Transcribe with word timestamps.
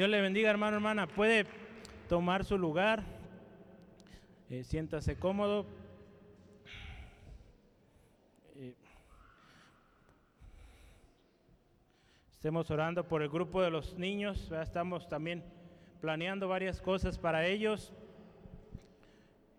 Dios 0.00 0.08
le 0.08 0.22
bendiga, 0.22 0.48
hermano, 0.48 0.76
hermana. 0.76 1.06
Puede 1.06 1.44
tomar 2.08 2.42
su 2.42 2.56
lugar. 2.56 3.04
Eh, 4.48 4.64
siéntase 4.64 5.18
cómodo. 5.18 5.66
Eh, 8.56 8.72
estemos 12.32 12.70
orando 12.70 13.06
por 13.06 13.20
el 13.20 13.28
grupo 13.28 13.60
de 13.60 13.68
los 13.68 13.98
niños. 13.98 14.48
¿verdad? 14.48 14.66
Estamos 14.66 15.06
también 15.06 15.44
planeando 16.00 16.48
varias 16.48 16.80
cosas 16.80 17.18
para 17.18 17.46
ellos. 17.46 17.92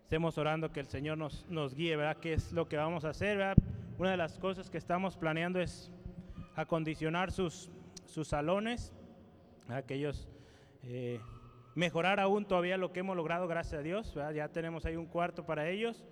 Estemos 0.02 0.38
orando 0.38 0.72
que 0.72 0.80
el 0.80 0.88
Señor 0.88 1.18
nos, 1.18 1.46
nos 1.50 1.72
guíe, 1.72 1.94
¿verdad? 1.94 2.16
¿Qué 2.16 2.32
es 2.32 2.52
lo 2.52 2.68
que 2.68 2.78
vamos 2.78 3.04
a 3.04 3.10
hacer? 3.10 3.54
Una 3.96 4.10
de 4.10 4.16
las 4.16 4.40
cosas 4.40 4.70
que 4.70 4.78
estamos 4.78 5.16
planeando 5.16 5.60
es 5.60 5.92
acondicionar 6.56 7.30
sus, 7.30 7.70
sus 8.06 8.26
salones, 8.26 8.92
¿verdad? 9.68 10.31
Eh, 10.82 11.20
mejorar 11.74 12.20
aún 12.20 12.44
todavía 12.44 12.76
lo 12.76 12.92
que 12.92 13.00
hemos 13.00 13.16
logrado, 13.16 13.46
gracias 13.48 13.80
a 13.80 13.82
Dios. 13.82 14.14
¿verdad? 14.14 14.32
Ya 14.32 14.48
tenemos 14.48 14.84
ahí 14.84 14.96
un 14.96 15.06
cuarto 15.06 15.44
para 15.44 15.68
ellos. 15.68 16.04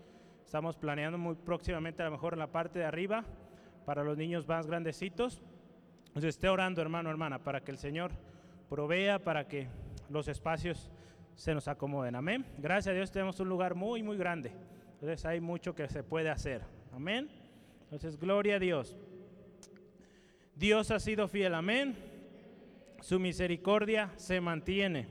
Estamos 0.44 0.76
planeando 0.76 1.18
muy 1.18 1.34
próximamente 1.34 2.02
a 2.02 2.06
lo 2.06 2.12
mejor 2.12 2.32
en 2.32 2.40
la 2.40 2.50
parte 2.50 2.78
de 2.78 2.84
arriba 2.84 3.24
para 3.84 4.02
los 4.02 4.16
niños 4.16 4.46
más 4.48 4.66
grandecitos. 4.66 5.42
Entonces 6.08 6.30
esté 6.30 6.48
orando, 6.48 6.82
hermano, 6.82 7.10
hermana, 7.10 7.38
para 7.38 7.60
que 7.60 7.70
el 7.70 7.78
Señor 7.78 8.12
provea, 8.68 9.18
para 9.18 9.46
que 9.46 9.68
los 10.08 10.28
espacios 10.28 10.90
se 11.34 11.54
nos 11.54 11.68
acomoden. 11.68 12.16
Amén. 12.16 12.44
Gracias 12.58 12.92
a 12.92 12.96
Dios 12.96 13.10
tenemos 13.10 13.38
un 13.40 13.48
lugar 13.48 13.74
muy, 13.74 14.02
muy 14.02 14.16
grande. 14.16 14.52
Entonces 14.94 15.24
hay 15.24 15.40
mucho 15.40 15.74
que 15.74 15.88
se 15.88 16.02
puede 16.02 16.30
hacer. 16.30 16.62
Amén. 16.92 17.30
Entonces, 17.84 18.18
gloria 18.18 18.56
a 18.56 18.58
Dios. 18.58 18.96
Dios 20.54 20.90
ha 20.90 21.00
sido 21.00 21.26
fiel. 21.26 21.54
Amén. 21.54 21.96
Su 23.00 23.18
misericordia 23.18 24.12
se 24.16 24.40
mantiene. 24.40 25.08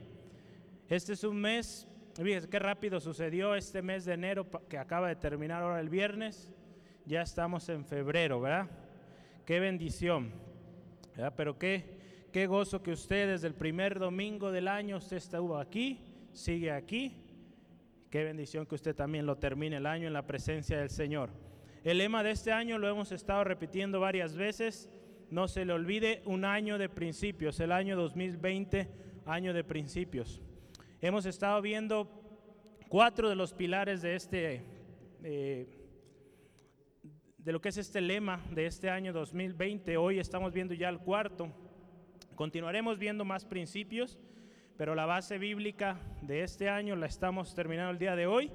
Este 0.88 1.12
es 1.12 1.24
un 1.24 1.40
mes, 1.40 1.88
fíjense 2.14 2.48
qué 2.48 2.58
rápido 2.58 3.00
sucedió 3.00 3.54
este 3.54 3.82
mes 3.82 4.04
de 4.04 4.14
enero 4.14 4.46
que 4.68 4.78
acaba 4.78 5.08
de 5.08 5.16
terminar 5.16 5.62
ahora 5.62 5.80
el 5.80 5.88
viernes. 5.88 6.52
Ya 7.04 7.22
estamos 7.22 7.68
en 7.68 7.84
febrero, 7.84 8.40
¿verdad? 8.40 8.70
Qué 9.44 9.58
bendición. 9.58 10.30
Pero 11.36 11.58
qué, 11.58 12.28
qué 12.32 12.46
gozo 12.46 12.82
que 12.82 12.92
usted 12.92 13.28
desde 13.28 13.48
el 13.48 13.54
primer 13.54 13.98
domingo 13.98 14.52
del 14.52 14.68
año 14.68 14.98
usted 14.98 15.16
estuvo 15.16 15.58
aquí, 15.58 16.00
sigue 16.32 16.70
aquí. 16.70 17.16
Qué 18.08 18.22
bendición 18.22 18.66
que 18.66 18.76
usted 18.76 18.94
también 18.94 19.26
lo 19.26 19.36
termine 19.38 19.76
el 19.76 19.86
año 19.86 20.06
en 20.06 20.12
la 20.12 20.26
presencia 20.26 20.78
del 20.78 20.90
Señor. 20.90 21.30
El 21.82 21.98
lema 21.98 22.22
de 22.22 22.30
este 22.30 22.52
año 22.52 22.78
lo 22.78 22.88
hemos 22.88 23.10
estado 23.10 23.42
repitiendo 23.42 23.98
varias 23.98 24.36
veces. 24.36 24.90
No 25.30 25.46
se 25.46 25.64
le 25.64 25.72
olvide 25.72 26.22
un 26.24 26.44
año 26.44 26.76
de 26.76 26.88
principios, 26.88 27.60
el 27.60 27.70
año 27.70 27.96
2020, 27.96 28.88
año 29.26 29.54
de 29.54 29.62
principios. 29.62 30.42
Hemos 31.00 31.24
estado 31.24 31.62
viendo 31.62 32.10
cuatro 32.88 33.28
de 33.28 33.36
los 33.36 33.54
pilares 33.54 34.02
de 34.02 34.16
este, 34.16 34.64
eh, 35.22 35.68
de 37.38 37.52
lo 37.52 37.60
que 37.60 37.68
es 37.68 37.76
este 37.76 38.00
lema 38.00 38.44
de 38.50 38.66
este 38.66 38.90
año 38.90 39.12
2020. 39.12 39.96
Hoy 39.96 40.18
estamos 40.18 40.52
viendo 40.52 40.74
ya 40.74 40.88
el 40.88 40.98
cuarto. 40.98 41.48
Continuaremos 42.34 42.98
viendo 42.98 43.24
más 43.24 43.44
principios, 43.44 44.18
pero 44.76 44.96
la 44.96 45.06
base 45.06 45.38
bíblica 45.38 45.96
de 46.22 46.42
este 46.42 46.68
año 46.68 46.96
la 46.96 47.06
estamos 47.06 47.54
terminando 47.54 47.92
el 47.92 47.98
día 47.98 48.16
de 48.16 48.26
hoy. 48.26 48.50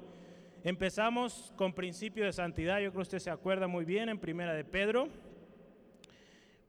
Empezamos 0.62 1.54
con 1.56 1.72
principio 1.72 2.26
de 2.26 2.34
santidad, 2.34 2.80
yo 2.80 2.90
creo 2.90 2.96
que 3.00 3.02
usted 3.02 3.18
se 3.20 3.30
acuerda 3.30 3.66
muy 3.66 3.86
bien 3.86 4.10
en 4.10 4.18
Primera 4.18 4.52
de 4.52 4.64
Pedro. 4.64 5.08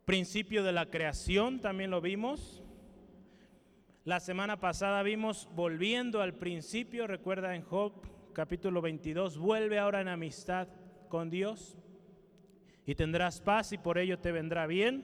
Principio 0.08 0.64
de 0.64 0.72
la 0.72 0.86
creación 0.86 1.60
también 1.60 1.92
lo 1.92 2.00
vimos. 2.00 2.64
La 4.06 4.22
semana 4.22 4.58
pasada 4.58 5.04
vimos 5.04 5.50
volviendo 5.54 6.22
al 6.22 6.34
principio, 6.34 7.08
recuerda 7.08 7.54
en 7.58 7.62
Job 7.62 7.92
capítulo 8.32 8.82
22, 8.82 9.38
vuelve 9.38 9.80
ahora 9.80 10.00
en 10.00 10.08
amistad 10.08 10.70
con 11.10 11.30
Dios 11.30 11.78
y 12.86 12.96
tendrás 12.96 13.42
paz 13.42 13.74
y 13.74 13.78
por 13.78 13.98
ello 13.98 14.18
te 14.18 14.32
vendrá 14.32 14.66
bien. 14.66 15.04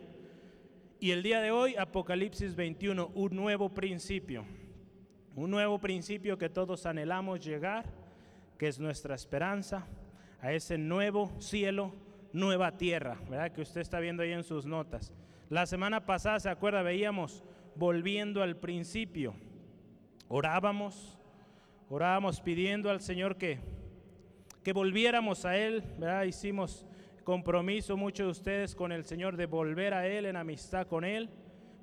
Y 1.02 1.12
el 1.12 1.22
día 1.22 1.42
de 1.42 1.52
hoy, 1.52 1.76
Apocalipsis 1.76 2.56
21, 2.56 3.12
un 3.14 3.36
nuevo 3.36 3.74
principio, 3.74 4.46
un 5.36 5.52
nuevo 5.52 5.80
principio 5.80 6.38
que 6.38 6.48
todos 6.48 6.86
anhelamos 6.86 7.44
llegar, 7.44 7.92
que 8.58 8.70
es 8.70 8.80
nuestra 8.80 9.16
esperanza, 9.16 9.86
a 10.40 10.54
ese 10.54 10.78
nuevo 10.78 11.30
cielo, 11.40 11.92
nueva 12.34 12.76
tierra, 12.76 13.18
¿verdad? 13.30 13.52
Que 13.52 13.62
usted 13.62 13.82
está 13.82 14.00
viendo 14.00 14.24
ahí 14.24 14.32
en 14.32 14.44
sus 14.44 14.66
notas. 14.66 15.14
La 15.50 15.66
semana 15.66 16.06
pasada, 16.06 16.40
¿se 16.40 16.50
acuerda? 16.50 16.82
Veíamos 16.82 17.44
volviendo 17.76 18.42
al 18.42 18.58
principio. 18.58 19.36
Orábamos, 20.28 21.20
orábamos 21.90 22.42
pidiendo 22.42 22.90
al 22.90 23.02
Señor 23.02 23.38
que, 23.38 23.60
que 24.64 24.74
volviéramos 24.74 25.46
a 25.46 25.58
Él, 25.58 25.84
¿verdad? 26.00 26.24
Hicimos 26.24 26.86
compromiso 27.24 27.96
muchos 27.96 28.26
de 28.26 28.32
ustedes 28.32 28.76
con 28.76 28.92
el 28.92 29.06
Señor 29.06 29.38
de 29.38 29.46
volver 29.46 29.94
a 29.94 30.08
Él 30.08 30.26
en 30.26 30.36
amistad 30.36 30.88
con 30.88 31.06
Él, 31.06 31.30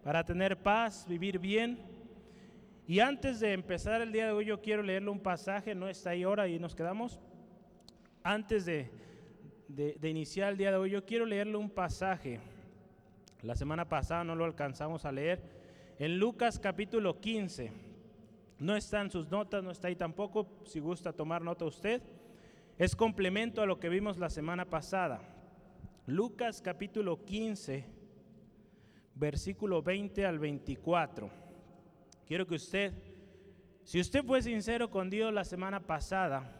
para 0.02 0.24
tener 0.24 0.56
paz, 0.56 1.06
vivir 1.08 1.38
bien. 1.38 1.78
Y 2.86 2.98
antes 2.98 3.38
de 3.38 3.52
empezar 3.52 4.00
el 4.00 4.10
día 4.10 4.26
de 4.26 4.32
hoy, 4.32 4.46
yo 4.46 4.60
quiero 4.60 4.82
leerle 4.82 5.10
un 5.10 5.20
pasaje, 5.20 5.76
no 5.76 5.88
está 5.88 6.10
ahí 6.10 6.24
ahora 6.24 6.48
y 6.48 6.58
nos 6.58 6.74
quedamos. 6.74 7.20
Antes 8.24 8.64
de, 8.66 8.90
de, 9.74 10.08
iniciar 10.08 10.52
el 10.52 10.58
día 10.58 10.70
de 10.70 10.76
hoy, 10.76 10.90
yo 10.90 11.04
quiero 11.04 11.24
leerle 11.24 11.56
un 11.56 11.70
pasaje. 11.70 12.40
La 13.42 13.54
semana 13.54 13.88
pasada 13.88 14.24
no 14.24 14.34
lo 14.34 14.44
alcanzamos 14.44 15.04
a 15.04 15.12
leer. 15.12 15.42
En 15.98 16.18
Lucas 16.18 16.58
capítulo 16.58 17.20
15. 17.20 17.72
No 18.58 18.76
está 18.76 19.00
en 19.00 19.10
sus 19.10 19.30
notas, 19.30 19.62
no 19.62 19.70
está 19.70 19.88
ahí 19.88 19.96
tampoco. 19.96 20.46
Si 20.64 20.80
gusta 20.80 21.12
tomar 21.12 21.42
nota 21.42 21.64
usted. 21.64 22.02
Es 22.78 22.96
complemento 22.96 23.62
a 23.62 23.66
lo 23.66 23.78
que 23.78 23.88
vimos 23.88 24.18
la 24.18 24.30
semana 24.30 24.64
pasada. 24.64 25.20
Lucas 26.06 26.60
capítulo 26.60 27.24
15, 27.24 27.84
versículo 29.14 29.82
20 29.82 30.26
al 30.26 30.38
24. 30.38 31.30
Quiero 32.26 32.46
que 32.46 32.54
usted, 32.54 32.92
si 33.84 34.00
usted 34.00 34.24
fue 34.24 34.42
sincero 34.42 34.90
con 34.90 35.10
Dios 35.10 35.32
la 35.32 35.44
semana 35.44 35.80
pasada 35.80 36.59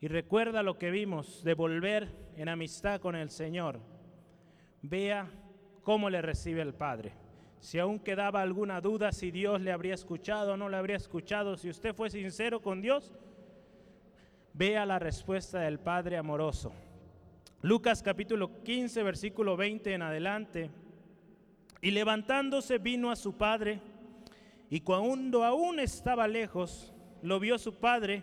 y 0.00 0.08
recuerda 0.08 0.62
lo 0.62 0.78
que 0.78 0.90
vimos 0.90 1.42
de 1.42 1.54
volver 1.54 2.08
en 2.36 2.48
amistad 2.48 3.00
con 3.00 3.16
el 3.16 3.30
Señor, 3.30 3.80
vea 4.82 5.30
cómo 5.82 6.10
le 6.10 6.20
recibe 6.20 6.62
el 6.62 6.74
Padre. 6.74 7.12
Si 7.60 7.78
aún 7.78 7.98
quedaba 7.98 8.42
alguna 8.42 8.80
duda 8.80 9.10
si 9.12 9.30
Dios 9.30 9.60
le 9.60 9.72
habría 9.72 9.94
escuchado 9.94 10.52
o 10.52 10.56
no 10.56 10.68
le 10.68 10.76
habría 10.76 10.96
escuchado, 10.96 11.56
si 11.56 11.70
usted 11.70 11.94
fue 11.94 12.10
sincero 12.10 12.60
con 12.60 12.82
Dios, 12.82 13.14
vea 14.52 14.84
la 14.84 14.98
respuesta 14.98 15.60
del 15.60 15.78
Padre 15.78 16.18
amoroso. 16.18 16.72
Lucas 17.62 18.02
capítulo 18.02 18.62
15, 18.62 19.02
versículo 19.02 19.56
20 19.56 19.94
en 19.94 20.02
adelante. 20.02 20.70
Y 21.80 21.90
levantándose 21.90 22.78
vino 22.78 23.10
a 23.10 23.16
su 23.16 23.36
padre, 23.36 23.80
y 24.68 24.80
cuando 24.80 25.44
aún 25.44 25.80
estaba 25.80 26.28
lejos, 26.28 26.92
lo 27.22 27.40
vio 27.40 27.58
su 27.58 27.74
padre 27.74 28.22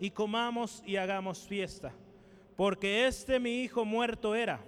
y 0.00 0.10
comamos 0.10 0.82
y 0.86 0.96
hagamos 0.96 1.46
fiesta. 1.46 1.92
Porque 2.56 3.06
este 3.06 3.38
mi 3.38 3.62
hijo 3.62 3.84
muerto 3.84 4.34
era 4.34 4.60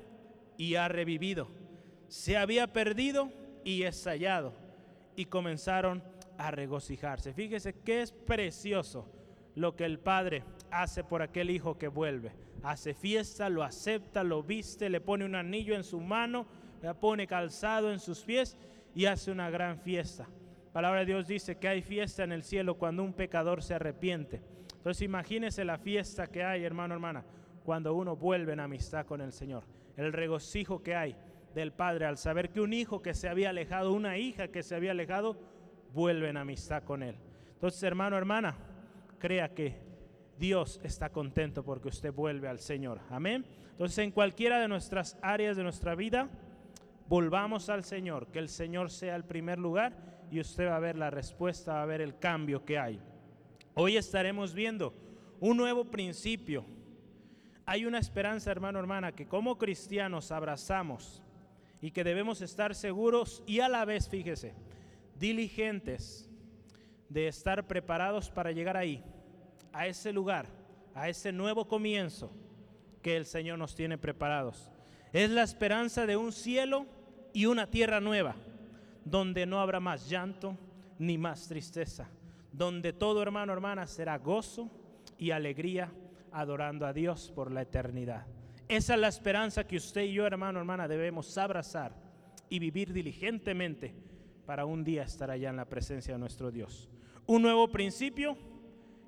y 0.56 0.74
ha 0.74 0.88
revivido, 0.88 1.48
se 2.08 2.36
había 2.36 2.72
perdido 2.72 3.30
y 3.64 3.82
es 3.82 4.04
hallado. 4.04 4.52
Y 5.16 5.24
comenzaron 5.24 6.02
a 6.36 6.50
regocijarse. 6.50 7.32
Fíjese 7.34 7.74
que 7.74 8.02
es 8.02 8.12
precioso 8.12 9.10
lo 9.54 9.74
que 9.74 9.84
el 9.84 9.98
padre 9.98 10.44
hace 10.70 11.02
por 11.02 11.22
aquel 11.22 11.50
hijo 11.50 11.78
que 11.78 11.88
vuelve. 11.88 12.32
Hace 12.62 12.94
fiesta, 12.94 13.48
lo 13.48 13.62
acepta, 13.64 14.22
lo 14.22 14.42
viste, 14.42 14.88
le 14.88 15.00
pone 15.00 15.24
un 15.24 15.34
anillo 15.34 15.74
en 15.74 15.84
su 15.84 16.00
mano, 16.00 16.46
le 16.82 16.94
pone 16.94 17.26
calzado 17.26 17.92
en 17.92 17.98
sus 17.98 18.20
pies 18.20 18.56
y 18.94 19.06
hace 19.06 19.30
una 19.30 19.50
gran 19.50 19.78
fiesta. 19.78 20.28
La 20.66 20.72
palabra 20.72 21.00
de 21.00 21.06
Dios 21.06 21.26
dice 21.26 21.56
que 21.56 21.68
hay 21.68 21.82
fiesta 21.82 22.22
en 22.22 22.32
el 22.32 22.44
cielo 22.44 22.76
cuando 22.76 23.02
un 23.02 23.12
pecador 23.12 23.62
se 23.62 23.74
arrepiente. 23.74 24.40
Entonces 24.88 25.02
imagínese 25.02 25.66
la 25.66 25.76
fiesta 25.76 26.28
que 26.28 26.42
hay, 26.42 26.64
hermano, 26.64 26.94
hermana, 26.94 27.22
cuando 27.62 27.92
uno 27.92 28.16
vuelve 28.16 28.54
en 28.54 28.60
amistad 28.60 29.04
con 29.04 29.20
el 29.20 29.32
Señor. 29.32 29.64
El 29.98 30.14
regocijo 30.14 30.82
que 30.82 30.94
hay 30.94 31.14
del 31.54 31.72
Padre 31.72 32.06
al 32.06 32.16
saber 32.16 32.48
que 32.48 32.62
un 32.62 32.72
hijo 32.72 33.02
que 33.02 33.12
se 33.12 33.28
había 33.28 33.50
alejado, 33.50 33.92
una 33.92 34.16
hija 34.16 34.48
que 34.48 34.62
se 34.62 34.74
había 34.74 34.92
alejado, 34.92 35.36
vuelve 35.92 36.30
en 36.30 36.38
amistad 36.38 36.84
con 36.84 37.02
Él. 37.02 37.16
Entonces, 37.52 37.82
hermano, 37.82 38.16
hermana, 38.16 38.56
crea 39.18 39.52
que 39.52 39.76
Dios 40.38 40.80
está 40.82 41.10
contento 41.10 41.62
porque 41.62 41.88
usted 41.88 42.10
vuelve 42.10 42.48
al 42.48 42.58
Señor. 42.58 43.00
Amén. 43.10 43.44
Entonces, 43.72 43.98
en 43.98 44.10
cualquiera 44.10 44.58
de 44.58 44.68
nuestras 44.68 45.18
áreas 45.20 45.58
de 45.58 45.64
nuestra 45.64 45.94
vida, 45.96 46.30
volvamos 47.10 47.68
al 47.68 47.84
Señor, 47.84 48.28
que 48.28 48.38
el 48.38 48.48
Señor 48.48 48.88
sea 48.88 49.16
el 49.16 49.24
primer 49.24 49.58
lugar 49.58 49.92
y 50.30 50.40
usted 50.40 50.66
va 50.66 50.76
a 50.76 50.80
ver 50.80 50.96
la 50.96 51.10
respuesta, 51.10 51.74
va 51.74 51.82
a 51.82 51.84
ver 51.84 52.00
el 52.00 52.18
cambio 52.18 52.64
que 52.64 52.78
hay. 52.78 52.98
Hoy 53.80 53.96
estaremos 53.96 54.54
viendo 54.54 54.92
un 55.38 55.56
nuevo 55.56 55.84
principio. 55.84 56.64
Hay 57.64 57.86
una 57.86 58.00
esperanza, 58.00 58.50
hermano, 58.50 58.80
hermana, 58.80 59.12
que 59.12 59.28
como 59.28 59.56
cristianos 59.56 60.32
abrazamos 60.32 61.22
y 61.80 61.92
que 61.92 62.02
debemos 62.02 62.40
estar 62.40 62.74
seguros 62.74 63.40
y 63.46 63.60
a 63.60 63.68
la 63.68 63.84
vez, 63.84 64.08
fíjese, 64.08 64.52
diligentes 65.14 66.28
de 67.08 67.28
estar 67.28 67.68
preparados 67.68 68.30
para 68.30 68.50
llegar 68.50 68.76
ahí, 68.76 69.04
a 69.72 69.86
ese 69.86 70.12
lugar, 70.12 70.48
a 70.92 71.08
ese 71.08 71.30
nuevo 71.30 71.68
comienzo 71.68 72.32
que 73.00 73.16
el 73.16 73.26
Señor 73.26 73.60
nos 73.60 73.76
tiene 73.76 73.96
preparados. 73.96 74.72
Es 75.12 75.30
la 75.30 75.44
esperanza 75.44 76.04
de 76.04 76.16
un 76.16 76.32
cielo 76.32 76.84
y 77.32 77.46
una 77.46 77.70
tierra 77.70 78.00
nueva, 78.00 78.34
donde 79.04 79.46
no 79.46 79.60
habrá 79.60 79.78
más 79.78 80.10
llanto 80.10 80.58
ni 80.98 81.16
más 81.16 81.46
tristeza, 81.46 82.08
donde 82.58 82.92
todo 82.92 83.22
hermano, 83.22 83.52
hermana, 83.52 83.86
será 83.86 84.18
gozo 84.18 84.68
y 85.16 85.30
alegría 85.30 85.92
adorando 86.32 86.86
a 86.86 86.92
Dios 86.92 87.32
por 87.34 87.52
la 87.52 87.62
eternidad. 87.62 88.26
Esa 88.68 88.94
es 88.94 89.00
la 89.00 89.08
esperanza 89.08 89.64
que 89.64 89.76
usted 89.76 90.02
y 90.02 90.14
yo, 90.14 90.26
hermano, 90.26 90.58
hermana, 90.58 90.88
debemos 90.88 91.38
abrazar 91.38 91.94
y 92.50 92.58
vivir 92.58 92.92
diligentemente 92.92 93.94
para 94.44 94.66
un 94.66 94.82
día 94.82 95.04
estar 95.04 95.30
allá 95.30 95.50
en 95.50 95.56
la 95.56 95.66
presencia 95.66 96.14
de 96.14 96.18
nuestro 96.18 96.50
Dios. 96.50 96.90
Un 97.26 97.42
nuevo 97.42 97.68
principio 97.68 98.36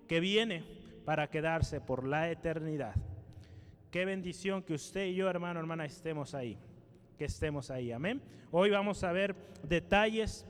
que 0.06 0.20
viene 0.20 0.62
para 1.04 1.28
quedarse 1.28 1.80
por 1.80 2.06
la 2.06 2.30
eternidad. 2.30 2.94
Qué 3.90 4.04
bendición 4.04 4.62
que 4.62 4.74
usted 4.74 5.06
y 5.06 5.16
yo, 5.16 5.28
hermano, 5.28 5.58
hermana, 5.58 5.84
estemos 5.84 6.34
ahí, 6.34 6.56
que 7.18 7.24
estemos 7.24 7.70
ahí. 7.72 7.90
Amén. 7.90 8.22
Hoy 8.52 8.70
vamos 8.70 9.02
a 9.02 9.10
ver 9.10 9.34
detalles, 9.64 10.46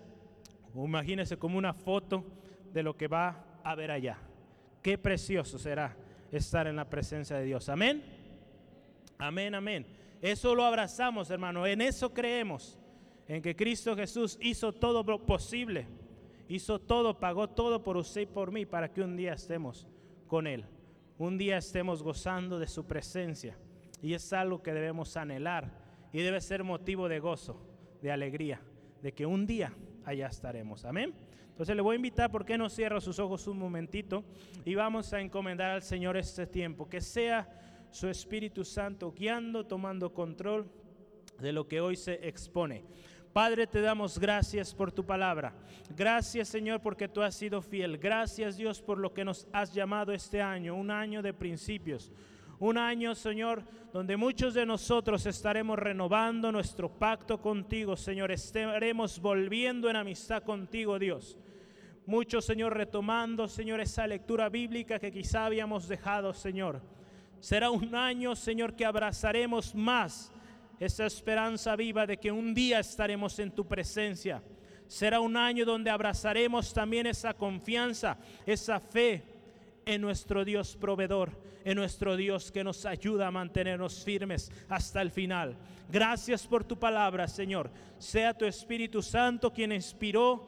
imagínese 0.74 1.38
como 1.38 1.56
una 1.56 1.72
foto 1.72 2.24
de 2.72 2.82
lo 2.82 2.96
que 2.96 3.08
va 3.08 3.44
a 3.62 3.74
ver 3.74 3.90
allá. 3.90 4.18
Qué 4.82 4.96
precioso 4.98 5.58
será 5.58 5.96
estar 6.32 6.66
en 6.66 6.76
la 6.76 6.88
presencia 6.88 7.36
de 7.36 7.44
Dios. 7.44 7.68
Amén. 7.68 8.02
Amén, 9.18 9.54
amén. 9.54 9.86
Eso 10.22 10.54
lo 10.54 10.64
abrazamos, 10.64 11.30
hermano. 11.30 11.66
En 11.66 11.80
eso 11.80 12.12
creemos. 12.12 12.78
En 13.28 13.42
que 13.42 13.54
Cristo 13.54 13.94
Jesús 13.94 14.38
hizo 14.40 14.72
todo 14.72 15.02
lo 15.02 15.24
posible. 15.24 15.86
Hizo 16.48 16.80
todo, 16.80 17.18
pagó 17.18 17.48
todo 17.48 17.82
por 17.82 17.96
usted 17.96 18.22
y 18.22 18.26
por 18.26 18.50
mí 18.50 18.66
para 18.66 18.92
que 18.92 19.02
un 19.02 19.16
día 19.16 19.34
estemos 19.34 19.86
con 20.26 20.46
Él. 20.46 20.64
Un 21.18 21.38
día 21.38 21.58
estemos 21.58 22.02
gozando 22.02 22.58
de 22.58 22.66
su 22.66 22.86
presencia. 22.86 23.56
Y 24.02 24.14
es 24.14 24.32
algo 24.32 24.62
que 24.62 24.72
debemos 24.72 25.16
anhelar. 25.16 25.70
Y 26.12 26.22
debe 26.22 26.40
ser 26.40 26.64
motivo 26.64 27.08
de 27.08 27.20
gozo, 27.20 27.60
de 28.02 28.10
alegría, 28.10 28.60
de 29.02 29.12
que 29.12 29.26
un 29.26 29.46
día 29.46 29.72
allá 30.04 30.26
estaremos. 30.26 30.84
Amén. 30.84 31.14
Entonces 31.50 31.76
le 31.76 31.82
voy 31.82 31.94
a 31.94 31.96
invitar, 31.96 32.30
¿por 32.30 32.44
qué 32.44 32.56
no 32.56 32.68
cierra 32.68 33.00
sus 33.00 33.18
ojos 33.18 33.46
un 33.46 33.58
momentito? 33.58 34.24
Y 34.64 34.74
vamos 34.74 35.12
a 35.12 35.20
encomendar 35.20 35.70
al 35.70 35.82
Señor 35.82 36.16
este 36.16 36.46
tiempo. 36.46 36.88
Que 36.88 37.00
sea 37.00 37.48
su 37.90 38.08
Espíritu 38.08 38.64
Santo 38.64 39.12
guiando, 39.12 39.66
tomando 39.66 40.12
control 40.14 40.70
de 41.38 41.52
lo 41.52 41.68
que 41.68 41.80
hoy 41.80 41.96
se 41.96 42.26
expone. 42.26 42.84
Padre, 43.32 43.66
te 43.66 43.80
damos 43.80 44.18
gracias 44.18 44.74
por 44.74 44.90
tu 44.90 45.04
palabra. 45.06 45.54
Gracias, 45.96 46.48
Señor, 46.48 46.80
porque 46.80 47.06
tú 47.06 47.22
has 47.22 47.34
sido 47.34 47.62
fiel. 47.62 47.96
Gracias, 47.96 48.56
Dios, 48.56 48.82
por 48.82 48.98
lo 48.98 49.14
que 49.14 49.24
nos 49.24 49.46
has 49.52 49.72
llamado 49.72 50.12
este 50.12 50.42
año, 50.42 50.74
un 50.74 50.90
año 50.90 51.22
de 51.22 51.32
principios. 51.32 52.10
Un 52.60 52.76
año, 52.76 53.14
Señor, 53.14 53.64
donde 53.90 54.18
muchos 54.18 54.52
de 54.52 54.66
nosotros 54.66 55.24
estaremos 55.24 55.78
renovando 55.78 56.52
nuestro 56.52 56.90
pacto 56.90 57.40
contigo, 57.40 57.96
Señor. 57.96 58.30
Estaremos 58.30 59.18
volviendo 59.18 59.88
en 59.88 59.96
amistad 59.96 60.42
contigo, 60.42 60.98
Dios. 60.98 61.38
Muchos, 62.04 62.44
Señor, 62.44 62.76
retomando, 62.76 63.48
Señor, 63.48 63.80
esa 63.80 64.06
lectura 64.06 64.50
bíblica 64.50 64.98
que 64.98 65.10
quizá 65.10 65.46
habíamos 65.46 65.88
dejado, 65.88 66.34
Señor. 66.34 66.82
Será 67.40 67.70
un 67.70 67.94
año, 67.94 68.36
Señor, 68.36 68.76
que 68.76 68.84
abrazaremos 68.84 69.74
más 69.74 70.30
esa 70.78 71.06
esperanza 71.06 71.74
viva 71.76 72.06
de 72.06 72.18
que 72.18 72.30
un 72.30 72.52
día 72.52 72.80
estaremos 72.80 73.38
en 73.38 73.52
tu 73.52 73.66
presencia. 73.66 74.42
Será 74.86 75.20
un 75.20 75.34
año 75.38 75.64
donde 75.64 75.88
abrazaremos 75.88 76.74
también 76.74 77.06
esa 77.06 77.32
confianza, 77.32 78.18
esa 78.44 78.80
fe 78.80 79.39
en 79.94 80.00
nuestro 80.00 80.44
Dios 80.44 80.76
proveedor, 80.76 81.32
en 81.64 81.76
nuestro 81.76 82.16
Dios 82.16 82.52
que 82.52 82.62
nos 82.62 82.86
ayuda 82.86 83.26
a 83.26 83.32
mantenernos 83.32 84.04
firmes 84.04 84.52
hasta 84.68 85.02
el 85.02 85.10
final. 85.10 85.56
Gracias 85.90 86.46
por 86.46 86.62
tu 86.62 86.78
palabra, 86.78 87.26
Señor. 87.26 87.72
Sea 87.98 88.32
tu 88.32 88.44
Espíritu 88.44 89.02
Santo 89.02 89.52
quien 89.52 89.72
inspiró 89.72 90.46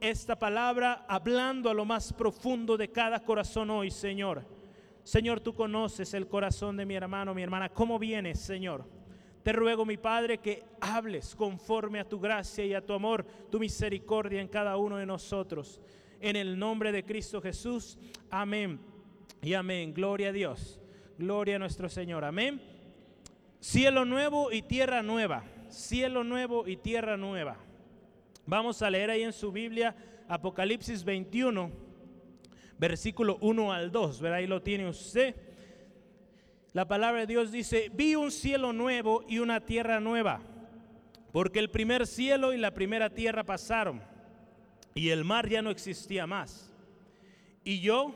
esta 0.00 0.38
palabra 0.38 1.04
hablando 1.06 1.68
a 1.68 1.74
lo 1.74 1.84
más 1.84 2.14
profundo 2.14 2.78
de 2.78 2.90
cada 2.90 3.20
corazón 3.20 3.68
hoy, 3.68 3.90
Señor. 3.90 4.46
Señor, 5.02 5.40
tú 5.40 5.54
conoces 5.54 6.14
el 6.14 6.26
corazón 6.26 6.78
de 6.78 6.86
mi 6.86 6.94
hermano, 6.94 7.34
mi 7.34 7.42
hermana. 7.42 7.68
¿Cómo 7.68 7.98
vienes, 7.98 8.40
Señor? 8.40 8.86
Te 9.42 9.52
ruego, 9.52 9.84
mi 9.84 9.98
Padre, 9.98 10.38
que 10.38 10.64
hables 10.80 11.34
conforme 11.34 12.00
a 12.00 12.08
tu 12.08 12.18
gracia 12.18 12.64
y 12.64 12.72
a 12.72 12.84
tu 12.84 12.94
amor, 12.94 13.26
tu 13.50 13.58
misericordia 13.58 14.40
en 14.40 14.48
cada 14.48 14.78
uno 14.78 14.96
de 14.96 15.04
nosotros. 15.04 15.78
En 16.20 16.36
el 16.36 16.58
nombre 16.58 16.92
de 16.92 17.04
Cristo 17.04 17.40
Jesús. 17.40 17.98
Amén. 18.30 18.80
Y 19.42 19.54
amén. 19.54 19.94
Gloria 19.94 20.28
a 20.28 20.32
Dios. 20.32 20.80
Gloria 21.18 21.56
a 21.56 21.58
nuestro 21.58 21.88
Señor. 21.88 22.24
Amén. 22.24 22.60
Cielo 23.60 24.04
nuevo 24.04 24.52
y 24.52 24.62
tierra 24.62 25.02
nueva. 25.02 25.44
Cielo 25.68 26.24
nuevo 26.24 26.66
y 26.66 26.76
tierra 26.76 27.16
nueva. 27.16 27.56
Vamos 28.46 28.82
a 28.82 28.90
leer 28.90 29.10
ahí 29.10 29.22
en 29.22 29.32
su 29.32 29.52
Biblia 29.52 29.94
Apocalipsis 30.28 31.04
21 31.04 31.88
versículo 32.78 33.38
1 33.40 33.72
al 33.72 33.92
2, 33.92 34.20
¿verdad? 34.20 34.38
Ahí 34.38 34.46
lo 34.46 34.62
tiene 34.62 34.88
usted. 34.88 35.34
La 36.72 36.86
palabra 36.86 37.20
de 37.20 37.26
Dios 37.26 37.50
dice, 37.50 37.90
vi 37.92 38.14
un 38.14 38.30
cielo 38.30 38.72
nuevo 38.72 39.24
y 39.28 39.40
una 39.40 39.64
tierra 39.64 40.00
nueva, 40.00 40.40
porque 41.32 41.58
el 41.58 41.70
primer 41.70 42.06
cielo 42.06 42.52
y 42.52 42.56
la 42.56 42.72
primera 42.72 43.10
tierra 43.10 43.44
pasaron, 43.44 44.00
y 44.98 45.10
el 45.10 45.24
mar 45.24 45.48
ya 45.48 45.62
no 45.62 45.70
existía 45.70 46.26
más. 46.26 46.74
Y 47.62 47.80
yo, 47.80 48.12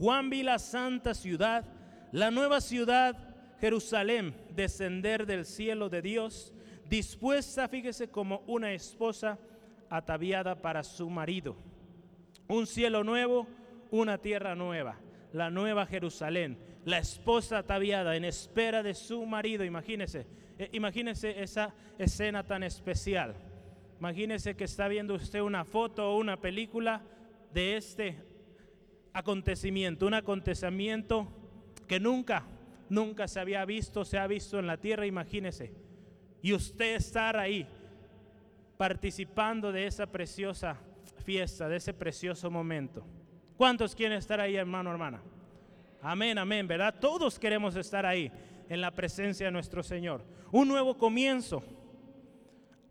Juan, 0.00 0.28
vi 0.28 0.42
la 0.42 0.58
santa 0.58 1.14
ciudad, 1.14 1.64
la 2.10 2.32
nueva 2.32 2.60
ciudad, 2.60 3.16
Jerusalén, 3.60 4.34
descender 4.50 5.24
del 5.24 5.44
cielo 5.44 5.88
de 5.88 6.02
Dios, 6.02 6.52
dispuesta, 6.88 7.68
fíjese, 7.68 8.10
como 8.10 8.42
una 8.48 8.72
esposa 8.72 9.38
ataviada 9.88 10.60
para 10.60 10.82
su 10.82 11.08
marido. 11.08 11.56
Un 12.48 12.66
cielo 12.66 13.04
nuevo 13.04 13.46
una 13.92 14.18
tierra 14.18 14.56
nueva, 14.56 14.96
la 15.32 15.48
nueva 15.48 15.86
Jerusalén, 15.86 16.58
la 16.84 16.98
esposa 16.98 17.58
ataviada 17.58 18.16
en 18.16 18.24
espera 18.24 18.82
de 18.82 18.94
su 18.94 19.24
marido. 19.26 19.64
Imagínese, 19.64 20.26
eh, 20.58 20.70
imagínese 20.72 21.40
esa 21.40 21.72
escena 21.98 22.42
tan 22.42 22.64
especial. 22.64 23.36
Imagínese 23.98 24.56
que 24.56 24.64
está 24.64 24.88
viendo 24.88 25.14
usted 25.14 25.40
una 25.40 25.64
foto 25.64 26.10
o 26.10 26.18
una 26.18 26.40
película 26.40 27.02
de 27.52 27.76
este 27.76 28.16
acontecimiento, 29.12 30.06
un 30.06 30.14
acontecimiento 30.14 31.26
que 31.88 31.98
nunca, 31.98 32.44
nunca 32.90 33.26
se 33.28 33.40
había 33.40 33.64
visto, 33.64 34.04
se 34.04 34.18
ha 34.18 34.26
visto 34.26 34.58
en 34.58 34.66
la 34.66 34.76
tierra, 34.76 35.06
imagínese. 35.06 35.72
Y 36.42 36.52
usted 36.52 36.96
estar 36.96 37.36
ahí 37.36 37.66
participando 38.76 39.72
de 39.72 39.86
esa 39.86 40.06
preciosa 40.06 40.78
fiesta, 41.24 41.68
de 41.68 41.76
ese 41.76 41.94
precioso 41.94 42.50
momento. 42.50 43.04
¿Cuántos 43.56 43.94
quieren 43.94 44.18
estar 44.18 44.38
ahí, 44.38 44.56
hermano, 44.56 44.90
hermana? 44.90 45.22
Amén, 46.02 46.36
amén, 46.36 46.68
¿verdad? 46.68 46.94
Todos 47.00 47.38
queremos 47.38 47.74
estar 47.76 48.04
ahí 48.04 48.30
en 48.68 48.80
la 48.80 48.90
presencia 48.90 49.46
de 49.46 49.52
nuestro 49.52 49.82
Señor. 49.82 50.22
Un 50.52 50.68
nuevo 50.68 50.98
comienzo, 50.98 51.62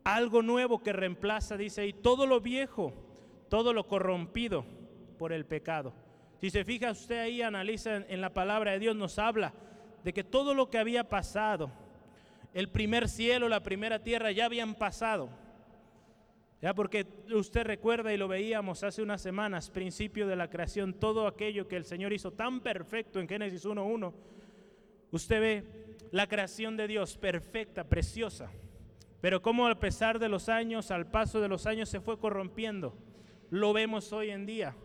algo 0.06 0.42
nuevo 0.42 0.82
que 0.82 0.94
reemplaza, 0.94 1.58
dice, 1.58 1.86
y 1.86 1.92
todo 1.92 2.26
lo 2.26 2.40
viejo, 2.40 2.94
todo 3.50 3.74
lo 3.74 3.88
corrompido 3.88 4.66
por 5.20 5.34
el 5.34 5.46
pecado. 5.46 5.94
Si 6.40 6.50
se 6.50 6.64
fija 6.64 6.92
usted 6.92 7.20
ahí, 7.20 7.42
analiza 7.42 7.98
en, 7.98 8.22
la 8.22 8.34
palabra 8.34 8.72
de 8.72 8.80
Dios, 8.80 8.96
nos 8.96 9.20
habla 9.20 9.54
de 10.06 10.14
que 10.14 10.24
todo 10.24 10.54
lo 10.54 10.70
que 10.70 10.78
había 10.78 11.10
pasado, 11.10 11.70
el 12.54 12.70
primer 12.70 13.10
cielo, 13.10 13.50
la 13.50 13.64
primera 13.64 14.02
tierra, 14.02 14.32
ya 14.32 14.46
habían 14.46 14.76
pasado 14.76 15.30
ya 16.66 16.74
porque 16.74 17.06
usted 17.32 17.64
recuerda 17.64 18.12
y 18.12 18.18
lo 18.18 18.28
veíamos 18.28 18.84
hace 18.84 19.04
unas 19.04 19.22
semanas, 19.22 19.70
principio 19.70 20.26
de 20.26 20.36
la 20.36 20.50
creación, 20.50 20.94
todo 20.96 21.28
aquello 21.28 21.68
que 21.68 21.76
el 21.76 21.86
Señor 21.86 22.12
hizo 22.12 22.32
tan 22.32 22.62
perfecto 22.62 23.20
en 23.20 23.28
Génesis 23.28 23.66
1.1. 23.66 24.14
Usted 25.12 25.42
ve 25.42 25.64
la 26.12 26.28
creación 26.28 26.76
de 26.76 26.88
Dios 26.88 27.18
perfecta, 27.18 27.84
preciosa. 27.84 28.50
Pero 29.26 29.42
como 29.42 29.66
a 29.66 29.74
pesar 29.74 30.20
de 30.20 30.30
los 30.30 30.50
años, 30.50 30.92
al 30.92 31.08
paso 31.08 31.42
de 31.42 31.48
los 31.48 31.66
años 31.66 31.90
se 31.90 32.00
fue 32.00 32.20
corrompiendo. 32.20 32.96
Lo 33.50 33.74
vemos 33.74 34.14
hoy 34.14 34.30
en 34.30 34.46
día. 34.46 34.76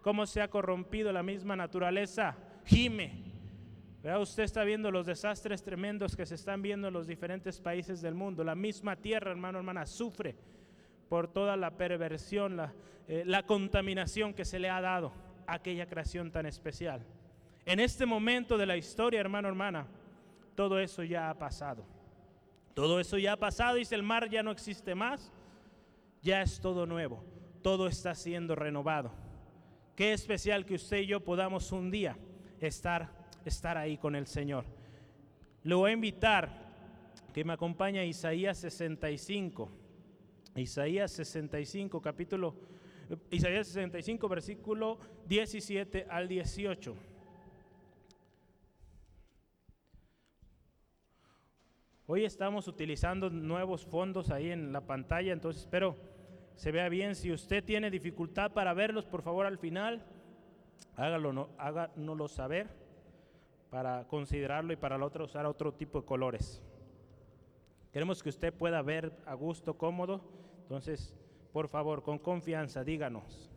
cómo 0.00 0.24
se 0.24 0.40
ha 0.40 0.48
corrompido 0.48 1.12
la 1.12 1.22
misma 1.22 1.56
naturaleza, 1.56 2.38
gime. 2.64 3.22
Usted 4.18 4.44
está 4.44 4.64
viendo 4.64 4.90
los 4.90 5.04
desastres 5.04 5.62
tremendos 5.62 6.16
que 6.16 6.24
se 6.24 6.36
están 6.36 6.62
viendo 6.62 6.88
en 6.88 6.94
los 6.94 7.06
diferentes 7.06 7.60
países 7.60 8.00
del 8.00 8.14
mundo. 8.14 8.42
La 8.44 8.54
misma 8.54 8.96
tierra, 8.96 9.30
hermano, 9.30 9.58
hermana, 9.58 9.84
sufre 9.84 10.36
por 11.10 11.28
toda 11.30 11.54
la 11.58 11.76
perversión, 11.76 12.56
la, 12.56 12.72
eh, 13.08 13.24
la 13.26 13.42
contaminación 13.42 14.32
que 14.32 14.46
se 14.46 14.58
le 14.58 14.70
ha 14.70 14.80
dado 14.80 15.12
a 15.46 15.56
aquella 15.56 15.84
creación 15.84 16.30
tan 16.32 16.46
especial. 16.46 17.04
En 17.66 17.78
este 17.78 18.06
momento 18.06 18.56
de 18.56 18.64
la 18.64 18.78
historia, 18.78 19.20
hermano, 19.20 19.48
hermana, 19.48 19.86
todo 20.54 20.78
eso 20.78 21.02
ya 21.02 21.28
ha 21.28 21.34
pasado. 21.36 21.84
Todo 22.74 23.00
eso 23.00 23.18
ya 23.18 23.32
ha 23.34 23.36
pasado, 23.36 23.76
dice 23.76 23.94
el 23.94 24.02
mar 24.02 24.30
ya 24.30 24.42
no 24.42 24.50
existe 24.50 24.94
más, 24.94 25.30
ya 26.22 26.42
es 26.42 26.60
todo 26.60 26.86
nuevo, 26.86 27.22
todo 27.62 27.86
está 27.86 28.14
siendo 28.14 28.54
renovado. 28.54 29.12
Qué 29.94 30.12
especial 30.12 30.64
que 30.64 30.76
usted 30.76 30.98
y 30.98 31.06
yo 31.06 31.20
podamos 31.20 31.70
un 31.70 31.90
día 31.90 32.16
estar, 32.60 33.12
estar 33.44 33.76
ahí 33.76 33.98
con 33.98 34.16
el 34.16 34.26
Señor. 34.26 34.64
Le 35.62 35.74
voy 35.74 35.90
a 35.90 35.94
invitar 35.94 36.48
que 37.32 37.44
me 37.44 37.52
acompañe 37.52 38.00
a 38.00 38.04
Isaías 38.04 38.58
65. 38.58 39.70
Isaías 40.56 41.10
65, 41.12 42.00
capítulo, 42.00 42.54
Isaías 43.30 43.66
65, 43.68 44.28
versículo 44.28 44.98
17 45.26 46.06
al 46.08 46.28
18. 46.28 47.11
Hoy 52.14 52.26
estamos 52.26 52.68
utilizando 52.68 53.30
nuevos 53.30 53.86
fondos 53.86 54.28
ahí 54.28 54.50
en 54.50 54.70
la 54.70 54.82
pantalla, 54.82 55.32
entonces 55.32 55.62
espero 55.62 55.96
se 56.56 56.70
vea 56.70 56.90
bien. 56.90 57.14
Si 57.14 57.32
usted 57.32 57.64
tiene 57.64 57.90
dificultad 57.90 58.52
para 58.52 58.74
verlos, 58.74 59.06
por 59.06 59.22
favor 59.22 59.46
al 59.46 59.56
final, 59.56 60.04
hágalo, 60.94 61.32
no, 61.32 61.48
háganoslo 61.56 62.28
saber 62.28 62.68
para 63.70 64.06
considerarlo 64.08 64.74
y 64.74 64.76
para 64.76 64.98
la 64.98 65.06
otra 65.06 65.24
usar 65.24 65.46
otro 65.46 65.72
tipo 65.72 66.02
de 66.02 66.04
colores. 66.04 66.62
Queremos 67.94 68.22
que 68.22 68.28
usted 68.28 68.52
pueda 68.52 68.82
ver 68.82 69.10
a 69.24 69.32
gusto, 69.32 69.78
cómodo. 69.78 70.20
Entonces, 70.64 71.14
por 71.50 71.68
favor, 71.68 72.02
con 72.02 72.18
confianza, 72.18 72.84
díganos. 72.84 73.50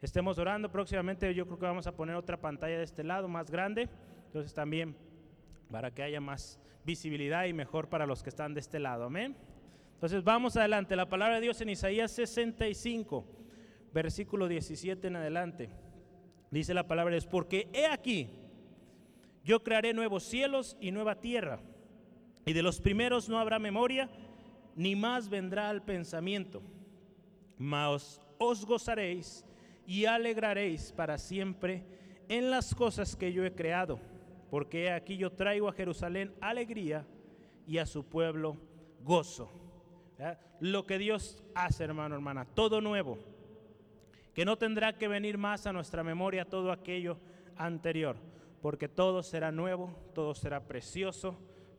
Estemos 0.00 0.38
orando 0.38 0.72
próximamente. 0.72 1.34
Yo 1.34 1.44
creo 1.44 1.58
que 1.58 1.66
vamos 1.66 1.86
a 1.86 1.94
poner 1.94 2.16
otra 2.16 2.38
pantalla 2.38 2.78
de 2.78 2.84
este 2.84 3.04
lado 3.04 3.28
más 3.28 3.50
grande. 3.50 3.90
Entonces 4.28 4.54
también 4.54 4.96
para 5.70 5.90
que 5.90 6.02
haya 6.02 6.20
más 6.20 6.60
visibilidad 6.84 7.44
y 7.46 7.52
mejor 7.52 7.88
para 7.88 8.06
los 8.06 8.22
que 8.22 8.30
están 8.30 8.54
de 8.54 8.60
este 8.60 8.78
lado. 8.78 9.04
Amén. 9.04 9.36
Entonces 9.94 10.22
vamos 10.22 10.56
adelante. 10.56 10.94
La 10.94 11.08
palabra 11.08 11.36
de 11.36 11.40
Dios 11.40 11.60
en 11.60 11.70
Isaías 11.70 12.12
65, 12.12 13.24
versículo 13.92 14.46
17 14.46 15.08
en 15.08 15.16
adelante. 15.16 15.70
Dice 16.50 16.74
la 16.74 16.86
palabra 16.86 17.14
de 17.14 17.22
porque 17.22 17.68
he 17.72 17.86
aquí, 17.86 18.28
yo 19.44 19.62
crearé 19.62 19.94
nuevos 19.94 20.22
cielos 20.22 20.76
y 20.80 20.90
nueva 20.90 21.20
tierra, 21.20 21.60
y 22.44 22.52
de 22.52 22.62
los 22.62 22.80
primeros 22.80 23.28
no 23.28 23.38
habrá 23.38 23.58
memoria, 23.58 24.08
ni 24.76 24.94
más 24.94 25.28
vendrá 25.28 25.68
al 25.68 25.82
pensamiento. 25.82 26.62
Mas 27.58 28.20
os 28.38 28.64
gozaréis 28.64 29.44
y 29.86 30.04
alegraréis 30.04 30.92
para 30.92 31.18
siempre 31.18 31.82
en 32.28 32.50
las 32.50 32.74
cosas 32.74 33.16
que 33.16 33.32
yo 33.32 33.44
he 33.44 33.54
creado, 33.54 33.98
porque 34.50 34.90
aquí 34.90 35.16
yo 35.16 35.32
traigo 35.32 35.68
a 35.68 35.72
Jerusalén 35.72 36.34
alegría 36.40 37.04
y 37.66 37.78
a 37.78 37.86
su 37.86 38.04
pueblo 38.04 38.56
gozo. 39.02 39.50
Lo 40.60 40.86
que 40.86 40.98
Dios 40.98 41.42
hace, 41.54 41.84
hermano, 41.84 42.14
hermana, 42.14 42.44
todo 42.44 42.80
nuevo, 42.80 43.18
que 44.34 44.44
no 44.44 44.56
tendrá 44.56 44.96
que 44.96 45.08
venir 45.08 45.38
más 45.38 45.66
a 45.66 45.72
nuestra 45.72 46.02
memoria 46.02 46.44
todo 46.44 46.72
aquello 46.72 47.18
anterior, 47.56 48.16
porque 48.62 48.88
todo 48.88 49.22
será 49.22 49.52
nuevo, 49.52 49.94
todo 50.14 50.34
será 50.34 50.60
precioso, 50.60 51.36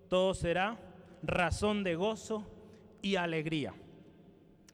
todo 0.10 0.34
será 0.34 0.78
razón 1.24 1.84
de 1.84 1.96
gozo 1.96 2.46
y 3.02 3.16
alegría. 3.16 3.74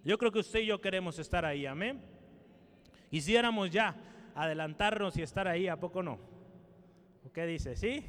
Yo 0.03 0.17
creo 0.17 0.31
que 0.31 0.39
usted 0.39 0.59
y 0.59 0.65
yo 0.67 0.81
queremos 0.81 1.17
estar 1.19 1.45
ahí, 1.45 1.65
amén. 1.65 2.01
Quisiéramos 3.09 3.69
ya 3.69 3.95
adelantarnos 4.35 5.15
y 5.17 5.21
estar 5.21 5.47
ahí, 5.47 5.67
¿a 5.67 5.79
poco 5.79 6.03
no? 6.03 6.32
¿Qué 7.31 7.45
dice? 7.45 7.75
¿Sí? 7.75 8.03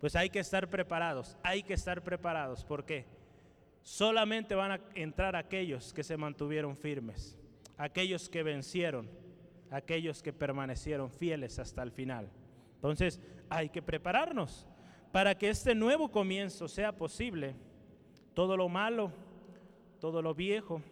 Pues 0.00 0.14
hay 0.16 0.30
que 0.30 0.38
estar 0.38 0.70
preparados, 0.70 1.36
hay 1.42 1.62
que 1.62 1.74
estar 1.74 2.02
preparados. 2.02 2.64
¿Por 2.64 2.84
qué? 2.84 3.04
Solamente 3.82 4.54
van 4.54 4.72
a 4.72 4.80
entrar 4.94 5.34
aquellos 5.34 5.92
que 5.92 6.04
se 6.04 6.16
mantuvieron 6.16 6.76
firmes, 6.76 7.36
aquellos 7.76 8.28
que 8.28 8.42
vencieron, 8.42 9.10
aquellos 9.70 10.22
que 10.22 10.32
permanecieron 10.32 11.10
fieles 11.10 11.58
hasta 11.58 11.82
el 11.82 11.90
final. 11.90 12.30
Entonces 12.76 13.20
hay 13.50 13.70
que 13.70 13.82
prepararnos 13.82 14.66
para 15.10 15.36
que 15.36 15.50
este 15.50 15.74
nuevo 15.74 16.10
comienzo 16.10 16.68
sea 16.68 16.92
posible. 16.92 17.56
Todo 18.34 18.56
lo 18.56 18.68
malo, 18.68 19.12
todo 20.00 20.22
lo 20.22 20.34
viejo 20.34 20.82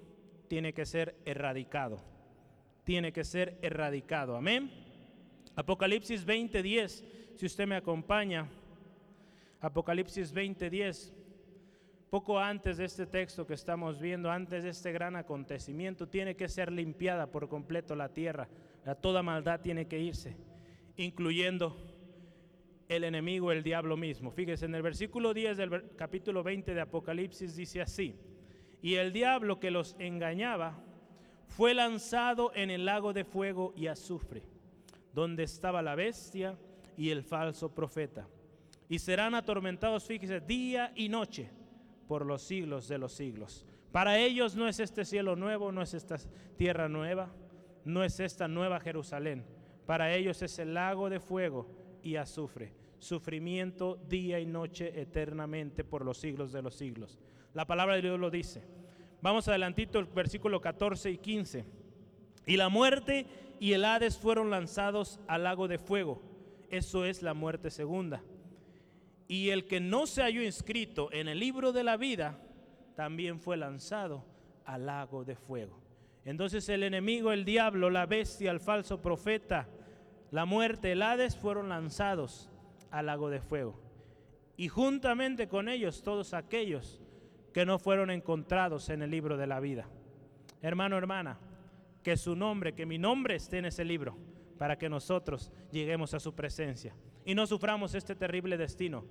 tiene 0.48 0.72
que 0.72 0.84
ser 0.84 1.16
erradicado. 1.24 1.98
Tiene 2.82 3.12
que 3.12 3.24
ser 3.24 3.58
erradicado. 3.62 4.36
Amén. 4.36 4.85
Apocalipsis 5.56 6.24
20:10, 6.24 7.04
si 7.34 7.46
usted 7.46 7.66
me 7.66 7.76
acompaña. 7.76 8.46
Apocalipsis 9.60 10.32
20:10 10.32 11.12
poco 12.10 12.38
antes 12.38 12.76
de 12.76 12.84
este 12.84 13.06
texto 13.06 13.46
que 13.46 13.54
estamos 13.54 13.98
viendo, 13.98 14.30
antes 14.30 14.62
de 14.62 14.70
este 14.70 14.92
gran 14.92 15.16
acontecimiento, 15.16 16.06
tiene 16.06 16.36
que 16.36 16.48
ser 16.48 16.70
limpiada 16.70 17.26
por 17.26 17.48
completo 17.48 17.96
la 17.96 18.10
tierra. 18.10 18.48
Toda 19.00 19.22
maldad 19.22 19.60
tiene 19.60 19.86
que 19.86 19.98
irse, 19.98 20.36
incluyendo 20.96 21.76
el 22.88 23.02
enemigo, 23.02 23.50
el 23.50 23.64
diablo 23.64 23.96
mismo. 23.96 24.30
Fíjese, 24.30 24.66
en 24.66 24.74
el 24.76 24.82
versículo 24.82 25.34
10 25.34 25.56
del 25.56 25.96
capítulo 25.96 26.44
20 26.44 26.74
de 26.74 26.80
Apocalipsis 26.80 27.56
dice 27.56 27.80
así, 27.80 28.14
y 28.80 28.94
el 28.94 29.12
diablo 29.12 29.58
que 29.58 29.72
los 29.72 29.96
engañaba 29.98 30.78
fue 31.48 31.74
lanzado 31.74 32.52
en 32.54 32.70
el 32.70 32.84
lago 32.84 33.12
de 33.12 33.24
fuego 33.24 33.74
y 33.76 33.88
azufre, 33.88 34.42
donde 35.16 35.44
estaba 35.44 35.80
la 35.80 35.94
bestia 35.94 36.58
y 36.94 37.08
el 37.08 37.22
falso 37.22 37.74
profeta. 37.74 38.28
Y 38.86 38.98
serán 38.98 39.34
atormentados, 39.34 40.04
fíjese, 40.04 40.40
día 40.40 40.92
y 40.94 41.08
noche 41.08 41.50
por 42.06 42.26
los 42.26 42.42
siglos 42.42 42.86
de 42.86 42.98
los 42.98 43.14
siglos. 43.14 43.64
Para 43.92 44.18
ellos 44.18 44.54
no 44.56 44.68
es 44.68 44.78
este 44.78 45.06
cielo 45.06 45.34
nuevo, 45.34 45.72
no 45.72 45.80
es 45.80 45.94
esta 45.94 46.16
tierra 46.58 46.90
nueva, 46.90 47.32
no 47.86 48.04
es 48.04 48.20
esta 48.20 48.46
nueva 48.46 48.78
Jerusalén. 48.78 49.46
Para 49.86 50.14
ellos 50.14 50.42
es 50.42 50.58
el 50.58 50.74
lago 50.74 51.08
de 51.08 51.18
fuego 51.18 51.66
y 52.02 52.16
azufre, 52.16 52.74
sufrimiento 52.98 53.96
día 54.10 54.38
y 54.38 54.44
noche 54.44 55.00
eternamente 55.00 55.82
por 55.82 56.04
los 56.04 56.18
siglos 56.18 56.52
de 56.52 56.60
los 56.60 56.74
siglos. 56.74 57.18
La 57.54 57.66
palabra 57.66 57.94
de 57.94 58.02
Dios 58.02 58.20
lo 58.20 58.28
dice. 58.28 58.62
Vamos 59.22 59.48
adelantito 59.48 59.98
el 59.98 60.04
versículo 60.04 60.60
14 60.60 61.10
y 61.10 61.16
15. 61.16 61.64
Y 62.44 62.58
la 62.58 62.68
muerte 62.68 63.45
y 63.58 63.72
el 63.72 63.84
Hades 63.84 64.18
fueron 64.18 64.50
lanzados 64.50 65.20
al 65.28 65.44
lago 65.44 65.68
de 65.68 65.78
fuego. 65.78 66.22
Eso 66.70 67.04
es 67.04 67.22
la 67.22 67.34
muerte 67.34 67.70
segunda 67.70 68.22
y 69.28 69.50
el 69.50 69.66
que 69.66 69.80
no 69.80 70.06
se 70.06 70.22
halló 70.22 70.42
inscrito 70.42 71.08
en 71.12 71.28
el 71.28 71.40
libro 71.40 71.72
de 71.72 71.84
la 71.84 71.96
vida 71.96 72.38
también 72.94 73.40
fue 73.40 73.56
lanzado 73.56 74.24
al 74.64 74.86
lago 74.86 75.24
de 75.24 75.36
fuego. 75.36 75.80
Entonces 76.24 76.68
el 76.68 76.82
enemigo, 76.82 77.32
el 77.32 77.44
diablo, 77.44 77.90
la 77.90 78.06
bestia, 78.06 78.50
el 78.50 78.60
falso 78.60 79.00
profeta, 79.00 79.68
la 80.30 80.44
muerte, 80.44 80.92
el 80.92 81.02
Hades 81.02 81.36
fueron 81.36 81.68
lanzados 81.68 82.50
al 82.90 83.06
lago 83.06 83.30
de 83.30 83.40
fuego. 83.40 83.80
Y 84.56 84.68
juntamente 84.68 85.48
con 85.48 85.68
ellos 85.68 86.02
todos 86.02 86.34
aquellos 86.34 87.02
que 87.52 87.66
no 87.66 87.78
fueron 87.78 88.10
encontrados 88.10 88.88
en 88.88 89.02
el 89.02 89.10
libro 89.10 89.36
de 89.36 89.46
la 89.46 89.60
vida. 89.60 89.86
Hermano, 90.62 90.96
hermana, 90.96 91.38
que 92.06 92.16
su 92.16 92.36
nombre, 92.36 92.72
que 92.72 92.86
mi 92.86 92.98
nombre 92.98 93.34
esté 93.34 93.58
en 93.58 93.64
ese 93.64 93.84
libro 93.84 94.16
para 94.58 94.78
que 94.78 94.88
nosotros 94.88 95.50
lleguemos 95.72 96.14
a 96.14 96.20
su 96.20 96.36
presencia 96.36 96.94
y 97.24 97.34
no 97.34 97.48
suframos 97.48 97.96
este 97.96 98.14
terrible 98.14 98.56
destino 98.56 99.04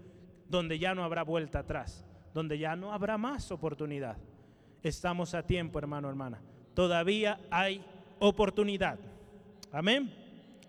donde 0.48 0.80
ya 0.80 0.96
no 0.96 1.04
habrá 1.04 1.24
vuelta 1.24 1.60
atrás, 1.60 2.06
donde 2.34 2.58
ya 2.58 2.78
no 2.78 2.94
habrá 2.94 3.18
más 3.18 3.52
oportunidad. 3.52 4.16
Estamos 4.82 5.34
a 5.34 5.46
tiempo, 5.46 5.78
hermano, 5.78 6.08
hermana. 6.08 6.42
Todavía 6.74 7.38
hay 7.52 7.84
oportunidad. 8.20 8.98
Amén. 9.74 10.16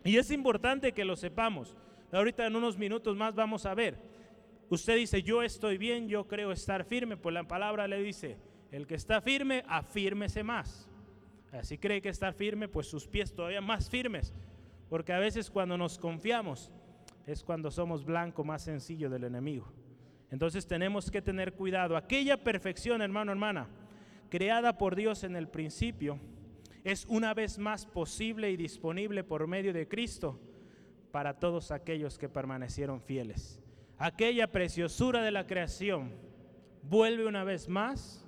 Y 0.03 0.17
es 0.17 0.33
importante 0.33 0.91
que 0.91 1.05
lo 1.05 1.15
sepamos. 1.15 1.77
Ahorita 2.11 2.45
en 2.45 2.57
unos 2.57 2.77
minutos 2.77 3.17
más 3.17 3.37
vamos 3.37 3.67
a 3.67 3.75
ver. 3.77 4.01
Usted 4.69 4.97
dice, 4.97 5.23
yo 5.23 5.45
estoy 5.45 5.79
bien, 5.79 6.09
yo 6.09 6.27
creo 6.27 6.51
estar 6.51 6.85
firme. 6.87 7.17
Pues 7.17 7.33
la 7.33 7.47
palabra 7.47 7.87
le 7.87 8.03
dice, 8.03 8.37
el 8.73 8.89
que 8.89 8.97
está 8.97 9.21
firme, 9.21 9.63
afírmese 9.69 10.43
más. 10.43 10.91
Así 11.57 11.79
cree 11.79 12.03
que 12.03 12.09
está 12.09 12.33
firme, 12.33 12.69
pues 12.69 12.87
sus 12.87 13.07
pies 13.07 13.35
todavía 13.35 13.61
más 13.61 13.91
firmes. 13.91 14.33
Porque 14.89 15.13
a 15.13 15.19
veces 15.19 15.51
cuando 15.51 15.77
nos 15.77 15.99
confiamos, 15.99 16.71
es 17.27 17.43
cuando 17.43 17.71
somos 17.71 18.05
blanco 18.05 18.45
más 18.45 18.63
sencillo 18.63 19.11
del 19.11 19.25
enemigo. 19.25 19.73
Entonces 20.31 20.67
tenemos 20.67 21.11
que 21.11 21.23
tener 21.23 21.53
cuidado. 21.55 21.97
Aquella 21.97 22.37
perfección, 22.43 23.03
hermano, 23.03 23.33
hermana, 23.33 23.69
creada 24.29 24.77
por 24.79 24.97
Dios 24.97 25.25
en 25.25 25.37
el 25.37 25.49
principio, 25.49 26.19
es 26.85 27.05
una 27.07 27.35
vez 27.35 27.59
más 27.59 27.87
posible 27.87 28.51
y 28.51 28.57
disponible 28.57 29.25
por 29.25 29.47
medio 29.47 29.73
de 29.73 29.89
Cristo 29.89 30.39
para 31.11 31.35
todos 31.35 31.71
aquellos 31.71 32.19
que 32.19 32.29
permanecieron 32.29 33.01
fieles. 33.01 33.61
Aquella 33.99 34.53
preciosura 34.53 35.23
de 35.23 35.31
la 35.31 35.47
creación 35.47 36.13
vuelve 36.83 37.27
una 37.27 37.45
vez 37.45 37.69
más, 37.69 38.26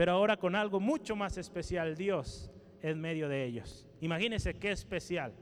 pero 0.00 0.12
ahora 0.12 0.38
con 0.38 0.56
algo 0.56 0.80
mucho 0.80 1.14
más 1.14 1.36
especial, 1.36 1.94
Dios 1.94 2.50
en 2.80 2.98
medio 2.98 3.28
de 3.28 3.44
ellos. 3.44 3.86
Imagínense 4.00 4.54
qué 4.54 4.70
especial, 4.70 5.34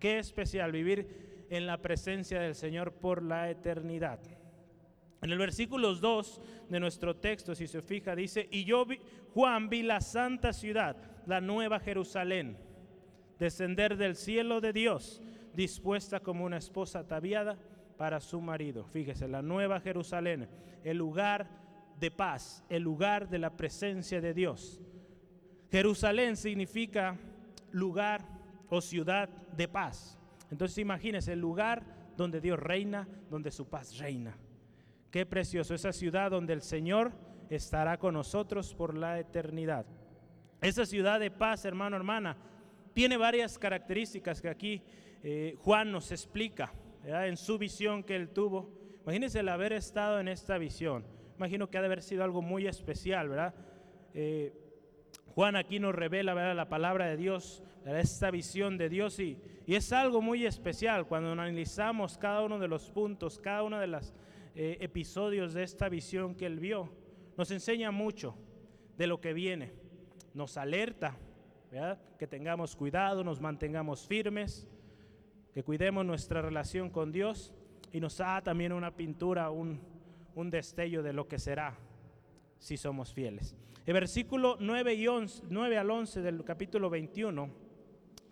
qué 0.00 0.18
especial 0.18 0.72
vivir 0.72 1.44
en 1.50 1.66
la 1.66 1.76
presencia 1.76 2.40
del 2.40 2.54
Señor 2.54 2.94
por 2.94 3.22
la 3.22 3.50
eternidad. 3.50 4.18
En 5.20 5.30
el 5.30 5.36
versículo 5.36 5.94
2 5.94 6.40
de 6.70 6.80
nuestro 6.80 7.16
texto, 7.16 7.54
si 7.54 7.66
se 7.66 7.82
fija, 7.82 8.16
dice, 8.16 8.48
y 8.50 8.64
yo, 8.64 8.86
vi, 8.86 8.98
Juan, 9.34 9.68
vi 9.68 9.82
la 9.82 10.00
santa 10.00 10.54
ciudad, 10.54 10.96
la 11.26 11.42
nueva 11.42 11.78
Jerusalén, 11.78 12.56
descender 13.38 13.98
del 13.98 14.16
cielo 14.16 14.62
de 14.62 14.72
Dios, 14.72 15.20
dispuesta 15.52 16.20
como 16.20 16.46
una 16.46 16.56
esposa 16.56 17.00
ataviada 17.00 17.58
para 17.98 18.20
su 18.20 18.40
marido. 18.40 18.86
Fíjese, 18.86 19.28
la 19.28 19.42
nueva 19.42 19.80
Jerusalén, 19.80 20.48
el 20.82 20.96
lugar 20.96 21.67
de 21.98 22.10
paz, 22.10 22.64
el 22.68 22.82
lugar 22.82 23.28
de 23.28 23.38
la 23.38 23.56
presencia 23.56 24.20
de 24.20 24.34
Dios. 24.34 24.80
Jerusalén 25.70 26.36
significa 26.36 27.16
lugar 27.72 28.24
o 28.68 28.80
ciudad 28.80 29.28
de 29.28 29.68
paz. 29.68 30.18
Entonces 30.50 30.78
imagínese 30.78 31.32
el 31.32 31.40
lugar 31.40 31.82
donde 32.16 32.40
Dios 32.40 32.58
reina, 32.58 33.08
donde 33.30 33.50
su 33.50 33.68
paz 33.68 33.98
reina. 33.98 34.36
Qué 35.10 35.26
precioso, 35.26 35.74
esa 35.74 35.92
ciudad 35.92 36.30
donde 36.30 36.52
el 36.52 36.62
Señor 36.62 37.12
estará 37.50 37.98
con 37.98 38.14
nosotros 38.14 38.74
por 38.74 38.96
la 38.96 39.18
eternidad. 39.18 39.86
Esa 40.60 40.84
ciudad 40.84 41.20
de 41.20 41.30
paz, 41.30 41.64
hermano, 41.64 41.96
hermana, 41.96 42.36
tiene 42.92 43.16
varias 43.16 43.58
características 43.58 44.42
que 44.42 44.48
aquí 44.48 44.82
eh, 45.22 45.56
Juan 45.60 45.92
nos 45.92 46.10
explica 46.10 46.72
en 47.04 47.36
su 47.36 47.58
visión 47.58 48.02
que 48.02 48.16
él 48.16 48.30
tuvo. 48.30 48.72
Imagínense 49.04 49.40
el 49.40 49.48
haber 49.48 49.72
estado 49.72 50.20
en 50.20 50.28
esta 50.28 50.58
visión. 50.58 51.04
Imagino 51.38 51.70
que 51.70 51.78
ha 51.78 51.80
de 51.80 51.86
haber 51.86 52.02
sido 52.02 52.24
algo 52.24 52.42
muy 52.42 52.66
especial, 52.66 53.28
¿verdad? 53.28 53.54
Eh, 54.12 54.52
Juan 55.36 55.54
aquí 55.54 55.78
nos 55.78 55.94
revela 55.94 56.34
¿verdad? 56.34 56.56
la 56.56 56.68
palabra 56.68 57.06
de 57.06 57.16
Dios, 57.16 57.62
esta 57.86 58.32
visión 58.32 58.76
de 58.76 58.88
Dios 58.88 59.20
y, 59.20 59.38
y, 59.64 59.76
es 59.76 59.92
algo 59.92 60.20
muy 60.20 60.44
especial 60.46 61.06
cuando 61.06 61.30
analizamos 61.30 62.18
cada 62.18 62.42
uno 62.42 62.58
de 62.58 62.66
los 62.66 62.90
puntos, 62.90 63.38
cada 63.38 63.62
uno 63.62 63.78
de 63.78 63.86
los 63.86 64.12
eh, 64.56 64.78
episodios 64.80 65.54
de 65.54 65.62
esta 65.62 65.88
visión 65.88 66.34
que 66.34 66.44
él 66.44 66.58
vio. 66.58 66.90
Nos 67.36 67.52
enseña 67.52 67.92
mucho 67.92 68.34
de 68.96 69.06
lo 69.06 69.20
que 69.20 69.32
viene, 69.32 69.72
nos 70.34 70.56
alerta, 70.56 71.16
¿verdad? 71.70 72.00
que 72.18 72.26
tengamos 72.26 72.74
cuidado, 72.74 73.22
nos 73.22 73.40
mantengamos 73.40 74.08
firmes, 74.08 74.66
que 75.54 75.62
cuidemos 75.62 76.04
nuestra 76.04 76.42
relación 76.42 76.90
con 76.90 77.12
Dios 77.12 77.54
y 77.92 78.00
nos 78.00 78.18
da 78.18 78.42
también 78.42 78.72
una 78.72 78.96
pintura, 78.96 79.50
un, 79.50 79.80
un 80.38 80.50
destello 80.50 81.02
de 81.02 81.12
lo 81.12 81.26
que 81.26 81.36
será 81.36 81.76
si 82.58 82.76
somos 82.76 83.12
fieles. 83.12 83.56
El 83.84 83.94
versículo 83.94 84.56
9, 84.60 84.94
y 84.94 85.08
11, 85.08 85.42
9 85.50 85.78
al 85.78 85.90
11 85.90 86.22
del 86.22 86.44
capítulo 86.44 86.88
21, 86.88 87.50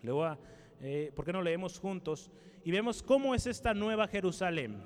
le 0.03 0.11
voy 0.13 0.25
a, 0.25 0.39
eh, 0.79 1.11
¿por 1.13 1.25
qué 1.25 1.33
no 1.33 1.41
leemos 1.41 1.79
juntos? 1.79 2.31
Y 2.63 2.71
vemos 2.71 3.03
cómo 3.03 3.35
es 3.35 3.45
esta 3.45 3.73
nueva 3.73 4.07
Jerusalén. 4.07 4.81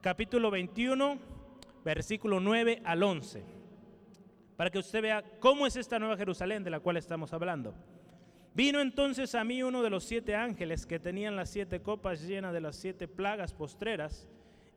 Capítulo 0.00 0.50
21, 0.50 1.16
versículo 1.84 2.40
9 2.40 2.82
al 2.84 3.04
11. 3.04 3.44
Para 4.56 4.70
que 4.70 4.80
usted 4.80 5.00
vea 5.00 5.22
cómo 5.38 5.64
es 5.68 5.76
esta 5.76 6.00
nueva 6.00 6.16
Jerusalén 6.16 6.64
de 6.64 6.70
la 6.70 6.80
cual 6.80 6.96
estamos 6.96 7.32
hablando. 7.32 7.72
Vino 8.52 8.80
entonces 8.80 9.36
a 9.36 9.44
mí 9.44 9.62
uno 9.62 9.80
de 9.80 9.90
los 9.90 10.02
siete 10.02 10.34
ángeles 10.34 10.86
que 10.86 10.98
tenían 10.98 11.36
las 11.36 11.50
siete 11.50 11.82
copas 11.82 12.26
llenas 12.26 12.52
de 12.52 12.60
las 12.60 12.74
siete 12.74 13.06
plagas 13.06 13.54
postreras 13.54 14.28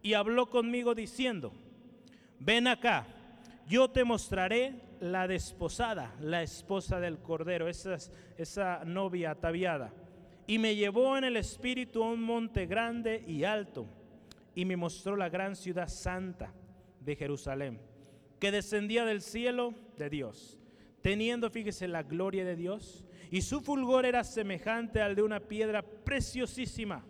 y 0.05 0.13
habló 0.13 0.51
conmigo 0.51 0.93
diciendo, 0.93 1.51
ven 2.37 2.67
acá 2.67 3.07
yo 3.67 3.89
te 3.89 4.03
mostraré 4.03 4.75
la 4.99 5.27
desposada, 5.27 6.13
la 6.19 6.43
esposa 6.43 6.99
del 6.99 7.17
Cordero, 7.17 7.67
esa, 7.67 7.97
esa 8.37 8.85
novia 8.85 9.31
ataviada. 9.31 9.91
Y 10.45 10.59
me 10.59 10.75
llevó 10.75 11.17
en 11.17 11.23
el 11.23 11.37
espíritu 11.37 12.03
a 12.03 12.11
un 12.11 12.21
monte 12.21 12.67
grande 12.67 13.23
y 13.25 13.45
alto, 13.45 13.87
y 14.53 14.63
me 14.65 14.77
mostró 14.77 15.15
la 15.15 15.29
gran 15.29 15.55
ciudad 15.55 15.87
santa 15.87 16.53
de 16.99 17.15
Jerusalén, 17.15 17.81
que 18.39 18.51
descendía 18.51 19.05
del 19.05 19.23
cielo 19.23 19.73
de 19.97 20.11
Dios, 20.11 20.59
teniendo, 21.01 21.49
fíjese, 21.49 21.87
la 21.87 22.03
gloria 22.03 22.45
de 22.45 22.55
Dios, 22.55 23.03
y 23.31 23.41
su 23.41 23.59
fulgor 23.59 24.05
era 24.05 24.23
semejante 24.23 25.01
al 25.01 25.15
de 25.15 25.23
una 25.23 25.39
piedra 25.39 25.81
preciosísima, 25.81 27.03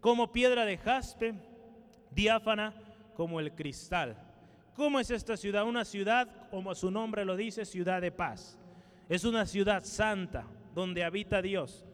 como 0.00 0.32
piedra 0.32 0.66
de 0.66 0.76
jaspe, 0.76 1.48
diáfana 2.10 2.74
como 3.14 3.40
el 3.40 3.52
cristal 3.52 4.16
¿Cómo 4.80 4.98
es 4.98 5.10
esta 5.10 5.36
ciudad? 5.36 5.66
Una 5.66 5.84
ciudad, 5.84 6.26
como 6.50 6.74
su 6.74 6.90
nombre 6.90 7.26
lo 7.26 7.36
dice, 7.36 7.66
ciudad 7.66 8.00
de 8.00 8.10
paz. 8.10 8.58
Es 9.10 9.24
una 9.24 9.44
ciudad 9.44 9.84
santa 9.84 10.46
donde 10.74 11.04
habita 11.04 11.42
Dios. 11.42 11.84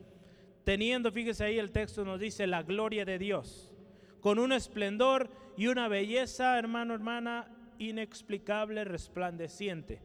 Teniendo, 0.62 1.10
fíjese 1.10 1.44
ahí 1.44 1.58
el 1.58 1.72
texto 1.72 2.04
nos 2.04 2.20
dice 2.20 2.46
la 2.46 2.62
gloria 2.62 3.04
de 3.04 3.18
Dios. 3.18 3.74
Con 4.20 4.38
un 4.38 4.52
esplendor 4.52 5.30
y 5.56 5.66
una 5.66 5.88
belleza, 5.88 6.56
hermano, 6.58 6.94
hermana, 6.94 7.48
inexplicable, 7.78 8.84
resplandeciente. 8.84 10.00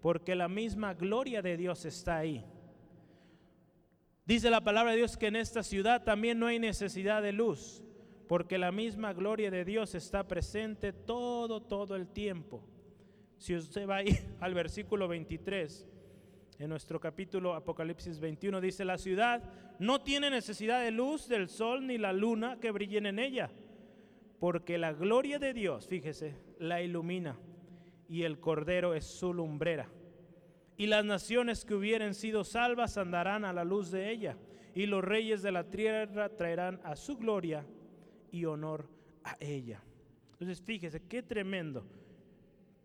Porque 0.00 0.36
la 0.36 0.48
misma 0.48 0.94
gloria 0.94 1.42
de 1.42 1.56
Dios 1.56 1.84
está 1.84 2.18
ahí. 2.18 2.44
Dice 4.24 4.50
la 4.50 4.60
palabra 4.60 4.92
de 4.92 4.98
Dios 4.98 5.16
que 5.16 5.26
en 5.26 5.34
esta 5.34 5.64
ciudad 5.64 6.04
también 6.04 6.38
no 6.38 6.46
hay 6.46 6.60
necesidad 6.60 7.22
de 7.22 7.32
luz 7.32 7.82
porque 8.30 8.58
la 8.58 8.70
misma 8.70 9.12
gloria 9.12 9.50
de 9.50 9.64
Dios 9.64 9.96
está 9.96 10.22
presente 10.28 10.92
todo, 10.92 11.60
todo 11.60 11.96
el 11.96 12.06
tiempo. 12.06 12.62
Si 13.36 13.56
usted 13.56 13.88
va 13.88 13.96
ahí 13.96 14.16
al 14.40 14.54
versículo 14.54 15.08
23, 15.08 15.84
en 16.60 16.68
nuestro 16.68 17.00
capítulo 17.00 17.54
Apocalipsis 17.54 18.20
21, 18.20 18.60
dice, 18.60 18.84
la 18.84 18.98
ciudad 18.98 19.42
no 19.80 20.02
tiene 20.02 20.30
necesidad 20.30 20.80
de 20.80 20.92
luz 20.92 21.26
del 21.26 21.48
sol 21.48 21.84
ni 21.88 21.98
la 21.98 22.12
luna 22.12 22.60
que 22.60 22.70
brillen 22.70 23.06
en 23.06 23.18
ella, 23.18 23.50
porque 24.38 24.78
la 24.78 24.92
gloria 24.92 25.40
de 25.40 25.52
Dios, 25.52 25.88
fíjese, 25.88 26.36
la 26.60 26.82
ilumina 26.82 27.36
y 28.08 28.22
el 28.22 28.38
cordero 28.38 28.94
es 28.94 29.06
su 29.06 29.34
lumbrera. 29.34 29.88
Y 30.76 30.86
las 30.86 31.04
naciones 31.04 31.64
que 31.64 31.74
hubieren 31.74 32.14
sido 32.14 32.44
salvas 32.44 32.96
andarán 32.96 33.44
a 33.44 33.52
la 33.52 33.64
luz 33.64 33.90
de 33.90 34.08
ella, 34.08 34.36
y 34.72 34.86
los 34.86 35.02
reyes 35.02 35.42
de 35.42 35.50
la 35.50 35.68
tierra 35.68 36.28
traerán 36.28 36.80
a 36.84 36.94
su 36.94 37.16
gloria 37.16 37.66
y 38.30 38.44
honor 38.44 38.88
a 39.24 39.36
ella. 39.40 39.82
Entonces 40.32 40.60
fíjese, 40.62 41.00
qué 41.08 41.22
tremendo. 41.22 41.84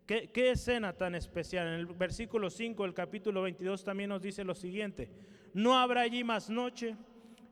Qué, 0.05 0.51
escena 0.51 0.93
tan 0.93 1.15
especial. 1.15 1.67
En 1.67 1.73
el 1.73 1.85
versículo 1.87 2.49
5 2.49 2.83
del 2.83 2.93
capítulo 2.93 3.41
22 3.41 3.83
también 3.83 4.09
nos 4.09 4.21
dice 4.21 4.43
lo 4.43 4.53
siguiente. 4.53 5.09
No 5.53 5.77
habrá 5.77 6.01
allí 6.01 6.23
más 6.23 6.49
noche 6.49 6.95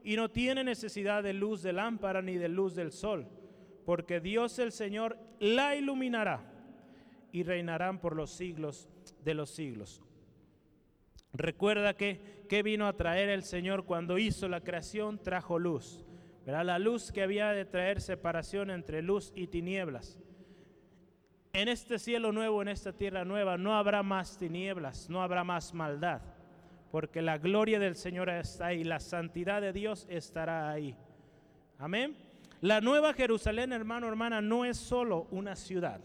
y 0.04 0.16
no 0.16 0.30
tiene 0.30 0.64
necesidad 0.64 1.24
de 1.24 1.34
luz 1.34 1.64
de 1.64 1.74
lámpara 1.74 2.22
ni 2.22 2.36
de 2.36 2.50
luz 2.50 2.76
del 2.76 2.92
sol, 2.92 3.28
porque 3.86 4.20
Dios 4.20 4.60
el 4.60 4.72
Señor 4.72 5.18
la 5.40 5.76
iluminará 5.76 6.52
y 7.32 7.42
reinarán 7.42 8.00
por 8.00 8.16
los 8.16 8.30
siglos 8.30 8.88
de 9.24 9.34
los 9.34 9.50
siglos. 9.50 10.04
Recuerda 11.32 11.96
que, 11.96 12.46
que 12.48 12.62
vino 12.62 12.86
a 12.86 12.94
traer 12.94 13.30
el 13.30 13.42
Señor 13.42 13.86
cuando 13.86 14.20
hizo 14.20 14.48
la 14.48 14.62
creación, 14.62 15.18
trajo 15.18 15.58
luz. 15.58 16.06
La 16.46 16.78
luz 16.78 17.12
que 17.12 17.24
había 17.24 17.52
de 17.52 17.66
traer 17.66 18.02
separación 18.02 18.70
entre 18.70 19.02
luz 19.02 19.32
y 19.36 19.48
tinieblas. 19.48 20.20
En 21.54 21.68
este 21.68 22.00
cielo 22.00 22.32
nuevo, 22.32 22.62
en 22.62 22.68
esta 22.68 22.92
tierra 22.94 23.24
nueva, 23.24 23.58
no 23.58 23.76
habrá 23.76 24.04
más 24.04 24.38
tinieblas, 24.38 25.10
no 25.10 25.22
habrá 25.22 25.44
más 25.44 25.74
maldad, 25.74 26.22
porque 26.92 27.22
la 27.22 27.38
gloria 27.38 27.80
del 27.80 27.96
Señor 27.96 28.30
está 28.30 28.68
ahí, 28.68 28.84
la 28.84 29.00
santidad 29.00 29.62
de 29.62 29.72
Dios 29.72 30.08
estará 30.10 30.70
ahí. 30.70 30.96
Amén. 31.78 32.18
La 32.60 32.82
nueva 32.82 33.14
Jerusalén, 33.14 33.72
hermano, 33.72 34.08
hermana, 34.08 34.42
no 34.42 34.66
es 34.66 34.78
solo 34.78 35.28
una 35.32 35.56
ciudad, 35.56 36.02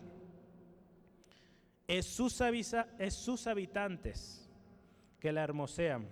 es 1.86 2.04
sus, 2.04 2.40
es 2.98 3.14
sus 3.14 3.46
habitantes 3.46 4.50
que 5.18 5.32
la 5.32 5.42
hermosean. 5.42 6.08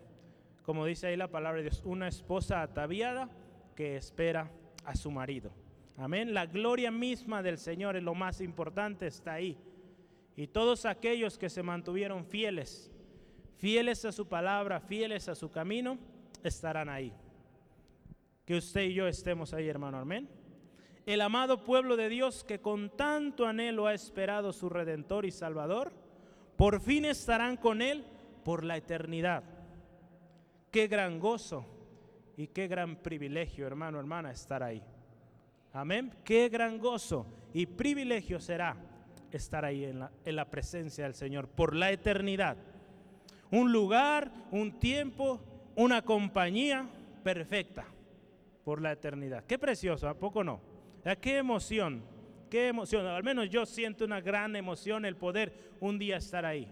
Como 0.62 0.86
dice 0.86 1.08
ahí 1.08 1.16
la 1.16 1.30
palabra 1.30 1.58
de 1.58 1.68
Dios, 1.68 1.82
una 1.84 2.08
esposa 2.08 2.62
ataviada 2.62 3.28
que 3.76 3.96
espera 3.96 4.50
a 4.84 4.96
su 4.96 5.10
marido. 5.10 5.52
Amén. 5.98 6.34
La 6.34 6.46
gloria 6.46 6.90
misma 6.90 7.42
del 7.42 7.58
Señor 7.58 7.96
es 7.96 8.02
lo 8.02 8.14
más 8.14 8.40
importante, 8.40 9.06
está 9.06 9.34
ahí. 9.34 9.56
Y 10.34 10.48
todos 10.48 10.84
aquellos 10.84 11.38
que 11.38 11.48
se 11.48 11.62
mantuvieron 11.62 12.24
fieles, 12.24 12.90
fieles 13.58 14.04
a 14.04 14.12
su 14.12 14.26
palabra, 14.26 14.80
fieles 14.80 15.28
a 15.28 15.34
su 15.34 15.50
camino, 15.50 15.98
estarán 16.42 16.88
ahí. 16.88 17.12
Que 18.44 18.56
usted 18.56 18.82
y 18.82 18.94
yo 18.94 19.06
estemos 19.06 19.54
ahí, 19.54 19.68
hermano. 19.68 19.98
Amén. 19.98 20.28
El 21.04 21.20
amado 21.20 21.62
pueblo 21.62 21.96
de 21.96 22.08
Dios 22.08 22.42
que 22.42 22.60
con 22.60 22.90
tanto 22.90 23.46
anhelo 23.46 23.86
ha 23.86 23.94
esperado 23.94 24.52
su 24.52 24.68
redentor 24.68 25.24
y 25.24 25.30
salvador, 25.30 25.92
por 26.56 26.80
fin 26.80 27.04
estarán 27.04 27.56
con 27.56 27.80
él 27.80 28.04
por 28.44 28.64
la 28.64 28.76
eternidad. 28.76 29.44
qué 30.70 30.88
gran 30.88 31.20
gozo 31.20 31.75
y 32.36 32.48
qué 32.48 32.68
gran 32.68 32.96
privilegio, 32.96 33.66
hermano, 33.66 33.98
hermana, 33.98 34.30
estar 34.30 34.62
ahí. 34.62 34.82
Amén. 35.72 36.12
Qué 36.24 36.48
gran 36.48 36.78
gozo 36.78 37.26
y 37.52 37.66
privilegio 37.66 38.40
será 38.40 38.76
estar 39.30 39.64
ahí 39.64 39.84
en 39.84 40.00
la, 40.00 40.10
en 40.24 40.36
la 40.36 40.48
presencia 40.48 41.04
del 41.04 41.14
Señor 41.14 41.48
por 41.48 41.74
la 41.74 41.90
eternidad. 41.90 42.56
Un 43.50 43.72
lugar, 43.72 44.30
un 44.50 44.78
tiempo, 44.78 45.40
una 45.76 46.02
compañía 46.02 46.88
perfecta 47.22 47.86
por 48.64 48.82
la 48.82 48.92
eternidad. 48.92 49.44
Qué 49.44 49.58
precioso, 49.58 50.08
¿a 50.08 50.14
poco 50.14 50.42
no? 50.42 50.60
Qué 51.20 51.38
emoción, 51.38 52.02
qué 52.50 52.68
emoción. 52.68 53.06
Al 53.06 53.22
menos 53.22 53.48
yo 53.48 53.64
siento 53.64 54.04
una 54.04 54.20
gran 54.20 54.56
emoción 54.56 55.04
el 55.04 55.16
poder 55.16 55.76
un 55.80 55.98
día 55.98 56.16
estar 56.16 56.44
ahí. 56.44 56.68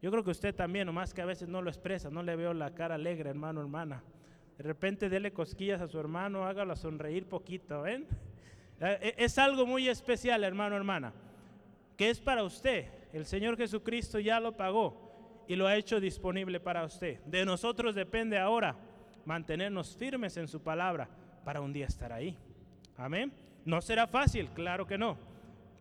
Yo 0.00 0.10
creo 0.10 0.24
que 0.24 0.30
usted 0.30 0.54
también, 0.54 0.86
nomás 0.86 1.12
que 1.12 1.22
a 1.22 1.26
veces 1.26 1.48
no 1.48 1.60
lo 1.60 1.70
expresa, 1.70 2.10
no 2.10 2.22
le 2.22 2.36
veo 2.36 2.54
la 2.54 2.74
cara 2.74 2.94
alegre, 2.94 3.28
hermano, 3.28 3.60
hermana. 3.60 4.02
De 4.58 4.64
repente 4.64 5.08
dele 5.08 5.32
cosquillas 5.32 5.80
a 5.80 5.88
su 5.88 6.00
hermano, 6.00 6.46
hágalo 6.46 6.74
sonreír 6.76 7.26
poquito, 7.26 7.82
¿ven? 7.82 8.06
Eh, 8.80 8.98
eh, 9.00 9.14
es 9.18 9.38
algo 9.38 9.66
muy 9.66 9.88
especial, 9.88 10.44
hermano, 10.44 10.76
hermana, 10.76 11.12
que 11.96 12.10
es 12.10 12.20
para 12.20 12.42
usted. 12.42 12.86
El 13.12 13.26
Señor 13.26 13.56
Jesucristo 13.56 14.18
ya 14.18 14.40
lo 14.40 14.56
pagó 14.56 15.44
y 15.46 15.56
lo 15.56 15.66
ha 15.66 15.76
hecho 15.76 16.00
disponible 16.00 16.60
para 16.60 16.84
usted. 16.84 17.20
De 17.24 17.44
nosotros 17.44 17.94
depende 17.94 18.38
ahora 18.38 18.76
mantenernos 19.24 19.96
firmes 19.96 20.36
en 20.36 20.48
su 20.48 20.60
palabra 20.62 21.08
para 21.44 21.60
un 21.60 21.72
día 21.72 21.86
estar 21.86 22.12
ahí. 22.12 22.36
Amén. 22.96 23.32
No 23.64 23.80
será 23.82 24.06
fácil, 24.06 24.48
claro 24.50 24.86
que 24.86 24.96
no, 24.96 25.16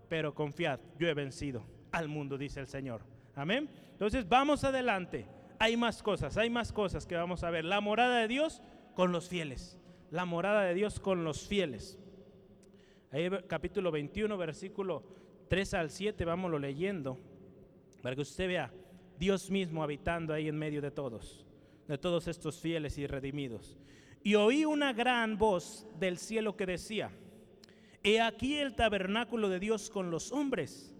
pero 0.09 0.33
confiad, 0.33 0.79
yo 0.97 1.07
he 1.07 1.13
vencido 1.13 1.63
al 1.91 2.07
mundo, 2.07 2.37
dice 2.37 2.59
el 2.59 2.67
Señor. 2.67 3.01
Amén. 3.35 3.69
Entonces 3.91 4.27
vamos 4.27 4.63
adelante. 4.63 5.25
Hay 5.59 5.77
más 5.77 6.03
cosas, 6.03 6.37
hay 6.37 6.49
más 6.49 6.71
cosas 6.71 7.05
que 7.05 7.15
vamos 7.15 7.43
a 7.43 7.49
ver. 7.49 7.65
La 7.65 7.81
morada 7.81 8.19
de 8.19 8.27
Dios 8.27 8.61
con 8.93 9.11
los 9.11 9.27
fieles. 9.27 9.79
La 10.11 10.25
morada 10.25 10.63
de 10.63 10.73
Dios 10.73 10.99
con 10.99 11.23
los 11.23 11.47
fieles. 11.47 11.99
Ahí 13.11 13.29
capítulo 13.47 13.91
21, 13.91 14.37
versículo 14.37 15.03
3 15.49 15.73
al 15.75 15.89
7, 15.89 16.25
vámonos 16.25 16.59
leyendo, 16.59 17.17
para 18.01 18.15
que 18.15 18.21
usted 18.21 18.47
vea 18.47 18.73
Dios 19.17 19.49
mismo 19.49 19.83
habitando 19.83 20.33
ahí 20.33 20.47
en 20.47 20.57
medio 20.57 20.81
de 20.81 20.91
todos, 20.91 21.45
de 21.87 21.97
todos 21.97 22.27
estos 22.27 22.59
fieles 22.59 22.97
y 22.97 23.07
redimidos. 23.07 23.77
Y 24.23 24.35
oí 24.35 24.65
una 24.65 24.91
gran 24.91 25.37
voz 25.37 25.87
del 25.99 26.17
cielo 26.17 26.57
que 26.57 26.65
decía, 26.65 27.11
He 28.03 28.19
aquí 28.21 28.57
el 28.57 28.75
tabernáculo 28.75 29.49
de 29.49 29.59
Dios 29.59 29.89
con 29.89 30.11
los 30.11 30.31
hombres 30.31 30.95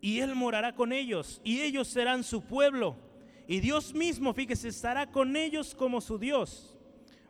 y 0.00 0.20
Él 0.20 0.34
morará 0.34 0.74
con 0.74 0.92
ellos, 0.92 1.40
y 1.44 1.60
ellos 1.60 1.88
serán 1.88 2.24
su 2.24 2.42
pueblo. 2.42 2.96
Y 3.46 3.60
Dios 3.60 3.94
mismo, 3.94 4.32
fíjese, 4.32 4.68
estará 4.68 5.10
con 5.10 5.36
ellos 5.36 5.74
como 5.74 6.00
su 6.00 6.18
Dios. 6.18 6.76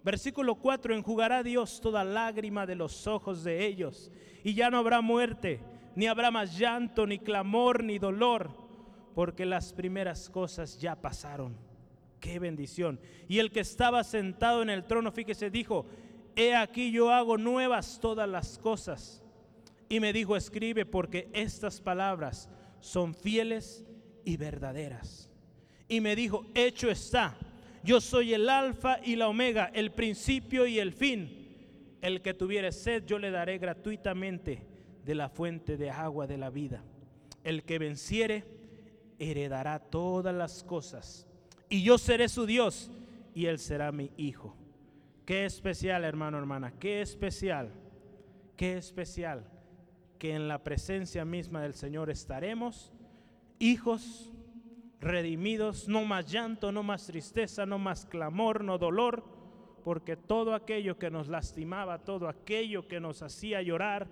Versículo 0.05 0.57
4, 0.57 0.94
enjugará 0.94 1.42
Dios 1.42 1.81
toda 1.81 2.05
lágrima 2.05 2.66
de 2.66 2.75
los 2.75 3.07
ojos 3.07 3.44
de 3.44 3.64
ellos, 3.64 4.11
y 4.42 4.55
ya 4.55 4.68
no 4.68 4.79
habrá 4.79 5.01
muerte, 5.01 5.61
ni 5.94 6.07
habrá 6.07 6.31
más 6.31 6.59
llanto, 6.59 7.07
ni 7.07 7.18
clamor, 7.18 7.85
ni 7.85 7.98
dolor, 7.98 8.51
porque 9.14 9.46
las 9.46 9.72
primeras 9.72 10.29
cosas 10.29 10.81
ya 10.81 10.96
pasaron. 10.96 11.57
Qué 12.18 12.38
bendición. 12.38 13.01
Y 13.29 13.38
el 13.38 13.51
que 13.51 13.61
estaba 13.61 14.03
sentado 14.05 14.62
en 14.62 14.70
el 14.70 14.85
trono, 14.85 15.12
fíjese, 15.12 15.51
dijo, 15.51 15.87
he 16.37 16.55
aquí 16.55 16.90
yo 16.90 17.11
hago 17.11 17.37
nuevas 17.38 17.98
todas 18.01 18.29
las 18.29 18.59
cosas. 18.59 19.22
Y 19.88 20.01
me 20.01 20.12
dijo, 20.12 20.37
escribe, 20.37 20.87
porque 20.87 21.29
estas 21.33 21.81
palabras 21.81 22.48
son 22.81 23.14
fieles 23.14 23.85
y 24.25 24.37
verdaderas. 24.37 25.32
Y 25.93 26.01
me 26.01 26.17
dijo, 26.17 26.47
hecho 26.55 26.91
está, 26.91 27.37
yo 27.85 28.01
soy 28.01 28.33
el 28.33 28.49
alfa 28.49 28.99
y 29.05 29.15
la 29.15 29.29
omega, 29.29 29.71
el 29.75 29.93
principio 29.93 30.67
y 30.67 30.79
el 30.79 30.91
fin. 30.91 31.99
El 32.01 32.23
que 32.23 32.33
tuviere 32.33 32.73
sed, 32.73 33.05
yo 33.05 33.19
le 33.19 33.31
daré 33.31 33.59
gratuitamente 33.59 34.67
de 35.05 35.15
la 35.15 35.29
fuente 35.29 35.77
de 35.77 35.91
agua 35.91 36.27
de 36.27 36.39
la 36.39 36.49
vida. 36.49 36.83
El 37.45 37.65
que 37.65 37.79
venciere, 37.79 38.43
heredará 39.19 39.81
todas 39.81 40.35
las 40.35 40.65
cosas. 40.65 41.27
Y 41.69 41.83
yo 41.83 41.99
seré 41.99 42.31
su 42.31 42.47
Dios 42.47 42.91
y 43.35 43.45
él 43.45 43.59
será 43.59 43.93
mi 43.93 44.13
hijo. 44.17 44.57
Qué 45.27 45.45
especial, 45.45 46.05
hermano, 46.05 46.39
hermana, 46.39 46.73
qué 46.81 47.03
especial, 47.03 47.71
qué 48.57 48.79
especial 48.79 49.45
que 50.19 50.35
en 50.35 50.49
la 50.49 50.65
presencia 50.65 51.27
misma 51.27 51.61
del 51.61 51.75
Señor 51.75 52.09
estaremos, 52.09 52.91
hijos 53.59 54.32
redimidos, 55.03 55.88
no 55.88 56.05
más 56.05 56.31
llanto, 56.31 56.71
no 56.71 56.83
más 56.83 57.07
tristeza, 57.07 57.67
no 57.67 57.79
más 57.79 58.07
clamor, 58.07 58.62
no 58.62 58.79
dolor, 58.79 59.25
porque 59.85 60.17
todo 60.17 60.55
aquello 60.55 60.97
que 60.97 61.11
nos 61.11 61.29
lastimaba, 61.29 61.99
todo 61.99 62.29
aquello 62.29 62.87
que 62.87 63.01
nos 63.01 63.21
hacía 63.21 63.61
llorar, 63.62 64.07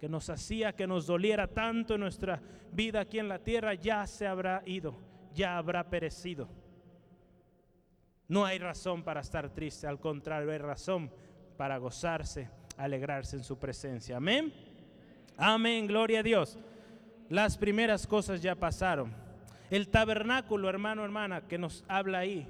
que 0.00 0.08
nos 0.08 0.28
hacía 0.28 0.74
que 0.74 0.86
nos 0.86 1.06
doliera 1.06 1.46
tanto 1.46 1.94
en 1.94 2.00
nuestra 2.00 2.42
vida 2.72 3.00
aquí 3.00 3.20
en 3.20 3.28
la 3.28 3.38
tierra, 3.38 3.74
ya 3.74 4.06
se 4.06 4.26
habrá 4.26 4.62
ido, 4.66 4.96
ya 5.32 5.56
habrá 5.56 5.88
perecido. 5.88 6.48
No 8.26 8.44
hay 8.44 8.58
razón 8.58 9.04
para 9.04 9.20
estar 9.20 9.48
triste, 9.50 9.86
al 9.86 10.00
contrario, 10.00 10.50
hay 10.50 10.58
razón 10.58 11.10
para 11.56 11.78
gozarse, 11.78 12.50
alegrarse 12.76 13.36
en 13.36 13.44
su 13.44 13.56
presencia. 13.56 14.16
Amén. 14.16 14.52
Amén, 15.36 15.86
gloria 15.86 16.20
a 16.20 16.22
Dios. 16.24 16.58
Las 17.28 17.56
primeras 17.56 18.06
cosas 18.06 18.42
ya 18.42 18.56
pasaron. 18.56 19.27
El 19.70 19.88
tabernáculo, 19.88 20.68
hermano, 20.68 21.04
hermana, 21.04 21.46
que 21.46 21.58
nos 21.58 21.84
habla 21.88 22.20
ahí, 22.20 22.46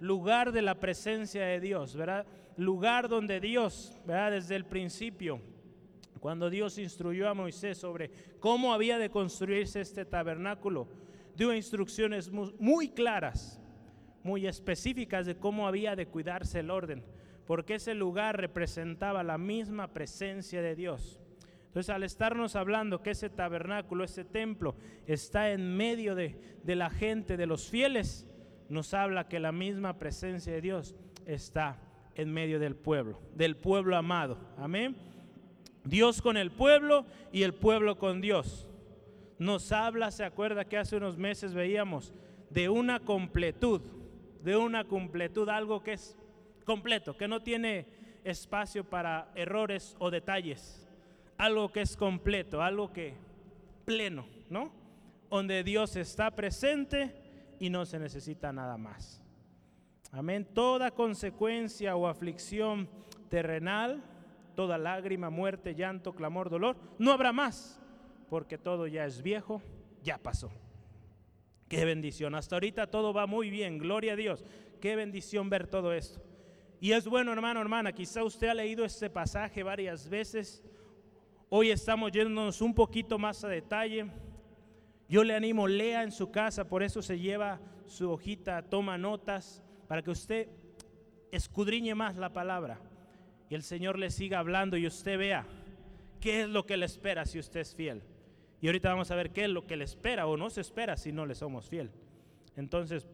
lugar 0.00 0.50
de 0.52 0.62
la 0.62 0.80
presencia 0.80 1.44
de 1.44 1.60
Dios, 1.60 1.94
¿verdad? 1.94 2.26
Lugar 2.56 3.08
donde 3.08 3.40
Dios, 3.40 3.98
¿verdad? 4.06 4.32
Desde 4.32 4.56
el 4.56 4.64
principio, 4.64 5.40
cuando 6.20 6.48
Dios 6.48 6.78
instruyó 6.78 7.28
a 7.28 7.34
Moisés 7.34 7.76
sobre 7.76 8.10
cómo 8.40 8.72
había 8.72 8.96
de 8.96 9.10
construirse 9.10 9.82
este 9.82 10.06
tabernáculo, 10.06 10.88
dio 11.36 11.52
instrucciones 11.52 12.30
muy 12.30 12.88
claras, 12.88 13.60
muy 14.22 14.46
específicas 14.46 15.26
de 15.26 15.36
cómo 15.36 15.68
había 15.68 15.94
de 15.96 16.06
cuidarse 16.06 16.60
el 16.60 16.70
orden, 16.70 17.04
porque 17.46 17.74
ese 17.74 17.92
lugar 17.92 18.38
representaba 18.38 19.22
la 19.22 19.36
misma 19.36 19.88
presencia 19.88 20.62
de 20.62 20.74
Dios. 20.74 21.20
Entonces, 21.74 21.90
al 21.92 22.04
estarnos 22.04 22.54
hablando 22.54 23.02
que 23.02 23.10
ese 23.10 23.28
tabernáculo, 23.28 24.04
ese 24.04 24.24
templo, 24.24 24.76
está 25.08 25.50
en 25.50 25.76
medio 25.76 26.14
de, 26.14 26.36
la 26.64 26.88
gente, 26.88 27.36
de 27.36 27.46
los 27.46 27.68
fieles, 27.68 28.28
nos 28.68 28.94
habla 28.94 29.26
que 29.26 29.40
la 29.40 29.50
misma 29.50 29.98
presencia 29.98 30.52
de 30.52 30.60
Dios 30.60 30.94
está 31.26 31.82
en 32.14 32.32
medio 32.32 32.60
del 32.60 32.76
pueblo, 32.76 33.20
del 33.34 33.56
pueblo 33.56 33.96
amado. 33.96 34.38
Amén. 34.56 34.94
Dios 35.82 36.22
con 36.22 36.36
el 36.36 36.52
pueblo 36.52 37.06
y 37.32 37.42
el 37.42 37.54
pueblo 37.54 37.98
con 37.98 38.20
Dios. 38.20 38.70
Nos 39.40 39.72
habla, 39.72 40.12
se 40.12 40.22
acuerda 40.22 40.66
que 40.66 40.78
hace 40.78 40.96
unos 40.96 41.18
meses 41.18 41.54
veíamos, 41.54 42.14
de 42.50 42.68
una 42.68 43.00
completud, 43.00 43.80
de 44.44 44.56
una 44.56 44.84
completud, 44.84 45.48
algo 45.48 45.82
que 45.82 45.94
es 45.94 46.16
completo, 46.64 47.16
que 47.16 47.26
no 47.26 47.42
tiene 47.42 47.88
espacio 48.22 48.84
para 48.84 49.32
errores 49.34 49.96
o 49.98 50.12
detalles 50.12 50.83
algo 51.38 51.72
que 51.72 51.82
es 51.82 51.96
completo, 51.96 52.62
algo 52.62 52.92
que 52.92 53.14
pleno, 53.84 54.26
¿no? 54.50 54.72
Donde 55.30 55.64
Dios 55.64 55.96
está 55.96 56.30
presente 56.30 57.14
y 57.58 57.70
no 57.70 57.86
se 57.86 57.98
necesita 57.98 58.52
nada 58.52 58.76
más. 58.76 59.22
Amén. 60.12 60.46
Toda 60.54 60.92
consecuencia 60.92 61.96
o 61.96 62.06
aflicción 62.06 62.88
terrenal, 63.28 64.02
toda 64.54 64.78
lágrima, 64.78 65.30
muerte, 65.30 65.74
llanto, 65.74 66.14
clamor, 66.14 66.50
dolor, 66.50 66.76
no 66.98 67.12
habrá 67.12 67.32
más, 67.32 67.80
porque 68.30 68.58
todo 68.58 68.86
ya 68.86 69.04
es 69.04 69.22
viejo, 69.22 69.60
ya 70.02 70.18
pasó. 70.18 70.52
Qué 71.68 71.84
bendición. 71.84 72.34
Hasta 72.34 72.56
ahorita 72.56 72.86
todo 72.86 73.12
va 73.12 73.26
muy 73.26 73.50
bien, 73.50 73.78
gloria 73.78 74.12
a 74.12 74.16
Dios. 74.16 74.44
Qué 74.80 74.94
bendición 74.94 75.50
ver 75.50 75.66
todo 75.66 75.92
esto. 75.92 76.22
Y 76.80 76.92
es 76.92 77.08
bueno, 77.08 77.32
hermano, 77.32 77.60
hermana, 77.60 77.92
quizá 77.92 78.22
usted 78.22 78.48
ha 78.48 78.54
leído 78.54 78.84
este 78.84 79.10
pasaje 79.10 79.62
varias 79.62 80.08
veces 80.08 80.63
Hoy 81.56 81.70
estamos 81.70 82.10
yéndonos 82.10 82.60
un 82.60 82.74
poquito 82.74 83.16
más 83.16 83.44
a 83.44 83.48
detalle. 83.48 84.06
Yo 85.08 85.22
le 85.22 85.36
animo, 85.36 85.68
lea 85.68 86.02
en 86.02 86.10
su 86.10 86.32
casa, 86.32 86.66
por 86.66 86.82
eso 86.82 87.00
se 87.00 87.16
lleva 87.16 87.60
su 87.86 88.10
hojita, 88.10 88.60
toma 88.62 88.98
notas, 88.98 89.62
para 89.86 90.02
que 90.02 90.10
usted 90.10 90.48
escudriñe 91.30 91.94
más 91.94 92.16
la 92.16 92.32
palabra 92.32 92.80
y 93.48 93.54
el 93.54 93.62
Señor 93.62 94.00
le 94.00 94.10
siga 94.10 94.40
hablando 94.40 94.76
y 94.76 94.88
usted 94.88 95.16
vea 95.16 95.46
qué 96.20 96.40
es 96.40 96.48
lo 96.48 96.66
que 96.66 96.76
le 96.76 96.86
espera 96.86 97.24
si 97.24 97.38
usted 97.38 97.60
es 97.60 97.72
fiel. 97.72 98.02
Y 98.60 98.66
ahorita 98.66 98.88
vamos 98.88 99.12
a 99.12 99.14
ver 99.14 99.30
qué 99.30 99.44
es 99.44 99.50
lo 99.50 99.64
que 99.64 99.76
le 99.76 99.84
espera 99.84 100.26
o 100.26 100.36
no 100.36 100.50
se 100.50 100.60
espera 100.60 100.96
si 100.96 101.12
no 101.12 101.24
le 101.24 101.36
somos 101.36 101.68
fiel. 101.68 101.92
Entonces, 102.56 103.06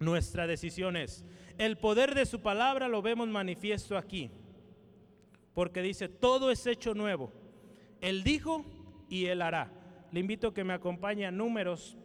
nuestra 0.00 0.48
decisión 0.48 0.96
es, 0.96 1.24
el 1.56 1.78
poder 1.78 2.16
de 2.16 2.26
su 2.26 2.40
palabra 2.40 2.88
lo 2.88 3.00
vemos 3.00 3.28
manifiesto 3.28 3.96
aquí, 3.96 4.32
porque 5.54 5.82
dice, 5.82 6.08
todo 6.08 6.50
es 6.50 6.66
hecho 6.66 6.92
nuevo 6.92 7.45
él 8.00 8.22
dijo 8.22 8.64
y 9.08 9.26
Él 9.26 9.42
hará. 9.42 9.70
Le 10.12 10.20
invito 10.20 10.48
a 10.48 10.54
que 10.54 10.64
me 10.64 10.72
acompañe 10.72 11.26
a 11.26 11.30
Números, 11.30 11.96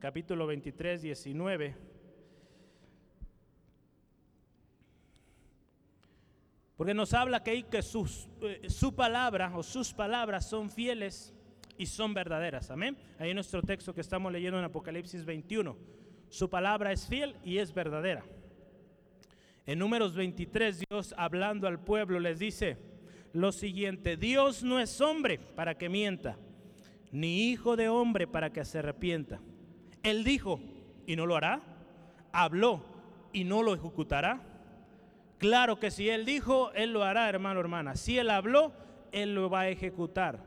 capítulo 0.00 0.46
23, 0.46 1.02
19. 1.02 1.76
Porque 6.76 6.94
nos 6.94 7.12
habla 7.12 7.42
que, 7.42 7.64
que 7.64 7.82
sus, 7.82 8.28
eh, 8.40 8.68
su 8.68 8.94
palabra 8.94 9.52
o 9.56 9.62
sus 9.62 9.92
palabras 9.92 10.48
son 10.48 10.70
fieles 10.70 11.34
y 11.76 11.86
son 11.86 12.14
verdaderas. 12.14 12.70
Amén. 12.70 12.96
Ahí 13.18 13.30
en 13.30 13.34
nuestro 13.34 13.62
texto 13.62 13.92
que 13.92 14.00
estamos 14.00 14.32
leyendo 14.32 14.58
en 14.58 14.64
Apocalipsis 14.64 15.24
21. 15.24 15.76
Su 16.28 16.48
palabra 16.48 16.92
es 16.92 17.06
fiel 17.06 17.36
y 17.44 17.58
es 17.58 17.74
verdadera. 17.74 18.24
En 19.66 19.78
números 19.78 20.14
23 20.14 20.84
Dios 20.88 21.14
hablando 21.16 21.66
al 21.66 21.80
pueblo 21.80 22.20
les 22.20 22.38
dice, 22.38 22.78
lo 23.32 23.52
siguiente, 23.52 24.16
Dios 24.16 24.62
no 24.62 24.80
es 24.80 25.00
hombre 25.00 25.38
para 25.38 25.76
que 25.76 25.88
mienta, 25.88 26.38
ni 27.12 27.50
hijo 27.50 27.76
de 27.76 27.88
hombre 27.88 28.26
para 28.26 28.52
que 28.52 28.64
se 28.64 28.78
arrepienta. 28.78 29.40
Él 30.02 30.24
dijo 30.24 30.60
y 31.06 31.16
no 31.16 31.26
lo 31.26 31.36
hará, 31.36 31.62
habló 32.32 32.84
y 33.32 33.44
no 33.44 33.62
lo 33.62 33.74
ejecutará. 33.74 34.42
Claro 35.38 35.78
que 35.78 35.90
si 35.90 36.08
Él 36.08 36.24
dijo, 36.24 36.72
Él 36.72 36.92
lo 36.92 37.04
hará, 37.04 37.28
hermano, 37.28 37.60
hermana. 37.60 37.94
Si 37.96 38.18
Él 38.18 38.30
habló, 38.30 38.72
Él 39.12 39.34
lo 39.34 39.48
va 39.48 39.60
a 39.60 39.68
ejecutar. 39.68 40.44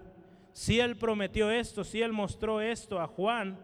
Si 0.54 0.80
Él 0.80 0.98
prometió 0.98 1.50
esto, 1.50 1.84
si 1.84 2.02
Él 2.02 2.12
mostró 2.12 2.60
esto 2.60 3.00
a 3.00 3.08
Juan, 3.08 3.58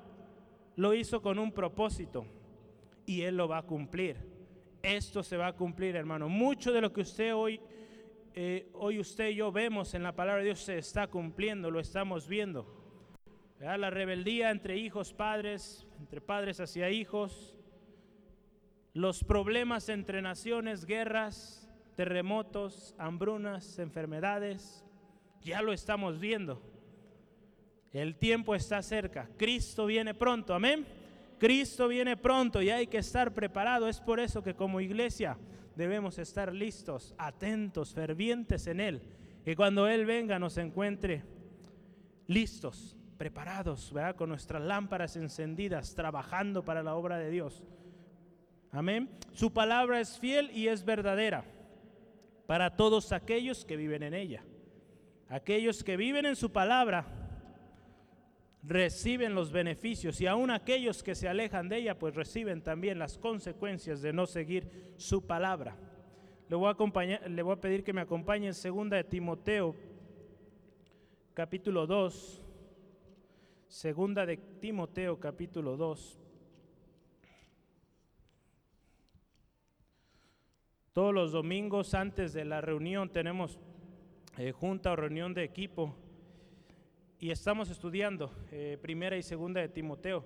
lo 0.75 0.93
hizo 0.93 1.21
con 1.21 1.37
un 1.39 1.51
propósito 1.51 2.25
y 3.05 3.23
Él 3.23 3.35
lo 3.35 3.47
va 3.47 3.59
a 3.59 3.63
cumplir. 3.63 4.17
Esto 4.81 5.21
se 5.23 5.35
va 5.35 5.47
a 5.47 5.53
cumplir, 5.53 5.95
hermano. 5.95 6.29
Mucho 6.29 6.71
de 6.71 6.81
lo 6.81 6.93
que 6.93 7.01
usted 7.01 7.35
hoy, 7.35 7.59
eh, 8.39 8.69
hoy 8.73 8.99
usted 8.99 9.29
y 9.29 9.35
yo 9.37 9.51
vemos 9.51 9.95
en 9.95 10.03
la 10.03 10.11
palabra 10.11 10.43
de 10.43 10.49
Dios 10.49 10.59
se 10.59 10.77
está 10.77 11.07
cumpliendo, 11.07 11.71
lo 11.71 11.79
estamos 11.79 12.27
viendo. 12.27 12.71
La 13.59 13.89
rebeldía 13.89 14.51
entre 14.51 14.77
hijos, 14.77 15.11
padres, 15.11 15.87
entre 15.99 16.21
padres 16.21 16.59
hacia 16.59 16.91
hijos, 16.91 17.55
los 18.93 19.23
problemas 19.23 19.89
entre 19.89 20.21
naciones, 20.21 20.85
guerras, 20.85 21.67
terremotos, 21.95 22.93
hambrunas, 22.99 23.79
enfermedades, 23.79 24.85
ya 25.41 25.63
lo 25.63 25.73
estamos 25.73 26.19
viendo. 26.19 26.61
El 27.91 28.17
tiempo 28.17 28.53
está 28.53 28.83
cerca. 28.83 29.27
Cristo 29.37 29.87
viene 29.87 30.13
pronto. 30.13 30.53
Amén. 30.53 30.85
Cristo 31.39 31.87
viene 31.87 32.15
pronto 32.15 32.61
y 32.61 32.69
hay 32.69 32.85
que 32.85 32.99
estar 32.99 33.33
preparado. 33.33 33.87
Es 33.87 33.99
por 33.99 34.19
eso 34.19 34.43
que 34.43 34.53
como 34.53 34.79
iglesia 34.79 35.39
debemos 35.77 36.17
estar 36.17 36.51
listos, 36.53 37.13
atentos, 37.17 37.93
fervientes 37.93 38.67
en 38.67 38.79
Él. 38.79 39.01
Que 39.45 39.55
cuando 39.55 39.87
Él 39.87 40.05
venga 40.05 40.39
nos 40.39 40.57
encuentre 40.57 41.23
listos, 42.25 42.97
preparados, 43.17 43.93
¿verdad? 43.93 44.15
con 44.15 44.29
nuestras 44.29 44.61
lámparas 44.61 45.15
encendidas, 45.15 45.95
trabajando 45.95 46.65
para 46.65 46.83
la 46.83 46.95
obra 46.95 47.17
de 47.17 47.29
Dios. 47.29 47.63
Amén. 48.71 49.09
Su 49.31 49.53
palabra 49.53 49.99
es 50.01 50.19
fiel 50.19 50.51
y 50.51 50.67
es 50.67 50.83
verdadera 50.83 51.45
para 52.47 52.75
todos 52.75 53.11
aquellos 53.11 53.63
que 53.63 53.77
viven 53.77 54.03
en 54.03 54.13
ella. 54.13 54.43
Aquellos 55.29 55.83
que 55.83 55.97
viven 55.97 56.25
en 56.25 56.35
su 56.35 56.51
palabra 56.51 57.05
reciben 58.63 59.35
los 59.35 59.51
beneficios 59.51 60.19
y 60.21 60.27
aún 60.27 60.51
aquellos 60.51 61.03
que 61.03 61.15
se 61.15 61.27
alejan 61.27 61.69
de 61.69 61.77
ella 61.77 61.97
pues 61.97 62.15
reciben 62.15 62.61
también 62.61 62.99
las 62.99 63.17
consecuencias 63.17 64.01
de 64.01 64.13
no 64.13 64.25
seguir 64.25 64.93
su 64.97 65.25
palabra. 65.25 65.77
Le 66.49 66.55
voy 66.55 66.67
a, 66.67 66.71
acompañar, 66.71 67.29
le 67.29 67.41
voy 67.41 67.53
a 67.53 67.61
pedir 67.61 67.83
que 67.83 67.93
me 67.93 68.01
acompañe 68.01 68.47
en 68.47 68.53
segunda 68.53 68.97
de 68.97 69.03
Timoteo 69.03 69.75
capítulo 71.33 71.85
2. 71.85 72.43
Segunda 73.67 74.25
de 74.25 74.37
Timoteo 74.37 75.19
capítulo 75.19 75.75
2. 75.75 76.19
Todos 80.93 81.13
los 81.13 81.31
domingos 81.31 81.93
antes 81.93 82.33
de 82.33 82.43
la 82.43 82.59
reunión 82.61 83.09
tenemos 83.11 83.59
eh, 84.37 84.51
junta 84.51 84.93
o 84.93 84.95
reunión 84.95 85.33
de 85.33 85.43
equipo 85.43 85.95
y 87.19 87.31
estamos 87.31 87.69
estudiando 87.69 88.31
eh, 88.51 88.77
primera 88.81 89.17
y 89.17 89.23
segunda 89.23 89.59
de 89.59 89.69
Timoteo. 89.69 90.23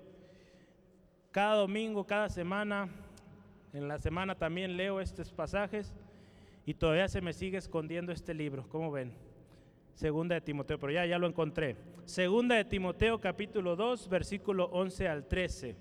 Cada 1.30 1.56
domingo, 1.56 2.06
cada 2.06 2.28
semana, 2.28 2.88
en 3.72 3.88
la 3.88 3.98
semana 3.98 4.34
también 4.34 4.76
leo 4.76 5.00
estos 5.00 5.32
pasajes 5.32 5.94
y 6.66 6.74
todavía 6.74 7.08
se 7.08 7.22
me 7.22 7.32
sigue 7.32 7.56
escondiendo 7.56 8.12
este 8.12 8.34
libro, 8.34 8.68
¿cómo 8.68 8.90
ven? 8.90 9.12
Segunda 9.94 10.34
de 10.34 10.42
Timoteo, 10.42 10.78
pero 10.78 10.92
ya, 10.92 11.06
ya 11.06 11.18
lo 11.18 11.26
encontré. 11.26 11.76
Segunda 12.04 12.56
de 12.56 12.64
Timoteo 12.64 13.20
capítulo 13.20 13.74
2, 13.74 14.08
versículo 14.08 14.66
11 14.66 15.08
al 15.08 15.26
13. 15.26 15.76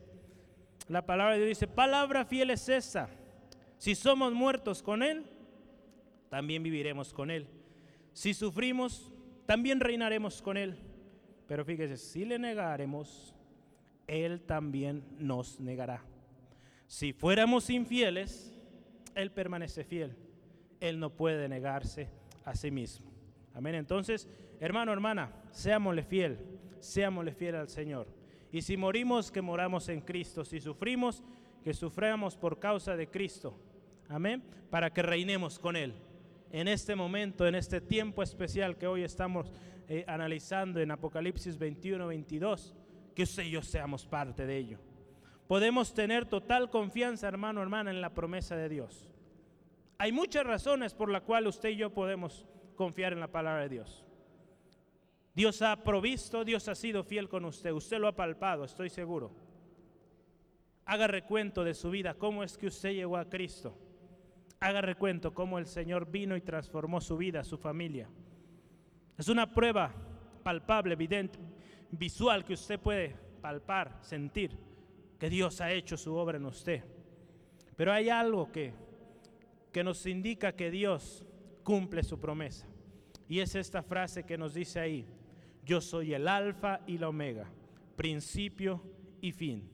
La 0.88 1.06
palabra 1.06 1.34
de 1.34 1.40
Dios 1.40 1.50
dice, 1.50 1.68
palabra 1.68 2.24
fiel 2.24 2.52
es 2.52 2.70
esa. 2.70 3.10
Si 3.78 3.96
somos 3.96 4.34
muertos 4.34 4.82
con 4.82 5.04
Él, 5.04 5.26
también 6.30 6.64
viviremos 6.64 7.14
con 7.14 7.32
Él. 7.32 7.48
Si 8.14 8.34
sufrimos, 8.34 9.12
también 9.46 9.82
reinaremos 9.82 10.42
con 10.42 10.56
Él. 10.56 10.78
Pero 11.52 11.66
fíjese, 11.66 11.98
si 11.98 12.24
le 12.24 12.40
negaremos, 12.40 13.36
Él 14.08 14.40
también 14.40 15.04
nos 15.20 15.60
negará. 15.60 16.02
Si 16.88 17.12
fuéramos 17.12 17.70
infieles, 17.70 18.58
Él 19.16 19.32
permanece 19.32 19.84
fiel. 19.84 20.16
Él 20.80 20.98
no 20.98 21.10
puede 21.10 21.50
negarse 21.50 22.08
a 22.46 22.56
sí 22.56 22.72
mismo. 22.72 23.12
Amén. 23.54 23.76
Entonces, 23.76 24.30
hermano, 24.62 24.94
hermana, 24.94 25.34
seámosle 25.52 26.04
fiel, 26.04 26.40
seámosle 26.80 27.34
fiel 27.34 27.56
al 27.56 27.68
Señor. 27.68 28.08
Y 28.50 28.62
si 28.62 28.78
morimos, 28.78 29.30
que 29.30 29.42
moramos 29.42 29.90
en 29.90 30.00
Cristo. 30.00 30.46
Si 30.46 30.62
sufrimos, 30.62 31.22
que 31.66 31.74
suframos 31.74 32.38
por 32.38 32.60
causa 32.60 32.96
de 32.96 33.10
Cristo. 33.10 33.60
Amén. 34.08 34.42
Para 34.70 34.94
que 34.94 35.02
reinemos 35.02 35.60
con 35.60 35.76
Él. 35.76 35.96
En 36.54 36.70
este 36.70 36.96
momento, 36.96 37.46
en 37.46 37.56
este 37.56 37.82
tiempo 37.82 38.24
especial 38.24 38.78
que 38.78 38.88
hoy 38.88 39.04
estamos 39.04 39.52
eh, 39.88 40.06
analizando 40.08 40.80
en 40.80 40.92
Apocalipsis 40.92 41.58
21, 41.58 42.08
22, 42.08 42.76
que 43.16 43.24
usted 43.24 43.44
y 43.44 43.52
yo 43.52 43.62
seamos 43.62 44.06
parte 44.06 44.46
de 44.46 44.58
ello. 44.58 44.80
Podemos 45.48 45.94
tener 45.94 46.26
total 46.26 46.70
confianza, 46.70 47.28
hermano, 47.28 47.62
hermana, 47.62 47.92
en 47.92 48.02
la 48.02 48.14
promesa 48.14 48.56
de 48.56 48.70
Dios. 48.70 49.10
Hay 49.98 50.12
muchas 50.12 50.46
razones 50.46 50.94
por 50.94 51.12
las 51.12 51.24
cuales 51.24 51.56
usted 51.56 51.70
y 51.70 51.76
yo 51.76 51.94
podemos 51.94 52.48
confiar 52.76 53.14
en 53.14 53.20
la 53.20 53.28
palabra 53.28 53.64
de 53.64 53.70
Dios. 53.70 54.06
Dios 55.34 55.62
ha 55.62 55.84
provisto, 55.84 56.44
Dios 56.44 56.68
ha 56.68 56.76
sido 56.76 57.04
fiel 57.04 57.30
con 57.30 57.46
usted, 57.46 57.72
usted 57.72 58.00
lo 58.00 58.08
ha 58.08 58.16
palpado, 58.16 58.64
estoy 58.64 58.90
seguro. 58.90 59.32
Haga 60.86 61.08
recuento 61.08 61.64
de 61.64 61.74
su 61.74 61.90
vida, 61.90 62.16
cómo 62.16 62.44
es 62.44 62.58
que 62.58 62.68
usted 62.68 62.92
llegó 62.94 63.18
a 63.18 63.30
Cristo. 63.30 63.78
Haga 64.60 64.82
recuento 64.82 65.34
cómo 65.34 65.58
el 65.58 65.66
Señor 65.66 66.10
vino 66.10 66.36
y 66.36 66.42
transformó 66.42 67.00
su 67.02 67.18
vida, 67.18 67.44
su 67.44 67.58
familia. 67.58 68.10
Es 69.22 69.30
una 69.30 69.54
prueba 69.54 69.94
palpable, 70.42 70.94
evidente, 70.94 71.38
visual 71.92 72.44
que 72.44 72.54
usted 72.54 72.80
puede 72.80 73.16
palpar, 73.40 74.00
sentir 74.02 74.58
que 75.20 75.30
Dios 75.30 75.62
ha 75.62 75.72
hecho 75.72 75.96
su 75.96 76.16
obra 76.16 76.38
en 76.38 76.46
usted. 76.48 76.84
Pero 77.76 77.94
hay 77.94 78.10
algo 78.10 78.52
que, 78.52 78.74
que 79.72 79.84
nos 79.84 80.08
indica 80.08 80.56
que 80.56 80.72
Dios 80.72 81.24
cumple 81.62 82.02
su 82.02 82.20
promesa. 82.20 82.66
Y 83.30 83.42
es 83.42 83.54
esta 83.54 83.84
frase 83.84 84.24
que 84.24 84.40
nos 84.40 84.56
dice 84.56 84.80
ahí, 84.80 85.06
yo 85.64 85.82
soy 85.82 86.16
el 86.16 86.28
alfa 86.28 86.80
y 86.88 86.98
la 86.98 87.10
omega, 87.10 87.46
principio 87.96 88.82
y 89.22 89.34
fin. 89.34 89.70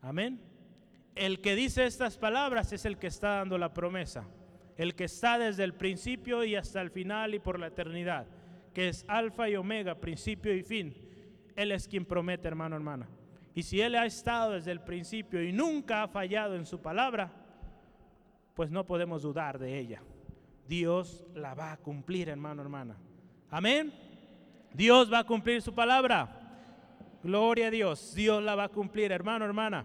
Amén. 0.00 0.40
El 1.14 1.40
que 1.40 1.54
dice 1.54 1.86
estas 1.86 2.18
palabras 2.18 2.72
es 2.72 2.84
el 2.84 2.98
que 2.98 3.06
está 3.06 3.36
dando 3.36 3.58
la 3.58 3.72
promesa 3.72 4.26
el 4.80 4.94
que 4.94 5.04
está 5.04 5.38
desde 5.38 5.62
el 5.62 5.74
principio 5.74 6.42
y 6.42 6.56
hasta 6.56 6.80
el 6.80 6.90
final 6.90 7.34
y 7.34 7.38
por 7.38 7.60
la 7.60 7.66
eternidad, 7.66 8.26
que 8.72 8.88
es 8.88 9.04
alfa 9.08 9.48
y 9.48 9.56
omega, 9.56 9.94
principio 9.94 10.54
y 10.54 10.62
fin. 10.62 10.94
Él 11.56 11.72
es 11.72 11.88
quien 11.88 12.04
promete, 12.04 12.48
hermano, 12.48 12.76
hermana. 12.76 13.08
Y 13.54 13.62
si 13.62 13.80
Él 13.80 13.96
ha 13.96 14.06
estado 14.06 14.52
desde 14.52 14.70
el 14.70 14.80
principio 14.80 15.42
y 15.42 15.52
nunca 15.52 16.02
ha 16.02 16.08
fallado 16.08 16.54
en 16.54 16.66
su 16.66 16.80
palabra, 16.80 17.32
pues 18.54 18.70
no 18.70 18.86
podemos 18.86 19.22
dudar 19.22 19.58
de 19.58 19.78
ella. 19.78 20.02
Dios 20.68 21.26
la 21.34 21.54
va 21.54 21.72
a 21.72 21.76
cumplir, 21.76 22.28
hermano, 22.28 22.62
hermana. 22.62 22.96
Amén. 23.50 23.92
Dios 24.72 25.12
va 25.12 25.20
a 25.20 25.24
cumplir 25.24 25.60
su 25.62 25.74
palabra. 25.74 26.36
Gloria 27.22 27.66
a 27.66 27.70
Dios. 27.70 28.14
Dios 28.14 28.42
la 28.42 28.54
va 28.54 28.64
a 28.64 28.68
cumplir, 28.68 29.10
hermano, 29.10 29.44
hermana. 29.44 29.84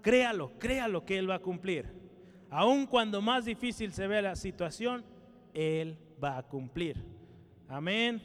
Créalo, 0.00 0.52
créalo 0.58 1.04
que 1.04 1.18
Él 1.18 1.28
va 1.28 1.36
a 1.36 1.40
cumplir. 1.40 1.92
Aun 2.50 2.86
cuando 2.86 3.20
más 3.20 3.44
difícil 3.44 3.92
se 3.92 4.06
ve 4.06 4.22
la 4.22 4.36
situación, 4.36 5.04
Él 5.52 5.98
va 6.22 6.38
a 6.38 6.42
cumplir. 6.42 7.13
Amén. 7.68 8.22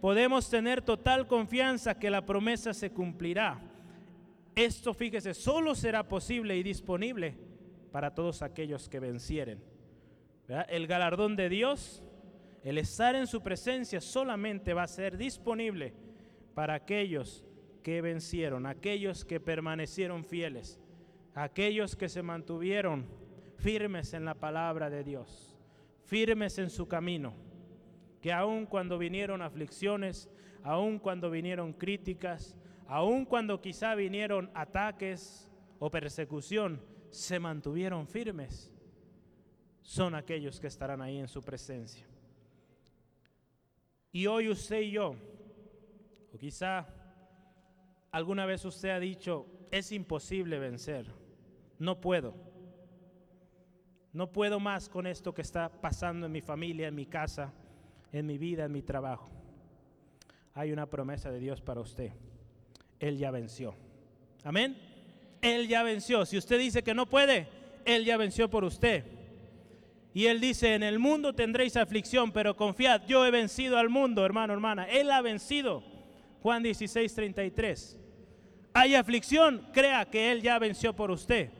Podemos 0.00 0.48
tener 0.48 0.80
total 0.80 1.26
confianza 1.26 1.98
que 1.98 2.10
la 2.10 2.24
promesa 2.24 2.72
se 2.72 2.90
cumplirá. 2.90 3.60
Esto, 4.54 4.94
fíjese, 4.94 5.34
solo 5.34 5.74
será 5.74 6.08
posible 6.08 6.56
y 6.56 6.62
disponible 6.62 7.36
para 7.92 8.14
todos 8.14 8.42
aquellos 8.42 8.88
que 8.88 9.00
vencieren. 9.00 9.62
El 10.68 10.86
galardón 10.86 11.36
de 11.36 11.48
Dios, 11.48 12.02
el 12.64 12.78
estar 12.78 13.14
en 13.14 13.26
su 13.26 13.42
presencia, 13.42 14.00
solamente 14.00 14.74
va 14.74 14.84
a 14.84 14.88
ser 14.88 15.16
disponible 15.16 15.94
para 16.54 16.74
aquellos 16.74 17.44
que 17.82 18.00
vencieron, 18.00 18.66
aquellos 18.66 19.24
que 19.24 19.40
permanecieron 19.40 20.24
fieles, 20.24 20.80
aquellos 21.34 21.96
que 21.96 22.08
se 22.08 22.22
mantuvieron 22.22 23.06
firmes 23.56 24.14
en 24.14 24.24
la 24.24 24.34
palabra 24.34 24.90
de 24.90 25.04
Dios, 25.04 25.56
firmes 26.04 26.58
en 26.58 26.70
su 26.70 26.88
camino, 26.88 27.34
que 28.20 28.32
aun 28.32 28.66
cuando 28.66 28.98
vinieron 28.98 29.42
aflicciones, 29.42 30.28
aun 30.62 30.98
cuando 30.98 31.30
vinieron 31.30 31.72
críticas, 31.72 32.56
aun 32.86 33.24
cuando 33.24 33.60
quizá 33.60 33.94
vinieron 33.94 34.50
ataques 34.54 35.50
o 35.78 35.90
persecución, 35.90 36.82
se 37.08 37.38
mantuvieron 37.38 38.06
firmes, 38.06 38.72
son 39.82 40.14
aquellos 40.14 40.60
que 40.60 40.66
estarán 40.66 41.00
ahí 41.00 41.18
en 41.18 41.28
su 41.28 41.42
presencia. 41.42 42.06
Y 44.12 44.26
hoy 44.26 44.48
usted 44.48 44.80
y 44.80 44.90
yo, 44.92 45.16
o 46.32 46.38
quizá 46.38 46.86
alguna 48.10 48.44
vez 48.44 48.64
usted 48.64 48.90
ha 48.90 49.00
dicho, 49.00 49.46
es 49.70 49.92
imposible 49.92 50.58
vencer, 50.58 51.06
no 51.78 52.00
puedo, 52.00 52.34
no 54.12 54.32
puedo 54.32 54.58
más 54.58 54.88
con 54.88 55.06
esto 55.06 55.32
que 55.32 55.42
está 55.42 55.68
pasando 55.80 56.26
en 56.26 56.32
mi 56.32 56.40
familia, 56.40 56.88
en 56.88 56.94
mi 56.94 57.06
casa, 57.06 57.52
en 58.12 58.26
mi 58.26 58.38
vida, 58.38 58.64
en 58.64 58.72
mi 58.72 58.82
trabajo. 58.82 59.30
Hay 60.54 60.72
una 60.72 60.86
promesa 60.86 61.30
de 61.30 61.38
Dios 61.38 61.60
para 61.60 61.80
usted. 61.80 62.12
Él 62.98 63.18
ya 63.18 63.30
venció. 63.30 63.74
Amén. 64.44 64.76
Él 65.40 65.68
ya 65.68 65.82
venció. 65.82 66.26
Si 66.26 66.36
usted 66.36 66.58
dice 66.58 66.82
que 66.82 66.94
no 66.94 67.06
puede, 67.06 67.48
Él 67.84 68.04
ya 68.04 68.16
venció 68.16 68.50
por 68.50 68.64
usted. 68.64 69.04
Y 70.12 70.26
Él 70.26 70.40
dice, 70.40 70.74
en 70.74 70.82
el 70.82 70.98
mundo 70.98 71.34
tendréis 71.34 71.76
aflicción, 71.76 72.32
pero 72.32 72.56
confiad, 72.56 73.02
yo 73.06 73.24
he 73.24 73.30
vencido 73.30 73.78
al 73.78 73.88
mundo, 73.88 74.24
hermano, 74.24 74.52
hermana. 74.52 74.84
Él 74.84 75.10
ha 75.10 75.22
vencido. 75.22 75.84
Juan 76.42 76.62
16, 76.62 77.14
33. 77.14 77.98
Hay 78.72 78.94
aflicción, 78.94 79.66
crea 79.72 80.04
que 80.06 80.32
Él 80.32 80.42
ya 80.42 80.58
venció 80.58 80.94
por 80.94 81.10
usted. 81.10 81.50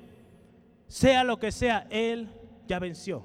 Sea 0.89 1.23
lo 1.23 1.39
que 1.39 1.53
sea, 1.53 1.87
Él 1.91 2.29
ya 2.67 2.79
venció. 2.79 3.25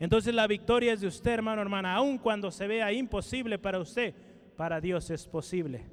Entonces 0.00 0.34
la 0.34 0.46
victoria 0.46 0.92
es 0.92 1.00
de 1.00 1.08
usted, 1.08 1.32
hermano, 1.32 1.62
hermana. 1.62 1.94
Aun 1.94 2.18
cuando 2.18 2.50
se 2.50 2.66
vea 2.66 2.92
imposible 2.92 3.58
para 3.58 3.78
usted, 3.80 4.14
para 4.56 4.80
Dios 4.80 5.10
es 5.10 5.26
posible. 5.26 5.84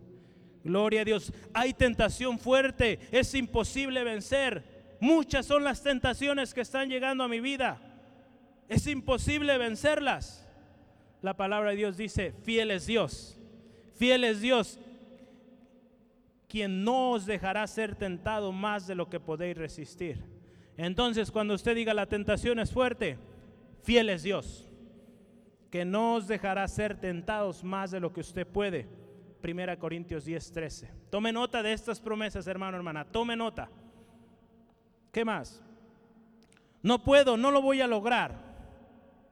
Gloria 0.64 1.02
a 1.02 1.06
Dios. 1.06 1.32
Hay 1.54 1.74
tentación 1.74 2.40
fuerte, 2.40 3.00
es 3.12 3.34
imposible 3.34 4.04
vencer. 4.04 4.64
Muchas 5.00 5.46
son 5.46 5.64
las 5.64 5.84
tentaciones 5.84 6.54
que 6.54 6.62
están 6.62 6.90
llegando 6.90 7.24
a 7.24 7.28
mi 7.28 7.40
vida. 7.40 7.80
Es 8.68 8.88
imposible 8.88 9.58
vencerlas. 9.58 10.48
La 11.22 11.36
palabra 11.36 11.72
de 11.72 11.78
Dios 11.78 11.98
dice, 11.98 12.34
fiel 12.44 12.72
es 12.72 12.86
Dios. 12.88 13.40
Fiel 13.96 14.24
es 14.26 14.42
Dios, 14.42 14.80
quien 16.50 16.84
no 16.84 17.12
os 17.12 17.26
dejará 17.26 17.66
ser 17.66 17.96
tentado 17.96 18.52
más 18.52 18.88
de 18.88 18.96
lo 18.96 19.10
que 19.10 19.20
podéis 19.20 19.58
resistir. 19.58 20.22
Entonces, 20.78 21.32
cuando 21.32 21.54
usted 21.54 21.76
diga 21.76 21.94
la 21.94 22.06
tentación 22.06 22.60
es 22.60 22.72
fuerte, 22.72 23.18
fiel 23.86 24.10
es 24.10 24.24
Dios, 24.24 24.68
que 25.70 25.86
no 25.86 26.16
os 26.16 26.28
dejará 26.28 26.68
ser 26.68 27.00
tentados 27.00 27.64
más 27.64 27.92
de 27.92 28.00
lo 28.00 28.12
que 28.12 28.22
usted 28.22 28.46
puede. 28.46 28.88
Primera 29.42 29.78
Corintios 29.78 30.26
10, 30.26 30.52
13. 30.52 30.92
Tome 31.12 31.32
nota 31.32 31.62
de 31.62 31.72
estas 31.72 32.02
promesas, 32.02 32.48
hermano, 32.48 32.78
hermana. 32.78 33.06
Tome 33.06 33.36
nota. 33.36 33.70
¿Qué 35.12 35.24
más? 35.24 35.62
No 36.82 37.04
puedo, 37.04 37.38
no 37.38 37.52
lo 37.52 37.62
voy 37.62 37.80
a 37.82 37.88
lograr. 37.88 38.44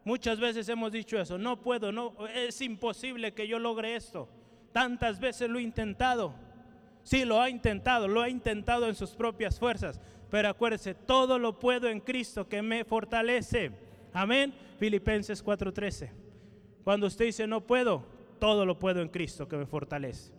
Muchas 0.06 0.39
veces 0.39 0.70
hemos 0.70 0.92
dicho 0.92 1.20
eso, 1.20 1.38
no 1.38 1.62
puedo, 1.62 1.92
no, 1.92 2.13
es 2.28 2.62
imposible 2.62 3.34
que 3.34 3.48
yo 3.48 3.58
logre 3.58 3.96
esto. 3.96 4.30
Tantas 4.72 5.20
veces 5.20 5.50
lo 5.50 5.60
he 5.60 5.63
intentado. 5.63 6.34
Sí, 7.04 7.26
lo 7.26 7.42
ha 7.42 7.50
intentado, 7.50 8.08
lo 8.08 8.22
ha 8.22 8.30
intentado 8.30 8.88
en 8.88 8.96
sus 8.96 9.12
propias 9.12 9.60
fuerzas. 9.60 10.00
Pero 10.30 10.50
acuérdese, 10.50 10.94
todo 10.94 11.39
lo 11.39 11.60
puedo 11.60 11.88
en 11.89 12.00
Cristo 12.00 12.48
que 12.48 12.62
me 12.62 12.84
fortalece. 12.84 13.72
Amén. 14.13 14.54
Filipenses 14.78 15.43
4:13. 15.43 16.12
Cuando 16.84 17.08
usted 17.08 17.26
dice 17.26 17.47
no 17.47 17.65
puedo, 17.65 18.06
todo 18.39 18.65
lo 18.65 18.78
puedo 18.78 19.02
en 19.02 19.10
Cristo 19.10 19.47
que 19.47 19.58
me 19.58 19.65
fortalece. 19.65 20.34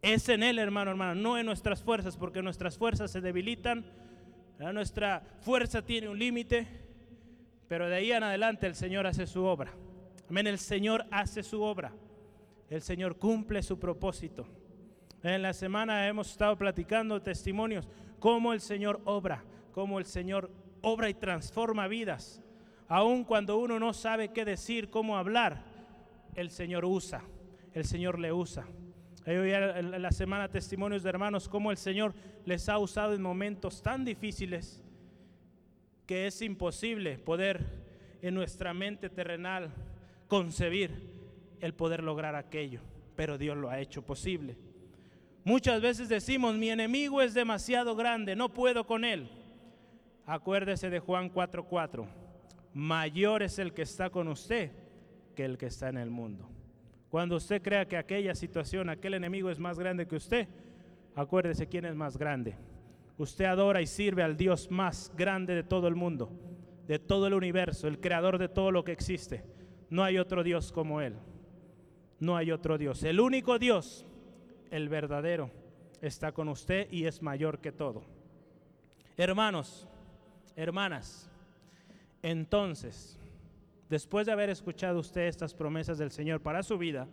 Es 0.00 0.28
en 0.28 0.42
Él, 0.42 0.58
hermano, 0.58 0.90
hermano, 0.90 1.20
no 1.20 1.38
en 1.38 1.46
nuestras 1.46 1.82
fuerzas, 1.82 2.16
porque 2.16 2.42
nuestras 2.42 2.78
fuerzas 2.78 3.10
se 3.10 3.20
debilitan. 3.20 3.84
Nuestra 4.58 5.22
fuerza 5.40 5.82
tiene 5.82 6.08
un 6.08 6.18
límite, 6.18 6.66
pero 7.68 7.88
de 7.88 7.96
ahí 7.96 8.12
en 8.12 8.22
adelante 8.22 8.66
el 8.66 8.74
Señor 8.74 9.06
hace 9.06 9.26
su 9.26 9.44
obra. 9.44 9.72
Amén, 10.28 10.46
el 10.46 10.58
Señor 10.58 11.06
hace 11.10 11.42
su 11.42 11.62
obra. 11.62 11.92
El 12.68 12.82
Señor 12.82 13.16
cumple 13.16 13.62
su 13.62 13.78
propósito. 13.78 14.46
En 15.22 15.42
la 15.42 15.52
semana 15.52 16.06
hemos 16.06 16.30
estado 16.30 16.56
platicando 16.56 17.22
testimonios, 17.22 17.88
cómo 18.20 18.52
el 18.52 18.60
Señor 18.60 19.00
obra, 19.04 19.42
cómo 19.72 19.98
el 19.98 20.04
Señor 20.04 20.50
obra 20.82 21.08
y 21.08 21.14
transforma 21.14 21.88
vidas. 21.88 22.42
Aun 22.88 23.24
cuando 23.24 23.58
uno 23.58 23.78
no 23.78 23.92
sabe 23.92 24.28
qué 24.28 24.44
decir, 24.44 24.88
cómo 24.88 25.18
hablar, 25.18 25.62
el 26.34 26.50
Señor 26.50 26.84
usa, 26.84 27.22
el 27.74 27.84
Señor 27.84 28.18
le 28.18 28.32
usa. 28.32 28.66
Hoy 29.26 29.52
en 29.52 30.00
la 30.00 30.10
semana 30.10 30.48
testimonios 30.48 31.02
de 31.02 31.10
hermanos, 31.10 31.50
cómo 31.50 31.70
el 31.70 31.76
Señor 31.76 32.14
les 32.46 32.68
ha 32.70 32.78
usado 32.78 33.12
en 33.12 33.20
momentos 33.20 33.82
tan 33.82 34.06
difíciles 34.06 34.82
que 36.06 36.26
es 36.26 36.40
imposible 36.40 37.18
poder 37.18 37.66
en 38.22 38.34
nuestra 38.34 38.72
mente 38.72 39.10
terrenal 39.10 39.70
concebir 40.26 40.90
el 41.60 41.74
poder 41.74 42.02
lograr 42.02 42.34
aquello, 42.34 42.80
pero 43.16 43.36
Dios 43.36 43.58
lo 43.58 43.68
ha 43.68 43.80
hecho 43.80 44.00
posible. 44.00 44.56
Muchas 45.44 45.82
veces 45.82 46.08
decimos, 46.08 46.54
mi 46.54 46.70
enemigo 46.70 47.20
es 47.20 47.34
demasiado 47.34 47.94
grande, 47.96 48.34
no 48.34 48.48
puedo 48.48 48.86
con 48.86 49.04
él. 49.04 49.28
Acuérdese 50.24 50.88
de 50.88 51.00
Juan 51.00 51.30
4:4, 51.30 52.06
mayor 52.74 53.42
es 53.42 53.58
el 53.58 53.72
que 53.72 53.82
está 53.82 54.10
con 54.10 54.28
usted 54.28 54.70
que 55.34 55.44
el 55.44 55.56
que 55.58 55.66
está 55.66 55.88
en 55.88 55.98
el 55.98 56.10
mundo. 56.10 56.48
Cuando 57.08 57.36
usted 57.36 57.62
crea 57.62 57.86
que 57.86 57.96
aquella 57.96 58.34
situación, 58.34 58.88
aquel 58.88 59.14
enemigo 59.14 59.50
es 59.50 59.58
más 59.58 59.78
grande 59.78 60.06
que 60.06 60.16
usted, 60.16 60.48
acuérdese 61.14 61.66
quién 61.66 61.84
es 61.84 61.94
más 61.94 62.16
grande. 62.16 62.56
Usted 63.16 63.46
adora 63.46 63.80
y 63.80 63.86
sirve 63.86 64.22
al 64.22 64.36
Dios 64.36 64.70
más 64.70 65.12
grande 65.16 65.54
de 65.54 65.62
todo 65.62 65.88
el 65.88 65.94
mundo, 65.94 66.30
de 66.86 66.98
todo 66.98 67.26
el 67.26 67.34
universo, 67.34 67.88
el 67.88 68.00
creador 68.00 68.38
de 68.38 68.48
todo 68.48 68.70
lo 68.70 68.84
que 68.84 68.92
existe. 68.92 69.44
No 69.90 70.04
hay 70.04 70.18
otro 70.18 70.42
Dios 70.42 70.70
como 70.72 71.00
Él. 71.00 71.14
No 72.20 72.36
hay 72.36 72.50
otro 72.52 72.78
Dios. 72.78 73.02
El 73.04 73.20
único 73.20 73.58
Dios 73.58 74.04
el 74.70 74.88
verdadero, 74.88 75.50
está 76.00 76.32
con 76.32 76.48
usted 76.48 76.88
y 76.90 77.06
es 77.06 77.22
mayor 77.22 77.60
que 77.60 77.72
todo. 77.72 78.02
Hermanos, 79.16 79.88
hermanas, 80.56 81.27
entonces, 82.22 83.18
después 83.88 84.26
de 84.26 84.32
haber 84.32 84.50
escuchado 84.50 84.98
usted 84.98 85.22
estas 85.22 85.54
promesas 85.54 85.98
del 85.98 86.10
Señor 86.10 86.40
para 86.40 86.62
su 86.62 86.78
vida, 86.78 87.08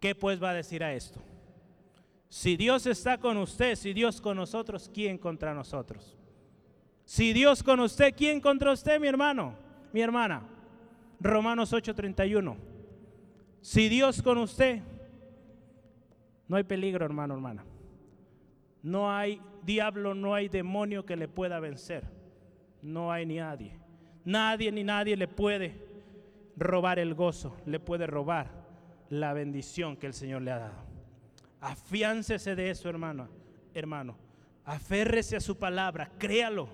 ¿qué 0.00 0.14
pues 0.14 0.42
va 0.42 0.50
a 0.50 0.54
decir 0.54 0.82
a 0.82 0.94
esto? 0.94 1.20
Si 2.28 2.56
Dios 2.56 2.86
está 2.86 3.18
con 3.18 3.36
usted, 3.36 3.76
si 3.76 3.92
Dios 3.92 4.20
con 4.20 4.36
nosotros, 4.36 4.90
¿quién 4.92 5.18
contra 5.18 5.54
nosotros? 5.54 6.16
Si 7.04 7.32
Dios 7.32 7.62
con 7.62 7.80
usted, 7.80 8.14
¿quién 8.16 8.40
contra 8.40 8.72
usted, 8.72 9.00
mi 9.00 9.06
hermano, 9.06 9.54
mi 9.92 10.00
hermana? 10.00 10.42
Romanos 11.20 11.72
8:31. 11.72 12.56
Si 13.60 13.88
Dios 13.88 14.22
con 14.22 14.38
usted, 14.38 14.82
no 16.48 16.56
hay 16.56 16.64
peligro, 16.64 17.04
hermano, 17.04 17.34
hermana. 17.34 17.64
No 18.82 19.10
hay 19.10 19.40
diablo, 19.64 20.14
no 20.14 20.34
hay 20.34 20.48
demonio 20.48 21.04
que 21.04 21.16
le 21.16 21.28
pueda 21.28 21.58
vencer. 21.60 22.15
No 22.86 23.10
hay 23.10 23.26
ni 23.26 23.38
nadie. 23.38 23.72
Nadie 24.24 24.70
ni 24.70 24.84
nadie 24.84 25.16
le 25.16 25.26
puede 25.26 25.74
robar 26.56 27.00
el 27.00 27.14
gozo, 27.14 27.56
le 27.66 27.80
puede 27.80 28.06
robar 28.06 28.50
la 29.10 29.32
bendición 29.32 29.96
que 29.96 30.06
el 30.06 30.14
Señor 30.14 30.42
le 30.42 30.52
ha 30.52 30.58
dado. 30.58 30.84
Afiáncese 31.60 32.54
de 32.54 32.70
eso, 32.70 32.88
hermano, 32.88 33.28
hermano. 33.74 34.16
Aférrese 34.64 35.34
a 35.36 35.40
su 35.40 35.58
palabra, 35.58 36.12
créalo. 36.16 36.68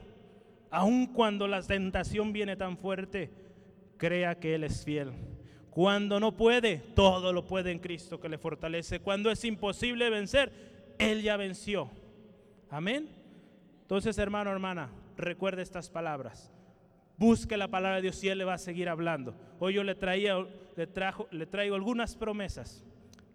Aun 0.70 1.06
cuando 1.06 1.48
la 1.48 1.62
tentación 1.62 2.32
viene 2.32 2.56
tan 2.56 2.76
fuerte, 2.76 3.30
crea 3.96 4.38
que 4.38 4.54
Él 4.54 4.64
es 4.64 4.84
fiel. 4.84 5.12
Cuando 5.70 6.20
no 6.20 6.36
puede, 6.36 6.76
todo 6.94 7.32
lo 7.32 7.46
puede 7.46 7.70
en 7.70 7.78
Cristo 7.78 8.20
que 8.20 8.28
le 8.28 8.36
fortalece. 8.36 9.00
Cuando 9.00 9.30
es 9.30 9.42
imposible 9.46 10.10
vencer, 10.10 10.52
Él 10.98 11.22
ya 11.22 11.38
venció. 11.38 11.90
Amén. 12.70 13.08
Entonces, 13.82 14.16
hermano, 14.18 14.50
hermana, 14.50 14.90
recuerde 15.22 15.62
estas 15.62 15.88
palabras. 15.88 16.52
Busque 17.16 17.56
la 17.56 17.68
palabra 17.68 17.96
de 17.96 18.02
Dios 18.02 18.22
y 18.24 18.28
Él 18.28 18.38
le 18.38 18.44
va 18.44 18.54
a 18.54 18.58
seguir 18.58 18.88
hablando. 18.88 19.34
Hoy 19.58 19.74
yo 19.74 19.84
le, 19.84 19.94
traía, 19.94 20.36
le, 20.76 20.86
trajo, 20.86 21.28
le 21.30 21.46
traigo 21.46 21.74
algunas 21.74 22.16
promesas. 22.16 22.84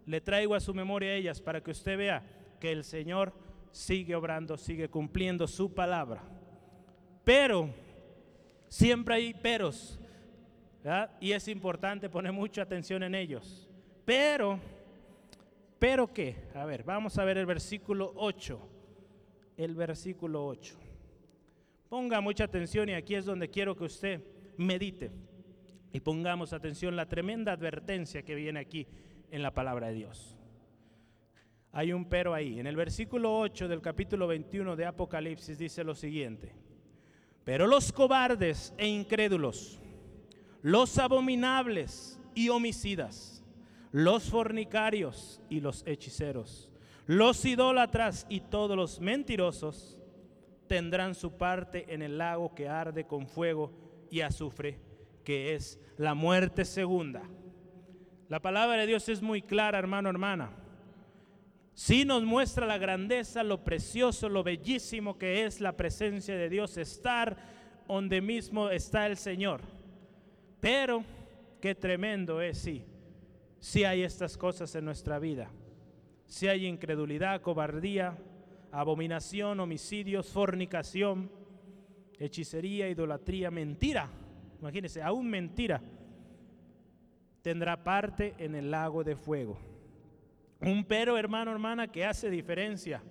Le 0.06 0.22
traigo 0.22 0.56
a 0.56 0.60
su 0.60 0.74
memoria 0.74 1.16
ellas 1.16 1.42
para 1.42 1.62
que 1.62 1.72
usted 1.72 1.98
vea 1.98 2.24
que 2.60 2.72
el 2.72 2.84
Señor 2.84 3.34
sigue 3.72 4.16
obrando, 4.16 4.58
sigue 4.58 4.90
cumpliendo 4.90 5.48
su 5.48 5.74
palabra. 5.74 6.22
Pero, 7.24 7.70
siempre 8.68 9.16
hay 9.16 9.34
peros 9.34 10.00
y 11.20 11.32
es 11.32 11.48
importante 11.48 12.10
poner 12.10 12.32
mucha 12.32 12.62
atención 12.62 13.04
en 13.04 13.16
ellos. 13.16 13.70
Pero, 14.06 14.60
pero 15.80 16.12
qué? 16.14 16.48
A 16.56 16.66
ver, 16.66 16.84
vamos 16.84 17.18
a 17.18 17.26
ver 17.26 17.38
el 17.38 17.46
versículo 17.46 18.14
8. 18.16 18.60
El 19.58 19.76
versículo 19.76 20.46
8. 20.48 20.87
Ponga 21.90 22.20
mucha 22.22 22.44
atención 22.44 22.90
y 22.90 22.94
aquí 22.94 23.16
es 23.16 23.26
donde 23.26 23.50
quiero 23.50 23.76
que 23.76 23.86
usted 23.86 24.22
medite 24.58 25.12
y 25.94 26.00
pongamos 26.00 26.52
atención 26.52 26.96
la 26.96 27.08
tremenda 27.08 27.54
advertencia 27.54 28.24
que 28.24 28.36
viene 28.36 28.60
aquí 28.60 28.88
en 29.32 29.42
la 29.42 29.54
palabra 29.54 29.88
de 29.88 29.94
Dios. 29.94 30.38
Hay 31.72 31.94
un 31.94 32.06
pero 32.06 32.34
ahí. 32.34 32.60
En 32.60 32.68
el 32.68 32.76
versículo 32.76 33.38
8 33.40 33.68
del 33.68 33.82
capítulo 33.82 34.28
21 34.28 34.76
de 34.76 34.86
Apocalipsis 34.86 35.58
dice 35.58 35.84
lo 35.84 35.96
siguiente. 35.96 36.54
Pero 37.44 37.68
los 37.68 37.94
cobardes 37.94 38.74
e 38.78 38.88
incrédulos, 38.88 39.80
los 40.62 40.98
abominables 40.98 42.20
y 42.36 42.50
homicidas, 42.50 43.44
los 43.92 44.30
fornicarios 44.30 45.42
y 45.50 45.62
los 45.62 45.86
hechiceros, 45.88 46.70
los 47.06 47.46
idólatras 47.46 48.26
y 48.28 48.42
todos 48.42 48.76
los 48.76 49.00
mentirosos 49.00 49.97
tendrán 50.68 51.16
su 51.16 51.38
parte 51.38 51.94
en 51.94 52.02
el 52.02 52.18
lago 52.18 52.54
que 52.54 52.68
arde 52.68 53.06
con 53.06 53.28
fuego 53.28 53.72
y 54.10 54.22
azufre, 54.22 54.80
que 55.24 55.56
es 55.56 55.80
la 55.98 56.14
muerte 56.14 56.66
segunda. 56.66 57.24
La 58.30 58.42
palabra 58.42 58.78
de 58.78 58.88
Dios 58.88 59.08
es 59.10 59.22
muy 59.22 59.42
clara, 59.42 59.80
hermano, 59.80 60.10
hermana. 60.10 60.52
Sí 61.74 62.06
nos 62.06 62.24
muestra 62.24 62.66
la 62.66 62.78
grandeza, 62.78 63.44
lo 63.44 63.64
precioso, 63.64 64.30
lo 64.30 64.44
bellísimo 64.44 65.18
que 65.18 65.46
es 65.46 65.62
la 65.62 65.78
presencia 65.78 66.36
de 66.36 66.50
Dios, 66.50 66.76
estar 66.78 67.38
donde 67.88 68.20
mismo 68.20 68.70
está 68.70 69.06
el 69.06 69.16
Señor. 69.16 69.62
Pero 70.60 71.04
qué 71.62 71.76
tremendo 71.76 72.42
es, 72.42 72.58
sí, 72.58 72.84
si 73.60 73.84
hay 73.84 74.04
estas 74.04 74.38
cosas 74.38 74.74
en 74.76 74.86
nuestra 74.86 75.20
vida. 75.20 75.52
Si 76.26 76.48
hay 76.48 76.66
incredulidad, 76.66 77.42
cobardía, 77.42 78.18
abominación, 78.72 79.60
homicidios, 79.60 80.28
fornicación, 80.30 81.32
hechicería, 82.20 82.90
idolatría, 82.90 83.52
mentira. 83.52 84.10
Imagínense, 84.60 85.02
aún 85.02 85.30
mentira 85.30 85.82
tendrá 87.42 87.82
parte 87.84 88.36
en 88.40 88.56
el 88.56 88.72
lago 88.72 89.04
de 89.04 89.16
fuego. 89.16 89.58
Un 90.60 90.84
pero, 90.84 91.18
hermano, 91.18 91.52
hermana, 91.52 91.88
que 91.88 92.06
hace 92.06 92.30
diferencia. 92.30 93.02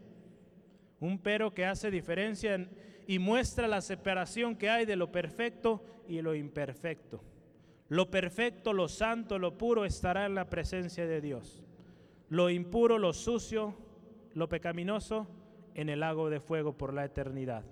Un 1.00 1.18
pero 1.18 1.54
que 1.54 1.64
hace 1.64 1.90
diferencia 1.90 2.68
y 3.06 3.18
muestra 3.18 3.68
la 3.68 3.80
separación 3.80 4.56
que 4.56 4.68
hay 4.68 4.84
de 4.84 4.96
lo 4.96 5.12
perfecto 5.12 5.82
y 6.08 6.20
lo 6.20 6.34
imperfecto. 6.34 7.22
Lo 7.88 8.10
perfecto, 8.10 8.72
lo 8.72 8.88
santo, 8.88 9.38
lo 9.38 9.56
puro 9.56 9.84
estará 9.84 10.26
en 10.26 10.34
la 10.34 10.50
presencia 10.50 11.06
de 11.06 11.20
Dios. 11.20 11.64
Lo 12.28 12.50
impuro, 12.50 12.98
lo 12.98 13.12
sucio, 13.12 13.74
lo 14.34 14.48
pecaminoso 14.48 15.28
en 15.76 15.88
el 15.88 16.00
lago 16.00 16.28
de 16.28 16.40
fuego 16.40 16.76
por 16.76 16.92
la 16.92 17.04
eternidad. 17.04 17.62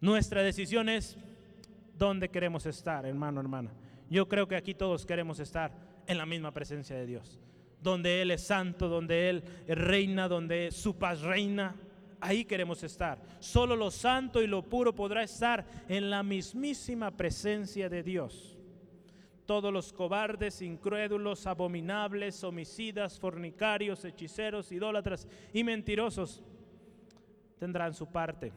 Nuestra 0.00 0.42
decisión 0.42 0.88
es 0.88 1.16
dónde 1.96 2.28
queremos 2.28 2.66
estar, 2.66 3.06
hermano, 3.06 3.40
hermana. 3.40 3.70
Yo 4.10 4.26
creo 4.26 4.48
que 4.48 4.56
aquí 4.56 4.74
todos 4.74 5.06
queremos 5.06 5.38
estar 5.38 5.72
en 6.08 6.18
la 6.18 6.26
misma 6.26 6.52
presencia 6.52 6.96
de 6.96 7.06
Dios 7.06 7.38
donde 7.86 8.20
Él 8.22 8.32
es 8.32 8.42
santo, 8.42 8.88
donde 8.88 9.30
Él 9.30 9.44
reina, 9.68 10.28
donde 10.28 10.70
su 10.70 10.96
paz 10.96 11.20
reina. 11.20 11.76
Ahí 12.20 12.44
queremos 12.44 12.82
estar. 12.82 13.22
Solo 13.38 13.76
lo 13.76 13.90
santo 13.90 14.42
y 14.42 14.46
lo 14.46 14.62
puro 14.62 14.94
podrá 14.94 15.22
estar 15.22 15.64
en 15.88 16.10
la 16.10 16.22
mismísima 16.22 17.10
presencia 17.10 17.88
de 17.88 18.02
Dios. 18.02 18.55
Todos 19.46 19.72
los 19.72 19.92
cobardes, 19.92 20.60
incrédulos, 20.60 21.46
abominables, 21.46 22.42
homicidas, 22.42 23.18
fornicarios, 23.18 24.04
hechiceros, 24.04 24.72
idólatras 24.72 25.28
y 25.52 25.62
mentirosos 25.62 26.42
tendrán 27.58 27.94
su 27.94 28.06
parte. 28.06 28.52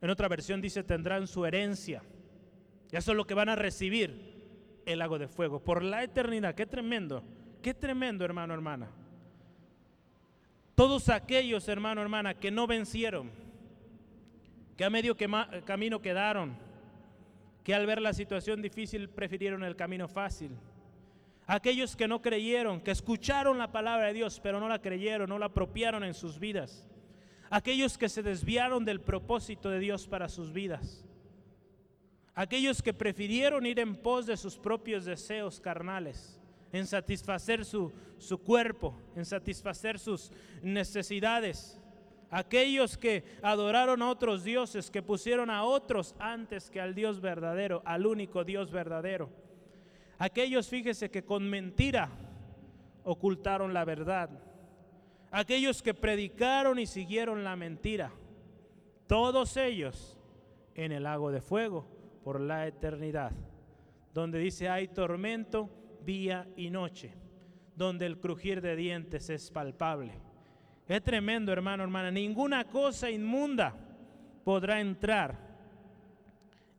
En 0.00 0.10
otra 0.10 0.28
versión 0.28 0.60
dice 0.60 0.82
tendrán 0.82 1.26
su 1.26 1.44
herencia. 1.44 2.02
Y 2.90 2.96
eso 2.96 3.12
es 3.12 3.16
lo 3.16 3.26
que 3.26 3.34
van 3.34 3.50
a 3.50 3.56
recibir 3.56 4.34
el 4.86 4.98
lago 4.98 5.18
de 5.18 5.28
fuego 5.28 5.60
por 5.62 5.82
la 5.82 6.02
eternidad. 6.02 6.54
Qué 6.54 6.66
tremendo. 6.66 7.22
Qué 7.62 7.74
tremendo, 7.74 8.24
hermano, 8.24 8.54
hermana. 8.54 8.90
Todos 10.74 11.08
aquellos, 11.08 11.68
hermano, 11.68 12.02
hermana, 12.02 12.34
que 12.34 12.50
no 12.50 12.66
vencieron, 12.66 13.30
que 14.76 14.84
a 14.84 14.90
medio 14.90 15.16
camino 15.64 16.02
quedaron, 16.02 16.56
que 17.64 17.74
al 17.74 17.86
ver 17.86 18.00
la 18.00 18.12
situación 18.12 18.62
difícil 18.62 19.08
prefirieron 19.08 19.64
el 19.64 19.74
camino 19.74 20.06
fácil. 20.06 20.52
Aquellos 21.46 21.96
que 21.96 22.06
no 22.06 22.22
creyeron, 22.22 22.80
que 22.80 22.92
escucharon 22.92 23.58
la 23.58 23.72
palabra 23.72 24.06
de 24.06 24.14
Dios, 24.14 24.38
pero 24.40 24.60
no 24.60 24.68
la 24.68 24.80
creyeron, 24.80 25.28
no 25.28 25.38
la 25.38 25.46
apropiaron 25.46 26.04
en 26.04 26.14
sus 26.14 26.38
vidas. 26.38 26.86
Aquellos 27.50 27.98
que 27.98 28.08
se 28.08 28.22
desviaron 28.22 28.84
del 28.84 29.00
propósito 29.00 29.70
de 29.70 29.78
Dios 29.78 30.06
para 30.06 30.28
sus 30.28 30.52
vidas. 30.52 31.04
Aquellos 32.34 32.82
que 32.82 32.94
prefirieron 32.94 33.66
ir 33.66 33.80
en 33.80 33.96
pos 33.96 34.26
de 34.26 34.36
sus 34.36 34.56
propios 34.56 35.04
deseos 35.04 35.60
carnales 35.60 36.40
en 36.74 36.88
satisfacer 36.88 37.64
su, 37.64 37.92
su 38.18 38.38
cuerpo, 38.38 39.00
en 39.14 39.24
satisfacer 39.24 39.96
sus 39.96 40.32
necesidades. 40.60 41.80
Aquellos 42.36 42.98
que 42.98 43.22
adoraron 43.42 44.02
a 44.02 44.10
otros 44.10 44.42
dioses, 44.42 44.90
que 44.90 45.02
pusieron 45.02 45.50
a 45.50 45.62
otros 45.62 46.16
antes 46.18 46.68
que 46.68 46.80
al 46.80 46.92
Dios 46.92 47.20
verdadero, 47.20 47.80
al 47.84 48.06
único 48.06 48.42
Dios 48.42 48.72
verdadero. 48.72 49.30
Aquellos, 50.18 50.68
fíjese, 50.68 51.12
que 51.12 51.24
con 51.24 51.48
mentira 51.48 52.10
ocultaron 53.04 53.72
la 53.72 53.84
verdad. 53.84 54.30
Aquellos 55.30 55.80
que 55.80 55.94
predicaron 55.94 56.80
y 56.80 56.86
siguieron 56.86 57.44
la 57.44 57.54
mentira. 57.54 58.10
Todos 59.06 59.56
ellos 59.56 60.18
en 60.74 60.90
el 60.90 61.04
lago 61.04 61.30
de 61.30 61.40
fuego 61.40 61.86
por 62.24 62.40
la 62.40 62.66
eternidad. 62.66 63.30
Donde 64.12 64.40
dice 64.40 64.68
hay 64.68 64.88
tormento 64.88 65.70
día 66.04 66.48
y 66.56 66.70
noche, 66.70 67.14
donde 67.76 68.06
el 68.06 68.18
crujir 68.18 68.60
de 68.60 68.74
dientes 68.74 69.30
es 69.30 69.52
palpable. 69.52 70.23
Es 70.86 71.02
tremendo, 71.02 71.52
hermano, 71.52 71.82
hermana. 71.82 72.10
Ninguna 72.10 72.64
cosa 72.64 73.10
inmunda 73.10 73.74
podrá 74.44 74.80
entrar 74.80 75.38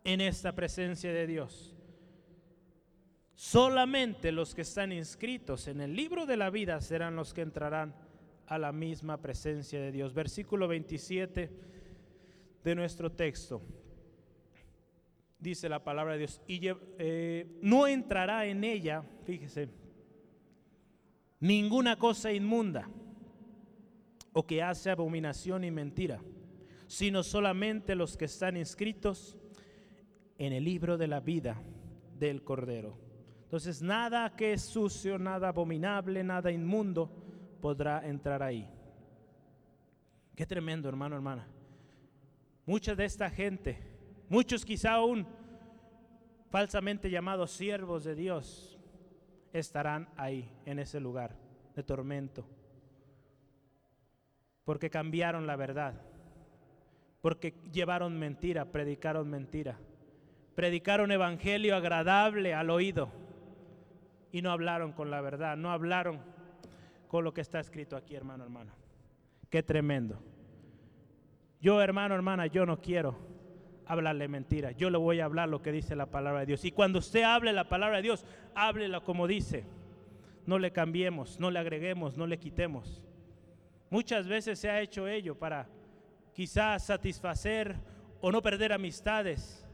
en 0.04 0.22
esta 0.22 0.54
presencia 0.54 1.12
de 1.12 1.26
Dios. 1.26 1.76
Solamente 3.34 4.32
los 4.32 4.54
que 4.54 4.62
están 4.62 4.92
inscritos 4.92 5.68
en 5.68 5.82
el 5.82 5.96
libro 5.96 6.26
de 6.26 6.38
la 6.38 6.52
vida 6.52 6.80
serán 6.82 7.16
los 7.16 7.34
que 7.34 7.42
entrarán 7.42 7.96
a 8.46 8.60
la 8.60 8.72
misma 8.72 9.18
presencia 9.18 9.82
de 9.82 9.92
Dios. 9.92 10.14
Versículo 10.14 10.68
27 10.68 11.50
de 12.64 12.76
nuestro 12.76 13.12
texto 13.12 13.62
dice 15.40 15.68
la 15.68 15.84
palabra 15.84 16.14
de 16.14 16.20
Dios, 16.20 16.42
y 16.48 16.60
eh, 16.64 17.60
no 17.62 17.88
entrará 17.88 18.46
en 18.46 18.64
ella, 18.64 19.04
fíjese, 19.26 19.70
ninguna 21.40 21.98
cosa 21.98 22.32
inmunda 22.32 22.90
o 24.36 24.46
que 24.46 24.62
hace 24.62 24.92
abominación 24.92 25.64
y 25.64 25.72
mentira, 25.72 26.22
sino 26.86 27.24
solamente 27.24 27.96
los 27.96 28.16
que 28.16 28.26
están 28.26 28.56
inscritos 28.56 29.36
en 30.38 30.54
el 30.54 30.64
libro 30.64 31.00
de 31.00 31.08
la 31.08 31.20
vida 31.20 31.60
del 32.20 32.44
Cordero. 32.44 33.00
Entonces 33.46 33.82
nada 33.82 34.36
que 34.36 34.54
es 34.54 34.62
sucio, 34.62 35.18
nada 35.18 35.48
abominable, 35.48 36.24
nada 36.24 36.52
inmundo 36.52 37.10
podrá 37.60 38.08
entrar 38.08 38.44
ahí. 38.44 38.70
Qué 40.36 40.46
tremendo, 40.46 40.88
hermano, 40.88 41.16
hermana. 41.16 41.48
Mucha 42.68 42.94
de 42.94 43.06
esta 43.06 43.32
gente 43.32 43.96
Muchos 44.28 44.66
quizá 44.66 44.94
aún 44.94 45.28
falsamente 46.50 47.10
llamados 47.10 47.52
siervos 47.52 48.04
de 48.04 48.16
Dios 48.16 48.80
estarán 49.54 50.10
ahí, 50.18 50.52
en 50.66 50.80
ese 50.80 51.00
lugar 51.00 51.36
de 51.76 51.84
tormento. 51.84 52.46
Porque 54.66 54.90
cambiaron 54.90 55.48
la 55.48 55.56
verdad. 55.56 55.94
Porque 57.22 57.54
llevaron 57.72 58.20
mentira, 58.20 58.66
predicaron 58.66 59.30
mentira. 59.30 59.78
Predicaron 60.56 61.12
evangelio 61.12 61.76
agradable 61.76 62.54
al 62.54 62.70
oído. 62.70 63.10
Y 64.32 64.42
no 64.42 64.52
hablaron 64.52 64.92
con 64.92 65.10
la 65.10 65.22
verdad, 65.22 65.56
no 65.56 65.72
hablaron 65.72 66.20
con 67.08 67.24
lo 67.24 67.34
que 67.34 67.42
está 67.42 67.60
escrito 67.60 67.96
aquí, 67.96 68.16
hermano, 68.16 68.44
hermano. 68.44 68.72
Qué 69.50 69.64
tremendo. 69.64 70.20
Yo, 71.62 71.82
hermano, 71.82 72.16
hermana, 72.16 72.48
yo 72.48 72.66
no 72.66 72.82
quiero 72.82 73.16
hablarle 73.86 74.28
mentira. 74.28 74.72
Yo 74.72 74.90
le 74.90 74.98
voy 74.98 75.20
a 75.20 75.26
hablar 75.26 75.50
lo 75.50 75.62
que 75.62 75.72
dice 75.72 75.96
la 75.96 76.08
palabra 76.08 76.42
de 76.42 76.48
Dios. 76.48 76.66
Y 76.66 76.72
cuando 76.72 77.00
usted 77.00 77.24
hable 77.24 77.54
la 77.54 77.70
palabra 77.70 77.98
de 77.98 78.04
Dios, 78.04 78.26
háblela 78.56 79.02
como 79.02 79.28
dice. 79.28 79.64
No 80.46 80.60
le 80.60 80.72
cambiemos, 80.72 81.40
no 81.40 81.50
le 81.50 81.60
agreguemos, 81.60 82.18
no 82.18 82.28
le 82.28 82.38
quitemos. 82.38 83.05
Muchas 83.90 84.28
veces 84.28 84.60
se 84.60 84.70
ha 84.70 84.82
hecho 84.82 85.08
ello 85.08 85.38
para 85.38 85.68
quizás 86.34 86.86
satisfacer 86.86 87.76
o 88.22 88.32
no 88.32 88.42
perder 88.42 88.74
amistades. 88.74 89.66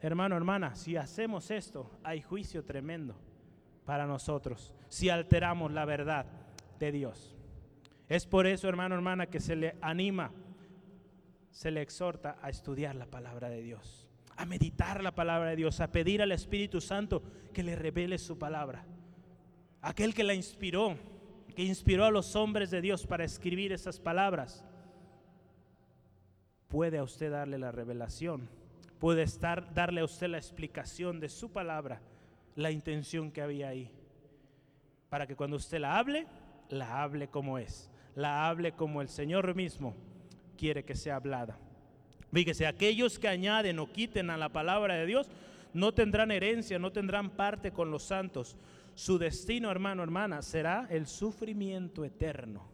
Hermano, 0.00 0.36
hermana, 0.36 0.74
si 0.74 0.96
hacemos 0.96 1.50
esto, 1.50 1.90
hay 2.02 2.22
juicio 2.22 2.64
tremendo 2.64 3.16
para 3.84 4.06
nosotros 4.06 4.74
si 4.88 5.08
alteramos 5.10 5.72
la 5.72 5.84
verdad 5.84 6.26
de 6.78 6.92
Dios. 6.92 7.36
Es 8.08 8.26
por 8.26 8.46
eso, 8.46 8.68
hermano, 8.68 8.94
hermana, 8.94 9.26
que 9.26 9.40
se 9.40 9.54
le 9.54 9.76
anima 9.80 10.32
se 11.50 11.70
le 11.70 11.82
exhorta 11.82 12.38
a 12.42 12.48
estudiar 12.48 12.94
la 12.94 13.06
palabra 13.06 13.48
de 13.48 13.62
Dios, 13.62 14.08
a 14.36 14.46
meditar 14.46 15.02
la 15.02 15.14
palabra 15.14 15.50
de 15.50 15.56
Dios, 15.56 15.80
a 15.80 15.90
pedir 15.90 16.22
al 16.22 16.32
Espíritu 16.32 16.80
Santo 16.80 17.22
que 17.52 17.62
le 17.62 17.76
revele 17.76 18.18
su 18.18 18.38
palabra. 18.38 18.84
Aquel 19.82 20.14
que 20.14 20.24
la 20.24 20.34
inspiró, 20.34 20.96
que 21.52 21.64
inspiró 21.64 22.04
a 22.04 22.10
los 22.10 22.36
hombres 22.36 22.70
de 22.70 22.80
Dios 22.80 23.06
para 23.06 23.24
escribir 23.24 23.72
esas 23.72 23.98
palabras, 24.00 24.64
puede 26.68 26.98
a 26.98 27.02
usted 27.02 27.30
darle 27.30 27.58
la 27.58 27.72
revelación, 27.72 28.48
puede 28.98 29.22
estar, 29.22 29.74
darle 29.74 30.00
a 30.00 30.04
usted 30.04 30.28
la 30.28 30.38
explicación 30.38 31.20
de 31.20 31.28
su 31.28 31.50
palabra, 31.50 32.00
la 32.56 32.70
intención 32.70 33.30
que 33.30 33.42
había 33.42 33.68
ahí, 33.68 33.90
para 35.08 35.26
que 35.26 35.36
cuando 35.36 35.56
usted 35.56 35.80
la 35.80 35.98
hable, 35.98 36.26
la 36.68 37.02
hable 37.02 37.28
como 37.28 37.58
es, 37.58 37.90
la 38.14 38.48
hable 38.48 38.72
como 38.72 39.02
el 39.02 39.08
Señor 39.08 39.54
mismo 39.54 39.94
quiere 40.56 40.84
que 40.84 40.94
sea 40.94 41.16
hablada. 41.16 41.58
Fíjese, 42.32 42.66
aquellos 42.66 43.18
que 43.18 43.28
añaden 43.28 43.78
o 43.78 43.90
quiten 43.90 44.30
a 44.30 44.36
la 44.36 44.50
palabra 44.50 44.94
de 44.94 45.06
Dios 45.06 45.28
no 45.72 45.92
tendrán 45.92 46.30
herencia, 46.30 46.78
no 46.78 46.92
tendrán 46.92 47.30
parte 47.30 47.72
con 47.72 47.90
los 47.90 48.04
santos. 48.04 48.56
Su 49.00 49.16
destino, 49.16 49.70
hermano, 49.70 50.02
hermana, 50.02 50.42
será 50.42 50.86
el 50.90 51.06
sufrimiento 51.06 52.04
eterno. 52.04 52.68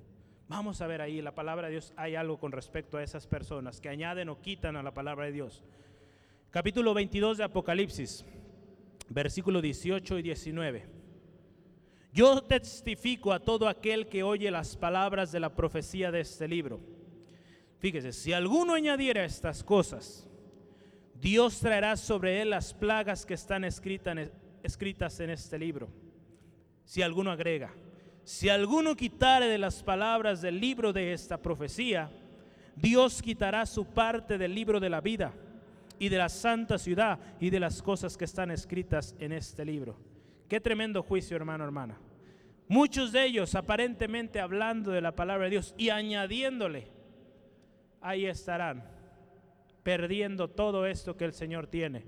Vamos 0.48 0.80
a 0.80 0.88
ver 0.88 1.00
ahí, 1.00 1.22
la 1.22 1.36
palabra 1.36 1.68
de 1.68 1.74
Dios, 1.74 1.92
hay 1.96 2.16
algo 2.16 2.40
con 2.40 2.50
respecto 2.50 2.96
a 2.96 3.02
esas 3.04 3.28
personas 3.28 3.80
que 3.80 3.88
añaden 3.88 4.28
o 4.28 4.40
quitan 4.40 4.74
a 4.74 4.82
la 4.82 4.92
palabra 4.92 5.26
de 5.26 5.30
Dios. 5.30 5.62
Capítulo 6.50 6.94
22 6.94 7.38
de 7.38 7.44
Apocalipsis, 7.44 8.24
versículo 9.08 9.60
18 9.60 10.18
y 10.18 10.22
19. 10.22 10.86
Yo 12.12 12.42
testifico 12.42 13.32
a 13.32 13.38
todo 13.38 13.68
aquel 13.68 14.08
que 14.08 14.24
oye 14.24 14.50
las 14.50 14.76
palabras 14.76 15.30
de 15.30 15.38
la 15.38 15.54
profecía 15.54 16.10
de 16.10 16.22
este 16.22 16.48
libro 16.48 16.80
Fíjese, 17.78 18.10
si 18.10 18.32
alguno 18.32 18.74
añadiera 18.74 19.24
estas 19.24 19.62
cosas, 19.62 20.28
Dios 21.14 21.60
traerá 21.60 21.96
sobre 21.96 22.42
él 22.42 22.50
las 22.50 22.74
plagas 22.74 23.24
que 23.24 23.34
están 23.34 23.62
escritas 23.62 25.20
en 25.20 25.30
este 25.30 25.56
libro. 25.56 26.05
Si 26.86 27.02
alguno 27.02 27.32
agrega, 27.32 27.74
si 28.22 28.48
alguno 28.48 28.94
quitare 28.94 29.48
de 29.48 29.58
las 29.58 29.82
palabras 29.82 30.40
del 30.40 30.60
libro 30.60 30.92
de 30.92 31.12
esta 31.12 31.36
profecía, 31.36 32.10
Dios 32.76 33.20
quitará 33.20 33.66
su 33.66 33.86
parte 33.86 34.38
del 34.38 34.54
libro 34.54 34.78
de 34.78 34.88
la 34.88 35.00
vida 35.00 35.34
y 35.98 36.08
de 36.08 36.18
la 36.18 36.28
santa 36.28 36.78
ciudad 36.78 37.18
y 37.40 37.50
de 37.50 37.58
las 37.58 37.82
cosas 37.82 38.16
que 38.16 38.24
están 38.24 38.52
escritas 38.52 39.16
en 39.18 39.32
este 39.32 39.64
libro. 39.64 39.98
Qué 40.48 40.60
tremendo 40.60 41.02
juicio, 41.02 41.36
hermano, 41.36 41.64
hermana. 41.64 41.98
Muchos 42.68 43.10
de 43.10 43.24
ellos 43.24 43.56
aparentemente 43.56 44.38
hablando 44.38 44.92
de 44.92 45.00
la 45.00 45.16
palabra 45.16 45.44
de 45.44 45.50
Dios 45.50 45.74
y 45.76 45.88
añadiéndole 45.88 46.86
ahí 48.00 48.26
estarán, 48.26 48.84
perdiendo 49.82 50.48
todo 50.48 50.86
esto 50.86 51.16
que 51.16 51.24
el 51.24 51.32
Señor 51.32 51.66
tiene, 51.66 52.04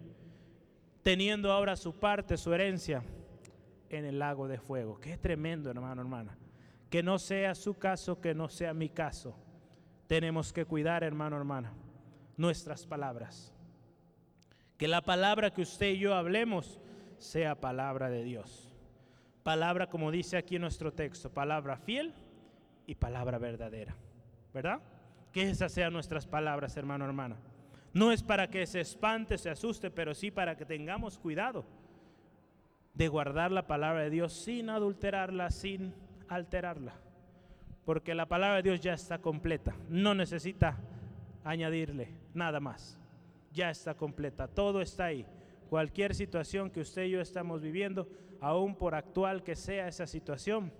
teniendo 1.03 1.51
ahora 1.51 1.75
su 1.75 1.99
parte, 1.99 2.37
su 2.37 2.55
herencia 2.55 3.03
en 3.91 4.05
el 4.05 4.19
lago 4.19 4.49
de 4.49 4.59
fuego. 4.59 4.99
Qué 5.01 5.17
tremendo, 5.17 5.71
hermano, 5.71 6.03
hermana. 6.03 6.37
Que 6.91 7.03
no 7.03 7.19
sea 7.19 7.55
su 7.55 7.75
caso, 7.75 8.21
que 8.21 8.35
no 8.35 8.49
sea 8.49 8.75
mi 8.75 8.89
caso. 8.89 9.37
Tenemos 10.07 10.53
que 10.53 10.65
cuidar, 10.65 11.05
hermano, 11.05 11.37
hermana, 11.37 11.73
nuestras 12.37 12.87
palabras. 12.87 13.53
Que 14.77 14.89
la 14.89 15.03
palabra 15.03 15.53
que 15.53 15.63
usted 15.63 15.89
y 15.89 15.99
yo 15.99 16.15
hablemos 16.15 16.81
sea 17.19 17.61
palabra 17.61 18.09
de 18.09 18.23
Dios. 18.23 18.75
Palabra, 19.43 19.89
como 19.89 20.11
dice 20.11 20.37
aquí 20.37 20.57
en 20.57 20.63
nuestro 20.63 20.93
texto, 20.93 21.31
palabra 21.31 21.77
fiel 21.77 22.15
y 22.87 22.95
palabra 22.95 23.39
verdadera. 23.39 23.95
¿Verdad? 24.55 24.81
Que 25.33 25.51
esas 25.51 25.73
sean 25.73 25.93
nuestras 25.93 26.27
palabras, 26.27 26.77
hermano, 26.77 27.05
hermana. 27.05 27.37
No 27.93 28.13
es 28.13 28.23
para 28.23 28.49
que 28.49 28.67
se 28.67 28.81
espante, 28.81 29.37
se 29.37 29.51
asuste, 29.51 29.91
pero 29.91 30.15
sí 30.15 30.31
para 30.31 30.57
que 30.57 30.65
tengamos 30.65 31.19
cuidado 31.19 31.65
de 32.99 33.07
guardar 33.07 33.53
la 33.53 33.69
palabra 33.69 34.03
de 34.03 34.11
Dios 34.11 34.33
sin 34.33 34.69
adulterarla, 34.71 35.53
sin 35.53 35.95
alterarla. 36.29 36.95
Porque 37.85 38.13
la 38.13 38.27
palabra 38.27 38.57
de 38.57 38.65
Dios 38.65 38.81
ya 38.81 38.93
está 38.93 39.19
completa. 39.19 39.77
No 39.89 40.15
necesita 40.15 40.77
añadirle 41.45 42.11
nada 42.35 42.59
más. 42.59 43.01
Ya 43.53 43.71
está 43.71 43.95
completa. 43.95 44.49
Todo 44.49 44.83
está 44.83 45.05
ahí. 45.05 45.25
Cualquier 45.71 46.13
situación 46.13 46.71
que 46.71 46.81
usted 46.81 47.05
y 47.05 47.11
yo 47.11 47.21
estamos 47.21 47.63
viviendo, 47.63 48.09
aún 48.41 48.75
por 48.75 48.97
actual 48.97 49.45
que 49.45 49.55
sea 49.55 49.87
esa 49.87 50.09
situación, 50.09 50.73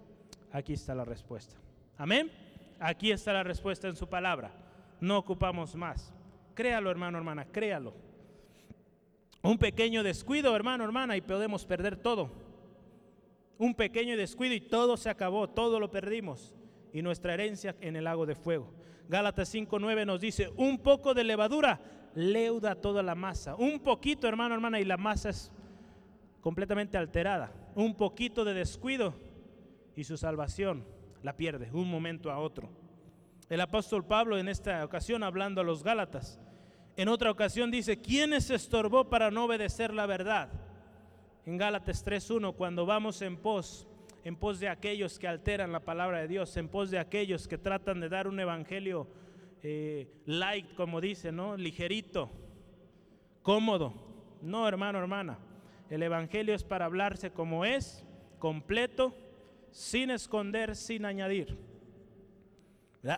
aquí 0.51 0.73
está 0.73 0.97
la 0.97 1.05
respuesta. 1.05 1.55
Amén. 1.97 2.33
Aquí 2.81 3.13
está 3.13 3.33
la 3.33 3.45
respuesta 3.45 3.87
en 3.87 3.95
su 3.95 4.09
palabra. 4.09 4.51
No 5.01 5.19
ocupamos 5.19 5.77
más. 5.77 6.13
Créalo, 6.55 6.91
hermano, 6.91 7.17
hermana, 7.19 7.45
créalo. 7.45 7.95
Un 9.43 9.59
pequeño 9.59 10.03
descuido, 10.03 10.55
hermano, 10.55 10.85
hermana, 10.85 11.17
y 11.17 11.21
podemos 11.21 11.65
perder 11.65 11.97
todo. 11.97 12.31
Un 13.59 13.75
pequeño 13.75 14.17
descuido 14.17 14.55
y 14.55 14.61
todo 14.61 14.97
se 14.97 15.11
acabó, 15.11 15.49
todo 15.49 15.81
lo 15.81 15.91
perdimos. 15.91 16.55
Y 16.93 17.03
nuestra 17.03 17.35
herencia 17.35 17.77
en 17.81 17.97
el 17.97 18.05
lago 18.05 18.27
de 18.27 18.35
fuego. 18.35 18.73
Gálatas 19.09 19.55
5.9 19.55 20.07
nos 20.07 20.21
dice, 20.21 20.51
un 20.57 20.79
poco 20.79 21.15
de 21.15 21.25
levadura 21.25 21.81
leuda 22.15 22.75
toda 22.75 23.03
la 23.03 23.15
masa. 23.15 23.55
Un 23.55 23.81
poquito, 23.81 24.27
hermano, 24.27 24.55
hermana, 24.55 24.81
y 24.81 24.85
la 24.85 24.97
masa 24.97 25.31
es 25.31 25.53
completamente 26.41 26.99
alterada. 26.99 27.53
Un 27.75 27.95
poquito 27.95 28.45
de 28.45 28.55
descuido 28.55 29.15
y 29.97 30.05
su 30.05 30.17
salvación 30.17 30.85
la 31.23 31.37
pierde, 31.37 31.71
un 31.73 31.91
momento 31.91 32.31
a 32.31 32.39
otro. 32.39 32.71
El 33.49 33.61
apóstol 33.61 34.05
Pablo 34.05 34.39
en 34.39 34.49
esta 34.49 34.85
ocasión 34.85 35.23
hablando 35.23 35.61
a 35.61 35.65
los 35.65 35.83
Gálatas, 35.83 36.41
en 36.99 37.07
otra 37.07 37.31
ocasión 37.31 37.71
dice, 37.71 38.01
¿quién 38.01 38.41
se 38.41 38.57
estorbó 38.57 39.09
para 39.09 39.31
no 39.31 39.45
obedecer 39.45 39.95
la 39.95 40.05
verdad? 40.05 40.49
En 41.47 41.57
Gálatas 41.57 42.05
3.1, 42.05 42.57
cuando 42.57 42.87
vamos 42.87 43.23
en 43.23 43.37
pos, 43.37 43.87
en 44.25 44.35
pos 44.35 44.59
de 44.59 44.69
aquellos 44.69 45.17
que 45.17 45.29
alteran 45.29 45.71
la 45.71 45.79
palabra 45.79 46.19
de 46.19 46.27
Dios, 46.27 46.57
en 46.57 46.69
pos 46.69 46.91
de 46.91 46.99
aquellos 46.99 47.47
que 47.47 47.57
tratan 47.57 48.01
de 48.01 48.09
dar 48.09 48.27
un 48.27 48.41
evangelio 48.41 49.07
eh, 49.63 50.09
light, 50.27 50.75
como 50.75 51.01
dice, 51.01 51.31
¿no? 51.31 51.57
Ligerito, 51.57 52.33
cómodo. 53.43 53.95
No, 54.43 54.67
hermano, 54.67 54.99
hermana. 54.99 55.39
El 55.91 56.03
evangelio 56.03 56.53
es 56.53 56.65
para 56.65 56.87
hablarse 56.87 57.31
como 57.31 57.65
es, 57.65 58.05
completo, 58.41 59.15
sin 59.71 60.11
esconder, 60.11 60.75
sin 60.75 61.05
añadir. 61.05 61.57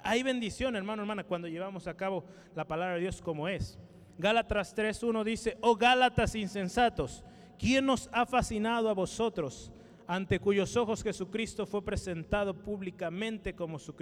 Hay 0.02 0.22
bendición, 0.22 0.76
hermano, 0.76 1.02
hermana, 1.02 1.24
cuando 1.24 1.48
llevamos 1.48 1.86
a 1.86 1.96
cabo 1.96 2.24
la 2.54 2.66
palabra 2.66 2.94
de 2.94 3.00
Dios 3.00 3.22
como 3.22 3.48
es. 3.48 3.78
Gálatas 4.18 4.76
3.1 4.76 5.24
dice, 5.24 5.56
oh 5.60 5.76
Gálatas 5.76 6.34
insensatos, 6.34 7.24
¿quién 7.58 7.86
nos 7.86 8.08
ha 8.12 8.26
fascinado 8.26 8.90
a 8.90 8.94
vosotros, 8.94 9.72
ante 10.06 10.38
cuyos 10.38 10.76
ojos 10.76 11.02
Jesucristo 11.02 11.64
fue 11.66 11.82
presentado 11.82 12.54
públicamente 12.54 13.54
como 13.54 13.78
su 13.78 13.94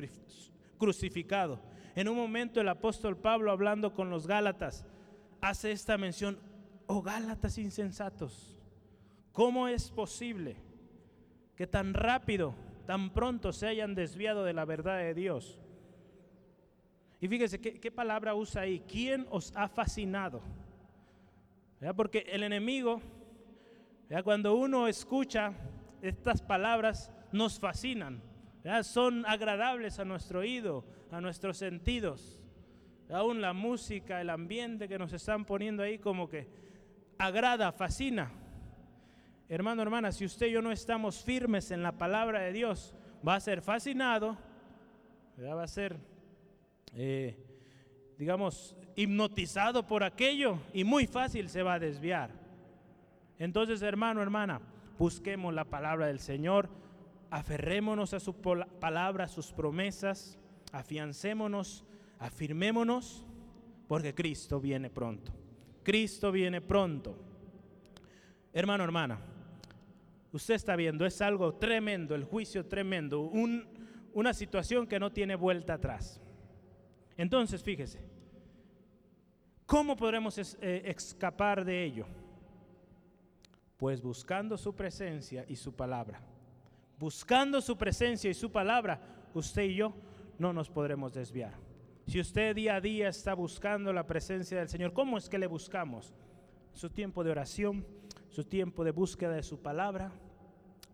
crucificado? 0.77 1.61
En 1.95 2.09
un 2.09 2.17
momento 2.17 2.61
el 2.61 2.69
apóstol 2.69 3.17
Pablo 3.17 3.53
hablando 3.53 3.95
con 3.95 4.11
los 4.11 4.27
Gálatas 4.27 4.85
hace 5.41 5.71
esta 5.71 5.97
mención, 5.97 6.39
oh 6.87 7.03
Gálatas 7.03 7.59
insensatos, 7.59 8.57
¿cómo 9.33 9.69
es 9.69 9.91
posible? 9.91 10.57
que 11.59 11.67
tan 11.67 11.93
rápido, 11.93 12.55
tan 12.87 13.11
pronto 13.11 13.53
se 13.53 13.67
hayan 13.67 13.97
desviado 13.97 14.45
de 14.45 14.53
la 14.53 14.65
verdad 14.65 14.99
de 14.99 15.13
Dios. 15.13 15.61
Y 17.21 17.29
fíjese 17.29 17.61
qué, 17.61 17.91
palabra 17.91 18.35
usa 18.35 18.63
ahí. 18.63 18.83
¿Quién 18.87 19.27
os 19.31 19.53
ha 19.57 19.69
fascinado? 19.69 20.41
Porque 21.97 22.27
el 22.31 22.43
enemigo, 22.43 23.01
cuando 24.23 24.55
uno 24.55 24.87
escucha 24.89 25.53
estas 26.01 26.43
palabras, 26.43 27.11
nos 27.33 27.59
fascinan. 27.59 28.23
Son 28.83 29.25
agradables 29.27 29.99
a 29.99 30.05
nuestro 30.05 30.41
oído, 30.41 30.85
a 31.11 31.21
nuestros 31.21 31.57
sentidos. 31.57 32.41
Aún 33.11 33.41
la 33.41 33.53
música, 33.53 34.21
el 34.21 34.31
ambiente 34.31 34.87
que 34.87 34.99
nos 34.99 35.13
están 35.13 35.45
poniendo 35.45 35.83
ahí 35.83 35.99
como 35.99 36.29
que 36.29 36.47
agrada, 37.19 37.73
fascina. 37.73 38.31
Hermano, 39.49 39.81
hermana, 39.81 40.13
si 40.13 40.27
usted 40.27 40.49
y 40.49 40.53
yo 40.53 40.63
no 40.63 40.71
estamos 40.71 41.25
firmes 41.25 41.71
en 41.71 41.83
la 41.83 41.93
palabra 41.93 42.41
de 42.41 42.53
Dios, 42.53 42.95
va 43.27 43.37
a 43.37 43.41
ser 43.41 43.63
fascinado, 43.63 44.37
va 45.41 45.63
a 45.63 45.69
ser, 45.69 45.97
eh, 46.95 47.37
digamos, 48.19 48.77
hipnotizado 48.97 49.87
por 49.87 50.03
aquello 50.03 50.59
y 50.73 50.85
muy 50.85 51.07
fácil 51.07 51.49
se 51.49 51.63
va 51.63 51.75
a 51.75 51.79
desviar. 51.79 52.31
Entonces, 53.39 53.81
hermano, 53.83 54.21
hermana, 54.21 54.61
busquemos 54.99 55.55
la 55.55 55.65
palabra 55.65 56.07
del 56.07 56.19
Señor, 56.19 56.69
aferrémonos 57.31 58.15
a 58.15 58.21
su 58.21 58.35
palabra, 58.35 59.25
a 59.25 59.29
sus 59.29 59.53
promesas, 59.53 60.37
afiancémonos, 60.73 61.85
afirmémonos, 62.19 63.25
porque 63.87 64.15
Cristo 64.15 64.61
viene 64.61 64.91
pronto. 64.91 65.33
Cristo 65.85 66.33
viene 66.33 66.61
pronto. 66.61 67.17
Hermano, 68.53 68.83
hermana, 68.83 69.21
usted 70.33 70.55
está 70.55 70.75
viendo, 70.75 71.07
es 71.07 71.21
algo 71.23 71.55
tremendo, 71.55 72.17
el 72.17 72.25
juicio 72.25 72.67
tremendo, 72.67 73.21
una 73.21 74.35
situación 74.35 74.89
que 74.89 74.99
no 74.99 75.13
tiene 75.13 75.37
vuelta 75.37 75.75
atrás. 75.75 76.21
Entonces, 77.19 77.63
fíjese, 77.63 78.01
¿Cómo 79.69 79.97
podremos 79.97 80.39
eh, 80.39 80.83
escapar 80.87 81.63
de 81.63 81.85
ello? 81.85 82.07
Pues 83.77 84.01
buscando 84.01 84.57
su 84.57 84.75
presencia 84.75 85.45
y 85.47 85.57
su 85.57 85.77
palabra. 85.77 86.23
Buscando 86.99 87.61
su 87.61 87.77
presencia 87.77 88.31
y 88.31 88.35
su 88.35 88.51
palabra, 88.51 88.99
usted 89.35 89.65
y 89.65 89.75
yo 89.75 89.93
no 90.39 90.55
nos 90.55 90.71
podremos 90.71 91.13
desviar. 91.13 91.53
Si 92.07 92.19
usted 92.19 92.57
día 92.57 92.77
a 92.77 92.81
día 92.81 93.11
está 93.11 93.35
buscando 93.35 93.93
la 93.93 94.07
presencia 94.07 94.59
del 94.59 94.71
Señor, 94.71 94.95
¿cómo 94.95 95.19
es 95.19 95.29
que 95.29 95.37
le 95.37 95.47
buscamos? 95.47 96.15
Su 96.73 96.89
tiempo 96.89 97.23
de 97.23 97.33
oración, 97.33 97.87
su 98.31 98.45
tiempo 98.45 98.85
de 98.85 98.93
búsqueda 98.93 99.35
de 99.35 99.43
su 99.43 99.61
palabra, 99.61 100.13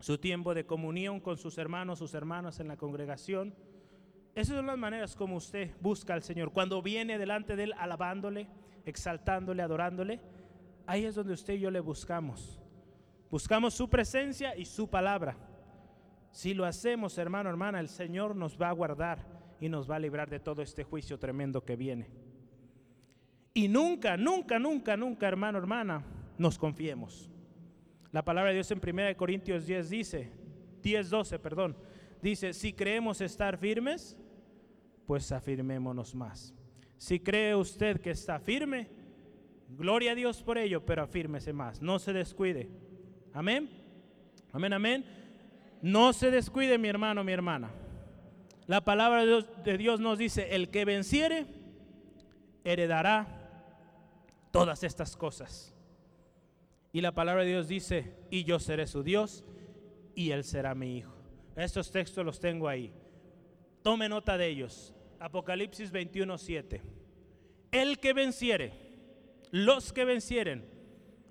su 0.01 0.19
tiempo 0.19 0.53
de 0.53 0.67
comunión 0.67 1.21
con 1.21 1.37
sus 1.37 1.59
hermanos, 1.59 2.01
sus 2.01 2.13
hermanas 2.13 2.59
en 2.59 2.67
la 2.67 2.77
congregación. 2.77 3.55
Esas 4.35 4.57
son 4.57 4.67
las 4.67 4.79
maneras 4.79 5.15
como 5.15 5.37
usted 5.37 5.71
busca 5.81 6.15
al 6.15 6.23
Señor. 6.23 6.53
Cuando 6.53 6.83
viene 6.83 7.19
delante 7.19 7.55
de 7.55 7.65
Él 7.65 7.75
alabándole, 7.79 8.49
exaltándole, 8.85 9.63
adorándole, 9.63 10.21
ahí 10.87 11.05
es 11.05 11.15
donde 11.15 11.35
usted 11.35 11.55
y 11.55 11.61
yo 11.61 11.71
le 11.71 11.81
buscamos. 11.81 12.61
Buscamos 13.31 13.75
su 13.75 13.89
presencia 13.89 14.57
y 14.57 14.65
su 14.65 14.89
palabra. 14.89 15.37
Si 16.31 16.53
lo 16.53 16.65
hacemos, 16.65 17.17
hermano, 17.19 17.49
hermana, 17.49 17.79
el 17.79 17.89
Señor 17.89 18.35
nos 18.35 18.61
va 18.61 18.69
a 18.69 18.73
guardar 18.73 19.25
y 19.61 19.69
nos 19.69 19.89
va 19.89 19.97
a 19.97 20.01
librar 20.01 20.29
de 20.29 20.41
todo 20.41 20.63
este 20.63 20.83
juicio 20.83 21.19
tremendo 21.19 21.65
que 21.65 21.77
viene. 21.77 22.11
Y 23.53 23.69
nunca, 23.69 24.17
nunca, 24.17 24.59
nunca, 24.59 24.97
nunca, 24.97 25.29
hermano, 25.29 25.59
hermana, 25.59 26.05
nos 26.37 26.59
confiemos. 26.59 27.31
La 28.11 28.25
palabra 28.25 28.51
de 28.51 28.57
Dios 28.57 28.71
en 28.73 28.81
1 28.85 29.17
Corintios 29.17 29.67
10 29.67 29.91
dice, 29.91 30.33
10, 30.83 31.11
12, 31.11 31.39
perdón, 31.39 31.77
dice, 32.21 32.53
si 32.53 32.73
creemos 32.73 33.21
estar 33.21 33.57
firmes, 33.57 34.17
pues 35.07 35.33
afirmémonos 35.33 36.15
más. 36.15 36.55
Si 36.97 37.21
cree 37.21 37.55
usted 37.55 38.01
que 38.01 38.11
está 38.11 38.39
firme, 38.39 38.89
gloria 39.69 40.13
a 40.13 40.15
Dios 40.15 40.43
por 40.43 40.59
ello, 40.59 40.85
pero 40.85 41.03
afírmese 41.03 41.53
más, 41.53 41.83
no 41.83 41.99
se 41.99 42.13
descuide. 42.13 42.71
Amén, 43.33 43.69
amén, 44.53 44.73
amén. 44.73 45.05
No 45.83 46.13
se 46.13 46.31
descuide 46.31 46.79
mi 46.79 46.89
hermano, 46.89 47.25
mi 47.25 47.33
hermana. 47.33 47.71
La 48.67 48.83
palabra 48.83 49.21
de 49.21 49.27
Dios, 49.27 49.49
de 49.65 49.77
Dios 49.77 50.01
nos 50.01 50.19
dice, 50.19 50.55
el 50.55 50.71
que 50.71 50.85
venciere, 50.85 51.47
heredará 52.65 53.45
todas 54.51 54.83
estas 54.83 55.17
cosas. 55.17 55.75
Y 56.93 57.01
la 57.01 57.13
palabra 57.13 57.43
de 57.43 57.51
Dios 57.51 57.69
dice, 57.69 58.15
y 58.31 58.45
yo 58.45 58.59
seré 58.61 58.87
su 58.87 59.03
Dios 59.03 59.45
y 60.15 60.31
él 60.31 60.45
será 60.45 60.75
mi 60.75 60.97
hijo. 60.97 61.13
Estos 61.57 61.91
textos 61.91 62.25
los 62.25 62.41
tengo 62.41 62.69
ahí. 62.69 62.93
Tome 63.83 64.09
nota 64.09 64.39
de 64.39 64.47
ellos. 64.47 64.94
Apocalipsis 65.21 65.91
21, 65.91 66.39
7. 66.39 66.83
El 67.73 67.99
que 67.99 68.13
venciere, 68.13 68.73
los 69.51 69.93
que 69.93 70.05
vencieren, 70.05 70.65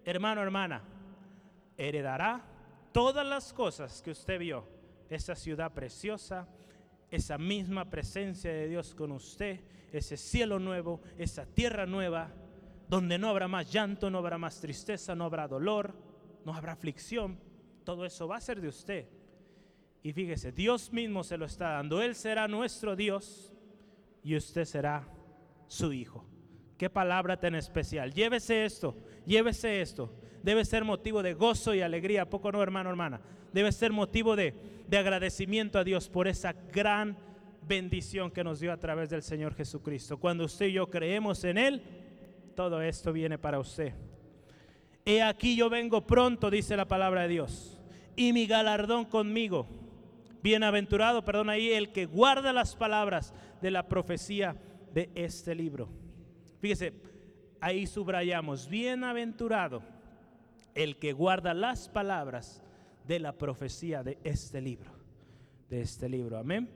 hermano, 0.05 0.41
hermana, 0.41 0.83
heredará 1.77 2.43
todas 2.91 3.25
las 3.25 3.53
cosas 3.53 4.01
que 4.01 4.11
usted 4.11 4.39
vio. 4.39 4.67
Esa 5.09 5.35
ciudad 5.35 5.73
preciosa, 5.73 6.47
esa 7.11 7.37
misma 7.37 7.89
presencia 7.89 8.51
de 8.51 8.67
Dios 8.67 8.95
con 8.95 9.11
usted, 9.11 9.59
ese 9.91 10.17
cielo 10.17 10.59
nuevo, 10.59 11.01
esa 11.17 11.45
tierra 11.45 11.85
nueva, 11.85 12.31
donde 12.89 13.17
no 13.17 13.29
habrá 13.29 13.47
más 13.47 13.71
llanto, 13.71 14.09
no 14.09 14.17
habrá 14.17 14.37
más 14.37 14.59
tristeza, 14.59 15.15
no 15.15 15.25
habrá 15.25 15.47
dolor, 15.47 15.93
no 16.45 16.53
habrá 16.53 16.73
aflicción. 16.73 17.39
Todo 17.83 18.05
eso 18.05 18.27
va 18.27 18.37
a 18.37 18.41
ser 18.41 18.59
de 18.59 18.67
usted. 18.67 19.07
Y 20.01 20.11
fíjese, 20.11 20.51
Dios 20.51 20.91
mismo 20.91 21.23
se 21.23 21.37
lo 21.37 21.45
está 21.45 21.69
dando. 21.69 22.01
Él 22.01 22.15
será 22.15 22.47
nuestro 22.47 22.95
Dios 22.95 23.52
y 24.23 24.35
usted 24.35 24.65
será 24.65 25.07
su 25.67 25.93
hijo. 25.93 26.25
Qué 26.77 26.89
palabra 26.89 27.39
tan 27.39 27.55
especial. 27.55 28.13
Llévese 28.13 28.65
esto, 28.65 28.95
llévese 29.25 29.81
esto. 29.81 30.13
Debe 30.41 30.65
ser 30.65 30.83
motivo 30.83 31.23
de 31.23 31.33
gozo 31.33 31.73
y 31.73 31.81
alegría, 31.81 32.29
poco 32.29 32.51
no, 32.51 32.61
hermano, 32.61 32.89
hermana. 32.89 33.21
Debe 33.53 33.71
ser 33.71 33.91
motivo 33.91 34.35
de, 34.35 34.53
de 34.87 34.97
agradecimiento 34.97 35.79
a 35.79 35.83
Dios 35.83 36.09
por 36.09 36.27
esa 36.27 36.53
gran 36.53 37.17
bendición 37.65 38.31
que 38.31 38.43
nos 38.43 38.59
dio 38.59 38.73
a 38.73 38.77
través 38.77 39.09
del 39.09 39.23
Señor 39.23 39.53
Jesucristo. 39.55 40.17
Cuando 40.17 40.45
usted 40.45 40.67
y 40.67 40.73
yo 40.73 40.89
creemos 40.89 41.43
en 41.43 41.57
Él, 41.57 41.81
todo 42.55 42.81
esto 42.81 43.13
viene 43.13 43.37
para 43.37 43.59
usted. 43.59 43.93
He 45.05 45.21
aquí 45.21 45.55
yo 45.55 45.69
vengo 45.69 46.05
pronto, 46.05 46.49
dice 46.49 46.77
la 46.77 46.87
palabra 46.87 47.23
de 47.23 47.27
Dios, 47.29 47.79
y 48.15 48.33
mi 48.33 48.45
galardón 48.45 49.05
conmigo. 49.05 49.67
Bienaventurado, 50.43 51.23
perdón, 51.23 51.49
ahí 51.49 51.71
el 51.71 51.93
que 51.93 52.05
guarda 52.05 52.51
las 52.51 52.75
palabras 52.75 53.33
de 53.61 53.71
la 53.71 53.87
profecía 53.87 54.57
de 54.93 55.09
este 55.15 55.55
libro. 55.55 55.87
Fíjese, 56.59 56.93
ahí 57.61 57.87
subrayamos, 57.87 58.67
bienaventurado 58.67 59.81
el 60.75 60.97
que 60.97 61.13
guarda 61.13 61.53
las 61.53 61.87
palabras 61.87 62.61
de 63.07 63.19
la 63.19 63.37
profecía 63.37 64.03
de 64.03 64.17
este 64.25 64.59
libro. 64.59 64.91
De 65.69 65.81
este 65.81 66.09
libro, 66.09 66.37
amén. 66.37 66.69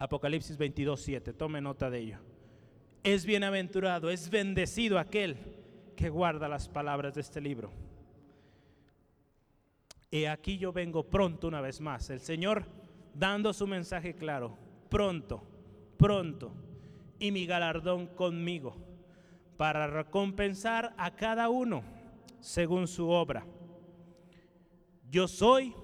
Apocalipsis 0.00 0.56
22, 0.56 1.00
7, 1.00 1.32
tome 1.34 1.60
nota 1.60 1.88
de 1.90 1.98
ello. 2.00 2.18
Es 3.04 3.24
bienaventurado, 3.24 4.10
es 4.10 4.30
bendecido 4.30 4.98
aquel 4.98 5.36
que 5.94 6.08
guarda 6.08 6.48
las 6.48 6.68
palabras 6.68 7.14
de 7.14 7.20
este 7.20 7.40
libro. 7.40 7.70
Y 10.10 10.24
aquí 10.24 10.58
yo 10.58 10.72
vengo 10.72 11.04
pronto 11.04 11.48
una 11.48 11.60
vez 11.60 11.80
más. 11.80 12.08
El 12.10 12.20
Señor 12.20 12.64
dando 13.14 13.52
su 13.52 13.66
mensaje 13.66 14.14
claro. 14.14 14.56
Pronto, 14.88 15.42
pronto. 15.96 16.52
Y 17.18 17.30
mi 17.30 17.46
galardón 17.46 18.06
conmigo. 18.06 18.76
Para 19.56 19.86
recompensar 19.86 20.94
a 20.96 21.14
cada 21.16 21.48
uno 21.48 21.82
según 22.40 22.86
su 22.86 23.08
obra. 23.08 23.44
Yo 25.10 25.26
soy 25.26 25.74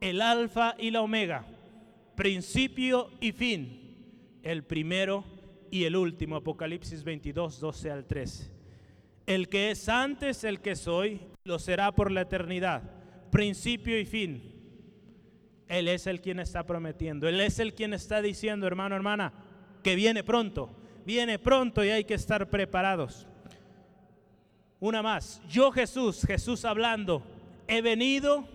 el 0.00 0.20
alfa 0.20 0.74
y 0.78 0.90
la 0.90 1.02
omega. 1.02 1.46
Principio 2.16 3.10
y 3.20 3.32
fin. 3.32 4.38
El 4.42 4.64
primero 4.64 5.24
y 5.70 5.84
el 5.84 5.96
último, 5.96 6.36
Apocalipsis 6.36 7.04
22, 7.04 7.60
12 7.60 7.90
al 7.90 8.06
13. 8.06 8.50
El 9.26 9.48
que 9.48 9.70
es 9.70 9.88
antes, 9.88 10.44
el 10.44 10.60
que 10.60 10.74
soy, 10.74 11.20
lo 11.44 11.58
será 11.58 11.92
por 11.92 12.10
la 12.10 12.22
eternidad, 12.22 12.99
principio 13.30 13.98
y 13.98 14.04
fin. 14.04 14.50
Él 15.68 15.88
es 15.88 16.06
el 16.06 16.20
quien 16.20 16.40
está 16.40 16.64
prometiendo, 16.66 17.28
Él 17.28 17.40
es 17.40 17.58
el 17.60 17.74
quien 17.74 17.94
está 17.94 18.20
diciendo, 18.20 18.66
hermano, 18.66 18.96
hermana, 18.96 19.32
que 19.84 19.94
viene 19.94 20.24
pronto, 20.24 20.70
viene 21.06 21.38
pronto 21.38 21.84
y 21.84 21.90
hay 21.90 22.04
que 22.04 22.14
estar 22.14 22.50
preparados. 22.50 23.26
Una 24.80 25.02
más, 25.02 25.40
yo 25.48 25.70
Jesús, 25.70 26.22
Jesús 26.26 26.64
hablando, 26.64 27.22
he 27.68 27.82
venido, 27.82 28.48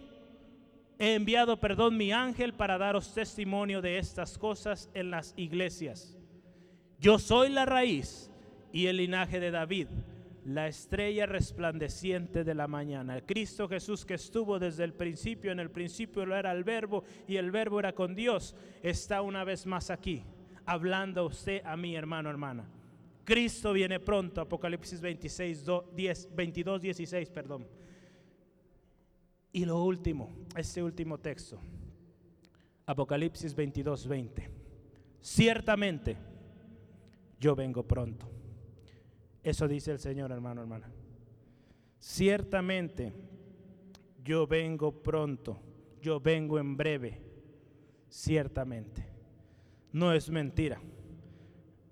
he 0.99 1.13
enviado, 1.13 1.59
perdón, 1.59 1.95
mi 1.97 2.11
ángel 2.11 2.53
para 2.53 2.77
daros 2.77 3.13
testimonio 3.13 3.81
de 3.81 3.97
estas 3.97 4.37
cosas 4.37 4.89
en 4.93 5.11
las 5.11 5.33
iglesias. 5.37 6.17
Yo 6.99 7.19
soy 7.19 7.49
la 7.49 7.65
raíz 7.65 8.29
y 8.73 8.87
el 8.87 8.97
linaje 8.97 9.39
de 9.39 9.51
David, 9.51 9.87
la 10.45 10.67
estrella 10.67 11.25
resplandeciente 11.25 12.43
de 12.43 12.53
la 12.53 12.67
mañana. 12.67 13.19
Cristo 13.21 13.67
Jesús 13.67 14.05
que 14.05 14.13
estuvo 14.13 14.59
desde 14.59 14.83
el 14.83 14.93
principio, 14.93 15.51
en 15.51 15.59
el 15.59 15.71
principio 15.71 16.25
lo 16.25 16.35
era 16.35 16.51
el 16.51 16.63
verbo 16.63 17.03
y 17.27 17.37
el 17.37 17.49
verbo 17.51 17.79
era 17.79 17.93
con 17.93 18.15
Dios, 18.15 18.55
está 18.83 19.21
una 19.21 19.43
vez 19.43 19.65
más 19.65 19.89
aquí, 19.89 20.23
hablando 20.65 21.21
a 21.21 21.25
usted, 21.25 21.61
a 21.65 21.75
mi 21.75 21.95
hermano, 21.95 22.29
hermana. 22.29 22.69
Cristo 23.23 23.73
viene 23.73 23.99
pronto, 23.99 24.39
Apocalipsis 24.39 25.01
26, 25.01 25.65
10, 25.95 26.35
22, 26.35 26.81
16, 26.81 27.29
perdón. 27.31 27.67
Y 29.51 29.65
lo 29.65 29.83
último, 29.83 30.45
este 30.55 30.83
último 30.83 31.17
texto, 31.17 31.59
Apocalipsis 32.85 33.55
22, 33.55 34.07
20. 34.07 34.49
Ciertamente, 35.21 36.15
yo 37.39 37.55
vengo 37.55 37.81
pronto. 37.81 38.34
Eso 39.45 39.67
dice 39.67 39.91
el 39.91 39.99
Señor, 39.99 40.31
hermano, 40.31 40.61
hermana. 40.61 40.89
Ciertamente, 41.99 43.13
yo 44.23 44.47
vengo 44.47 45.03
pronto, 45.03 45.61
yo 46.01 46.19
vengo 46.19 46.57
en 46.57 46.75
breve, 46.75 47.21
ciertamente. 48.09 49.05
No 49.91 50.11
es 50.13 50.31
mentira. 50.31 50.81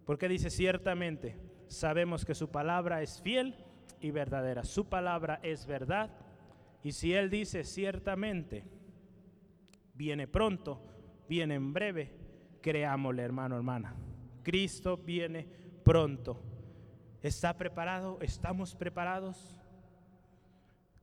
Porque 0.03 0.27
dice 0.27 0.49
ciertamente, 0.49 1.37
sabemos 1.67 2.25
que 2.25 2.33
su 2.33 2.49
palabra 2.49 3.03
es 3.03 3.21
fiel 3.21 3.53
y 4.01 4.09
verdadera. 4.09 4.63
Su 4.63 4.89
palabra 4.89 5.39
es 5.43 5.67
verdad. 5.67 6.09
Y 6.81 6.91
si 6.93 7.13
Él 7.13 7.29
dice 7.29 7.63
ciertamente, 7.65 8.63
viene 9.93 10.27
pronto, 10.27 10.81
viene 11.29 11.53
en 11.53 11.71
breve, 11.71 12.15
creámosle, 12.61 13.21
hermano, 13.21 13.55
hermana. 13.55 13.95
Cristo 14.41 14.97
viene 14.97 15.47
pronto. 15.83 16.52
¿Está 17.23 17.57
preparado? 17.57 18.19
¿Estamos 18.19 18.75
preparados? 18.75 19.57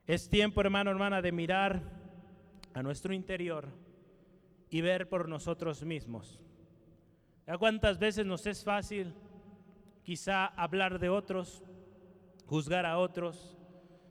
Es 0.06 0.28
tiempo, 0.28 0.60
hermano, 0.60 0.90
hermana, 0.90 1.22
de 1.22 1.32
mirar 1.32 1.80
a 2.74 2.82
nuestro 2.82 3.14
interior 3.14 3.68
y 4.68 4.82
ver 4.82 5.08
por 5.08 5.30
nosotros 5.30 5.82
mismos. 5.82 6.38
¿A 7.46 7.56
cuántas 7.56 7.98
veces 7.98 8.26
nos 8.26 8.46
es 8.46 8.62
fácil 8.62 9.14
quizá 10.02 10.44
hablar 10.44 10.98
de 10.98 11.08
otros, 11.08 11.64
juzgar 12.44 12.84
a 12.84 12.98
otros, 12.98 13.56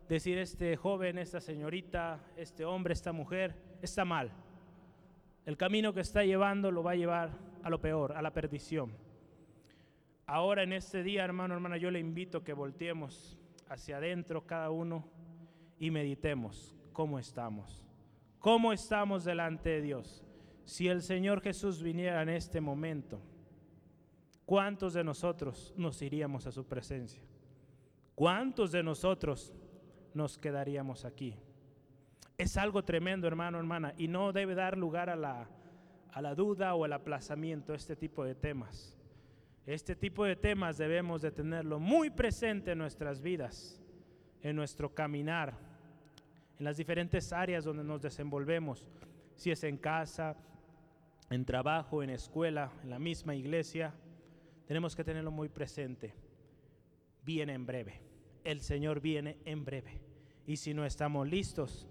decir 0.08 0.40
este 0.40 0.78
joven, 0.78 1.20
esta 1.20 1.40
señorita, 1.40 2.20
este 2.38 2.66
hombre, 2.66 2.94
esta 2.94 3.12
mujer, 3.12 3.54
está 3.84 4.04
mal. 4.04 4.32
El 5.46 5.58
camino 5.58 5.94
que 5.94 6.02
está 6.02 6.24
llevando 6.24 6.72
lo 6.72 6.82
va 6.82 6.92
a 6.92 6.96
llevar 6.96 7.30
a 7.62 7.70
lo 7.70 7.80
peor, 7.80 8.14
a 8.14 8.24
la 8.24 8.34
perdición. 8.34 9.09
Ahora 10.32 10.62
en 10.62 10.74
este 10.74 11.02
día, 11.02 11.26
hermano, 11.26 11.56
hermana, 11.56 11.78
yo 11.78 11.90
le 11.90 12.00
invito 12.00 12.38
a 12.38 12.44
que 12.44 12.54
volteemos 12.54 13.36
hacia 13.68 13.98
adentro 13.98 14.46
cada 14.46 14.70
uno 14.70 15.10
y 15.80 15.90
meditemos 15.90 16.78
cómo 16.94 17.18
estamos. 17.18 17.84
¿Cómo 18.38 18.72
estamos 18.72 19.24
delante 19.24 19.70
de 19.72 19.82
Dios? 19.82 20.24
Si 20.66 20.88
el 20.88 21.02
Señor 21.02 21.42
Jesús 21.42 21.82
viniera 21.82 22.22
en 22.22 22.30
este 22.30 22.62
momento, 22.62 23.20
¿cuántos 24.46 24.94
de 24.94 25.04
nosotros 25.04 25.74
nos 25.76 26.00
iríamos 26.04 26.46
a 26.46 26.52
su 26.52 26.64
presencia? 26.68 27.24
¿Cuántos 28.14 28.72
de 28.72 28.84
nosotros 28.84 29.52
nos 30.14 30.38
quedaríamos 30.38 31.06
aquí? 31.06 31.40
Es 32.38 32.56
algo 32.56 32.84
tremendo, 32.84 33.26
hermano, 33.26 33.58
hermana, 33.58 33.96
y 33.98 34.08
no 34.08 34.32
debe 34.32 34.54
dar 34.54 34.78
lugar 34.78 35.10
a 35.10 35.16
la, 35.16 35.50
a 36.12 36.22
la 36.22 36.36
duda 36.36 36.76
o 36.76 36.86
el 36.86 36.94
aplazamiento 36.94 37.74
este 37.74 37.96
tipo 37.96 38.24
de 38.24 38.36
temas. 38.36 38.99
Este 39.66 39.96
tipo 39.96 40.26
de 40.26 40.36
temas 40.36 40.78
debemos 40.78 41.22
de 41.22 41.32
tenerlo 41.32 41.80
muy 41.80 42.10
presente 42.10 42.72
en 42.72 42.78
nuestras 42.78 43.22
vidas, 43.22 43.80
en 44.42 44.56
nuestro 44.56 44.94
caminar, 44.94 45.54
en 46.58 46.66
las 46.66 46.78
diferentes 46.78 47.32
áreas 47.32 47.66
donde 47.66 47.84
nos 47.84 48.02
desenvolvemos, 48.02 48.88
si 49.36 49.52
es 49.52 49.64
en 49.64 49.78
casa, 49.78 50.36
en 51.30 51.46
trabajo, 51.46 52.04
en 52.04 52.10
escuela, 52.10 52.72
en 52.84 52.90
la 52.90 53.00
misma 53.00 53.36
iglesia, 53.36 53.94
tenemos 54.66 54.96
que 54.96 55.04
tenerlo 55.04 55.32
muy 55.32 55.50
presente. 55.50 56.14
Viene 57.24 57.54
en 57.54 57.66
breve. 57.66 58.02
El 58.44 58.62
Señor 58.62 59.00
viene 59.00 59.38
en 59.46 59.64
breve. 59.64 60.02
Y 60.46 60.58
si 60.58 60.74
no 60.74 60.86
estamos 60.86 61.28
listos, 61.28 61.88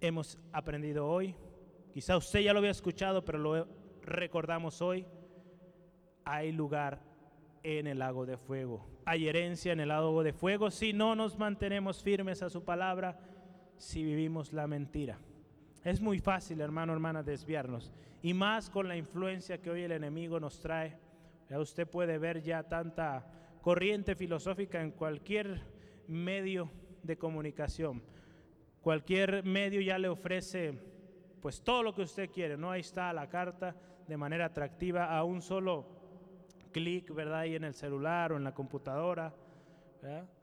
hemos 0.00 0.38
aprendido 0.52 1.06
hoy, 1.06 1.34
quizá 1.92 2.16
usted 2.16 2.40
ya 2.40 2.52
lo 2.52 2.58
había 2.58 2.70
escuchado, 2.70 3.24
pero 3.24 3.38
lo 3.38 3.68
recordamos 4.02 4.82
hoy, 4.82 5.06
hay 6.24 6.52
lugar 6.52 7.00
en 7.62 7.86
el 7.86 7.98
lago 7.98 8.26
de 8.26 8.36
fuego. 8.36 8.86
Hay 9.04 9.28
herencia 9.28 9.72
en 9.72 9.80
el 9.80 9.88
lago 9.88 10.22
de 10.22 10.32
fuego 10.32 10.70
si 10.70 10.92
no 10.92 11.14
nos 11.14 11.38
mantenemos 11.38 12.02
firmes 12.02 12.42
a 12.42 12.50
su 12.50 12.64
palabra, 12.64 13.18
si 13.76 14.02
vivimos 14.02 14.52
la 14.52 14.66
mentira. 14.66 15.18
Es 15.84 16.00
muy 16.00 16.18
fácil, 16.18 16.60
hermano, 16.60 16.92
hermana, 16.92 17.22
desviarnos. 17.22 17.92
Y 18.22 18.34
más 18.34 18.70
con 18.70 18.86
la 18.86 18.96
influencia 18.96 19.60
que 19.60 19.70
hoy 19.70 19.82
el 19.82 19.92
enemigo 19.92 20.38
nos 20.38 20.60
trae. 20.60 20.96
Ya 21.50 21.58
usted 21.58 21.88
puede 21.88 22.18
ver 22.18 22.40
ya 22.40 22.62
tanta 22.62 23.26
corriente 23.60 24.14
filosófica 24.14 24.80
en 24.80 24.92
cualquier 24.92 25.60
medio 26.06 26.70
de 27.02 27.18
comunicación. 27.18 28.02
Cualquier 28.80 29.44
medio 29.44 29.80
ya 29.80 29.98
le 29.98 30.08
ofrece 30.08 30.78
pues 31.40 31.62
todo 31.62 31.82
lo 31.82 31.92
que 31.92 32.02
usted 32.02 32.30
quiere, 32.30 32.56
¿no? 32.56 32.70
Ahí 32.70 32.80
está 32.80 33.12
la 33.12 33.28
carta 33.28 33.74
de 34.06 34.16
manera 34.16 34.46
atractiva 34.46 35.16
a 35.16 35.24
un 35.24 35.42
solo 35.42 36.01
clic, 36.72 37.14
¿verdad? 37.14 37.40
Ahí 37.40 37.54
en 37.54 37.64
el 37.64 37.74
celular 37.74 38.32
o 38.32 38.36
en 38.36 38.44
la 38.44 38.54
computadora, 38.54 39.34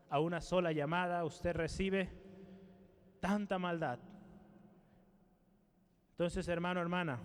A 0.10 0.20
una 0.20 0.40
sola 0.40 0.72
llamada 0.72 1.26
usted 1.26 1.54
recibe 1.54 2.10
tanta 3.20 3.60
maldad, 3.60 4.00
entonces, 6.20 6.50
hermano, 6.50 6.82
hermana, 6.82 7.18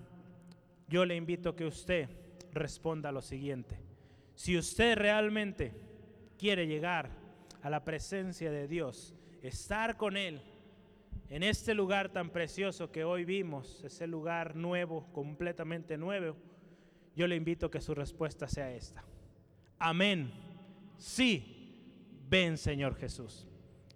yo 0.86 1.04
le 1.04 1.16
invito 1.16 1.48
a 1.48 1.56
que 1.56 1.66
usted 1.66 2.08
responda 2.52 3.10
lo 3.10 3.22
siguiente. 3.22 3.76
Si 4.36 4.56
usted 4.56 4.96
realmente 4.96 5.74
quiere 6.38 6.68
llegar 6.68 7.10
a 7.62 7.70
la 7.70 7.82
presencia 7.82 8.52
de 8.52 8.68
Dios, 8.68 9.12
estar 9.42 9.96
con 9.96 10.16
Él 10.16 10.40
en 11.28 11.42
este 11.42 11.74
lugar 11.74 12.10
tan 12.10 12.30
precioso 12.30 12.92
que 12.92 13.02
hoy 13.02 13.24
vimos, 13.24 13.82
ese 13.82 14.06
lugar 14.06 14.54
nuevo, 14.54 15.08
completamente 15.12 15.98
nuevo, 15.98 16.36
yo 17.14 17.26
le 17.26 17.36
invito 17.36 17.66
a 17.66 17.70
que 17.70 17.80
su 17.80 17.94
respuesta 17.94 18.48
sea 18.48 18.70
esta. 18.72 19.04
Amén. 19.78 20.32
Sí, 20.98 21.76
ven 22.28 22.58
Señor 22.58 22.96
Jesús. 22.96 23.46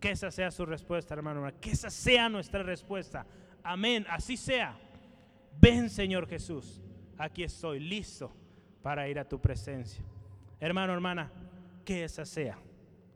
Que 0.00 0.10
esa 0.10 0.30
sea 0.30 0.50
su 0.50 0.64
respuesta, 0.64 1.14
hermano. 1.14 1.48
Que 1.60 1.70
esa 1.70 1.90
sea 1.90 2.28
nuestra 2.28 2.62
respuesta. 2.62 3.26
Amén. 3.62 4.06
Así 4.08 4.36
sea. 4.36 4.78
Ven 5.60 5.90
Señor 5.90 6.28
Jesús, 6.28 6.80
aquí 7.16 7.42
estoy 7.42 7.80
listo 7.80 8.32
para 8.82 9.08
ir 9.08 9.18
a 9.18 9.28
tu 9.28 9.40
presencia. 9.40 10.04
Hermano, 10.60 10.92
hermana, 10.92 11.32
que 11.84 12.04
esa 12.04 12.24
sea 12.24 12.58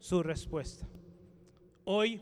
su 0.01 0.23
respuesta. 0.23 0.87
Hoy 1.85 2.21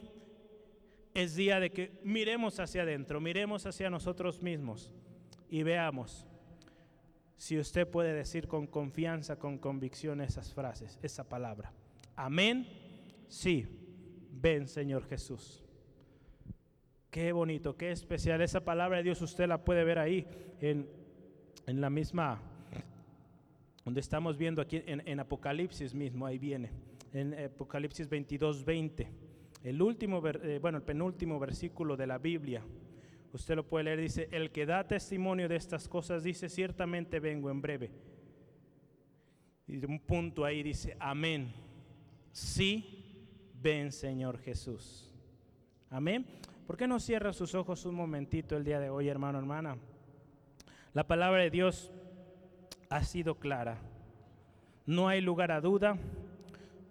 es 1.14 1.36
día 1.36 1.58
de 1.58 1.70
que 1.70 1.98
miremos 2.04 2.60
hacia 2.60 2.82
adentro, 2.82 3.20
miremos 3.20 3.64
hacia 3.64 3.88
nosotros 3.88 4.42
mismos 4.42 4.92
y 5.48 5.62
veamos 5.62 6.26
si 7.41 7.59
usted 7.59 7.88
puede 7.88 8.12
decir 8.12 8.47
con 8.47 8.66
confianza, 8.66 9.38
con 9.38 9.57
convicción 9.57 10.20
esas 10.20 10.53
frases, 10.53 10.99
esa 11.03 11.26
palabra. 11.26 11.72
Amén. 12.14 12.68
Sí, 13.28 13.66
ven 14.30 14.68
Señor 14.68 15.07
Jesús. 15.07 15.64
Qué 17.11 17.32
bonito, 17.32 17.78
qué 17.78 17.93
especial. 17.93 18.43
Esa 18.43 18.62
palabra 18.62 18.99
de 18.99 19.05
Dios 19.05 19.22
usted 19.22 19.49
la 19.49 19.64
puede 19.64 19.84
ver 19.84 19.99
ahí 19.99 20.26
en, 20.61 20.86
la 21.66 21.88
misma, 21.88 22.43
donde 23.86 24.01
estamos 24.01 24.36
viendo 24.36 24.61
aquí 24.61 24.82
en, 24.84 25.18
Apocalipsis 25.18 25.95
mismo, 25.95 26.26
ahí 26.26 26.38
viene, 26.38 26.70
en 27.14 27.32
Apocalipsis 27.32 28.07
22, 28.07 28.66
20. 28.66 29.09
El 29.64 29.80
último, 29.80 30.22
eh, 30.28 30.59
bueno, 30.61 30.76
el 30.76 30.84
penúltimo 30.84 31.38
versículo 31.38 31.97
de 31.97 32.07
la 32.07 32.18
Biblia. 32.18 32.62
Usted 33.32 33.54
lo 33.54 33.66
puede 33.66 33.84
leer, 33.84 34.00
dice, 34.00 34.28
el 34.32 34.50
que 34.50 34.66
da 34.66 34.86
testimonio 34.86 35.48
de 35.48 35.56
estas 35.56 35.88
cosas 35.88 36.24
dice, 36.24 36.48
ciertamente 36.48 37.20
vengo 37.20 37.50
en 37.50 37.60
breve. 37.60 37.90
Y 39.68 39.84
un 39.84 40.00
punto 40.00 40.44
ahí 40.44 40.62
dice, 40.64 40.96
amén. 40.98 41.52
Sí, 42.32 43.04
ven 43.62 43.92
Señor 43.92 44.38
Jesús. 44.38 45.14
Amén. 45.90 46.26
¿Por 46.66 46.76
qué 46.76 46.88
no 46.88 46.98
cierra 46.98 47.32
sus 47.32 47.54
ojos 47.54 47.84
un 47.84 47.94
momentito 47.94 48.56
el 48.56 48.64
día 48.64 48.80
de 48.80 48.90
hoy, 48.90 49.08
hermano, 49.08 49.38
hermana? 49.38 49.76
La 50.92 51.06
palabra 51.06 51.42
de 51.42 51.50
Dios 51.50 51.92
ha 52.88 53.04
sido 53.04 53.36
clara. 53.36 53.78
No 54.86 55.06
hay 55.06 55.20
lugar 55.20 55.52
a 55.52 55.60
duda, 55.60 55.96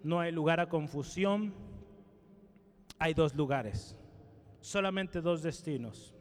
no 0.02 0.20
hay 0.20 0.32
lugar 0.32 0.60
a 0.60 0.68
confusión. 0.68 1.52
Hay 2.98 3.14
dos 3.14 3.34
lugares, 3.34 3.96
solamente 4.60 5.22
dos 5.22 5.42
destinos. 5.42 6.14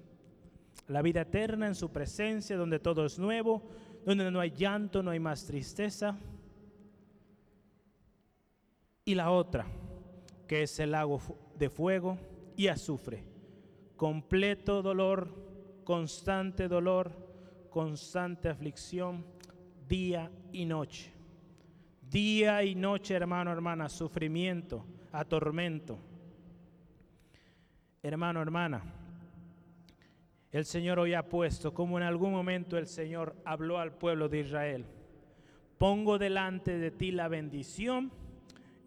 La 0.90 1.02
vida 1.02 1.22
eterna 1.22 1.68
en 1.68 1.76
su 1.76 1.90
presencia, 1.92 2.58
donde 2.58 2.80
todo 2.80 3.06
es 3.06 3.18
nuevo, 3.18 3.64
donde 4.06 4.30
no 4.30 4.42
hay 4.42 4.52
llanto, 4.52 5.02
no 5.02 5.12
hay 5.12 5.20
más 5.20 5.46
tristeza. 5.46 6.18
Y 9.06 9.16
la 9.16 9.32
otra, 9.32 9.66
que 10.46 10.64
es 10.64 10.78
el 10.80 10.92
lago 10.92 11.22
de 11.58 11.70
fuego 11.70 12.18
y 12.58 12.68
azufre 12.68 13.24
completo 14.00 14.82
dolor, 14.82 15.28
constante 15.84 16.70
dolor, 16.70 17.12
constante 17.70 18.48
aflicción, 18.48 19.26
día 19.90 20.32
y 20.54 20.64
noche. 20.64 21.12
Día 22.10 22.64
y 22.64 22.76
noche, 22.76 23.14
hermano, 23.14 23.52
hermana, 23.52 23.90
sufrimiento, 23.90 24.86
atormento. 25.12 26.00
Hermano, 28.02 28.42
hermana, 28.42 28.82
el 30.52 30.66
Señor 30.66 31.00
hoy 31.00 31.14
ha 31.14 31.30
puesto, 31.30 31.74
como 31.74 31.98
en 31.98 32.04
algún 32.04 32.32
momento 32.32 32.78
el 32.78 32.88
Señor 32.88 33.36
habló 33.46 33.78
al 33.78 33.94
pueblo 33.94 34.30
de 34.30 34.40
Israel, 34.40 34.86
pongo 35.78 36.18
delante 36.18 36.78
de 36.78 36.92
ti 36.92 37.12
la 37.12 37.28
bendición 37.28 38.12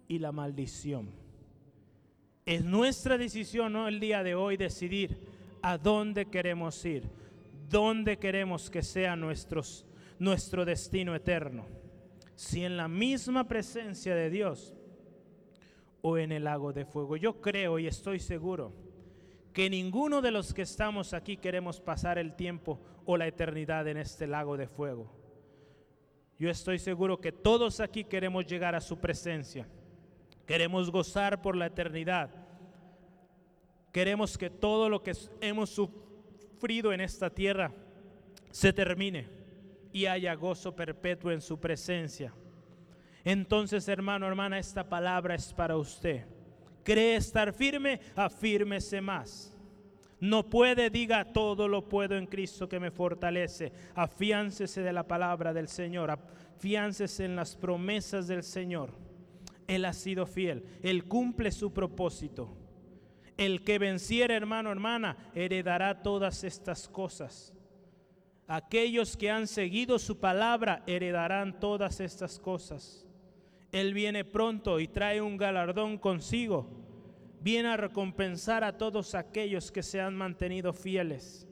y 0.09 0.19
la 0.19 0.33
maldición. 0.33 1.11
Es 2.45 2.65
nuestra 2.65 3.17
decisión 3.17 3.73
¿no? 3.73 3.87
el 3.87 4.01
día 4.01 4.23
de 4.23 4.35
hoy 4.35 4.57
decidir 4.57 5.17
a 5.63 5.79
dónde 5.79 6.27
queremos 6.27 6.85
ir, 6.85 7.09
dónde 7.71 8.19
queremos 8.19 8.69
que 8.69 8.83
sea 8.83 9.15
nuestros, 9.15 9.87
nuestro 10.19 10.65
destino 10.65 11.15
eterno. 11.15 11.67
Si 12.35 12.65
en 12.65 12.77
la 12.77 12.89
misma 12.89 13.47
presencia 13.47 14.17
de 14.17 14.29
Dios 14.29 14.75
o 16.03 16.19
en 16.19 16.33
el 16.33 16.45
lago 16.45 16.73
de 16.73 16.85
fuego. 16.85 17.17
Yo 17.17 17.41
creo 17.41 17.79
y 17.79 17.87
estoy 17.87 18.19
seguro 18.19 18.73
que 19.53 19.69
ninguno 19.69 20.21
de 20.21 20.31
los 20.31 20.55
que 20.55 20.63
estamos 20.63 21.13
aquí 21.15 21.37
queremos 21.37 21.81
pasar 21.81 22.19
el 22.19 22.35
tiempo 22.35 22.81
o 23.05 23.17
la 23.17 23.27
eternidad 23.27 23.87
en 23.89 23.97
este 23.97 24.27
lago 24.27 24.57
de 24.57 24.67
fuego. 24.67 25.13
Yo 26.39 26.51
estoy 26.51 26.79
seguro 26.79 27.21
que 27.21 27.33
todos 27.33 27.81
aquí 27.81 28.05
queremos 28.05 28.47
llegar 28.47 28.75
a 28.75 28.81
su 28.81 28.99
presencia 28.99 29.67
Queremos 30.47 30.91
gozar 30.91 31.41
por 31.41 31.57
la 31.57 31.67
eternidad. 31.67 32.31
Queremos 33.93 34.37
que 34.37 34.51
todo 34.51 34.89
lo 34.89 35.03
que 35.03 35.13
hemos 35.41 35.71
sufrido 35.71 36.93
en 36.93 37.01
esta 37.01 37.31
tierra 37.31 37.73
se 38.51 38.73
termine 38.73 39.29
y 39.93 40.07
haya 40.07 40.35
gozo 40.35 40.75
perpetuo 40.75 41.31
en 41.31 41.41
su 41.41 41.61
presencia. 41.61 42.35
Entonces, 43.25 43.87
hermano, 43.89 44.27
hermana, 44.27 44.59
esta 44.59 44.89
palabra 44.89 45.35
es 45.35 45.53
para 45.53 45.77
usted. 45.77 46.27
¿Cree 46.85 47.17
estar 47.17 47.53
firme? 47.53 48.01
Afírmese 48.17 49.01
más. 49.01 49.53
No 50.21 50.49
puede, 50.49 50.89
diga, 50.89 51.25
todo 51.25 51.67
lo 51.67 51.89
puedo 51.89 52.17
en 52.17 52.27
Cristo 52.27 52.69
que 52.69 52.79
me 52.79 52.93
fortalece. 52.93 53.73
Afiáncese 53.95 54.81
de 54.81 54.93
la 54.93 55.07
palabra 55.07 55.53
del 55.53 55.67
Señor. 55.67 56.13
Afiáncese 56.13 57.25
en 57.25 57.35
las 57.35 57.57
promesas 57.57 58.29
del 58.29 58.45
Señor. 58.45 58.91
Él 59.67 59.85
ha 59.85 59.93
sido 59.93 60.27
fiel. 60.27 60.65
Él 60.83 61.05
cumple 61.05 61.51
su 61.51 61.73
propósito. 61.73 62.57
El 63.37 63.65
que 63.65 63.81
venciera, 63.81 64.37
hermano, 64.37 64.71
hermana, 64.71 65.17
heredará 65.35 66.03
todas 66.03 66.45
estas 66.45 66.89
cosas. 66.89 67.53
Aquellos 68.47 69.17
que 69.17 69.31
han 69.31 69.49
seguido 69.49 69.99
su 69.99 70.21
palabra 70.21 70.83
heredarán 70.87 71.59
todas 71.59 71.99
estas 72.01 72.39
cosas. 72.39 73.09
Él 73.73 73.95
viene 73.95 74.27
pronto 74.27 74.79
y 74.79 74.87
trae 74.87 75.23
un 75.23 75.39
galardón 75.39 75.97
consigo. 75.97 76.69
Viene 77.41 77.71
a 77.71 77.77
recompensar 77.79 78.63
a 78.63 78.77
todos 78.77 79.15
aquellos 79.15 79.73
que 79.73 79.83
se 79.83 79.99
han 79.99 80.15
mantenido 80.15 80.75
fieles. 80.75 81.49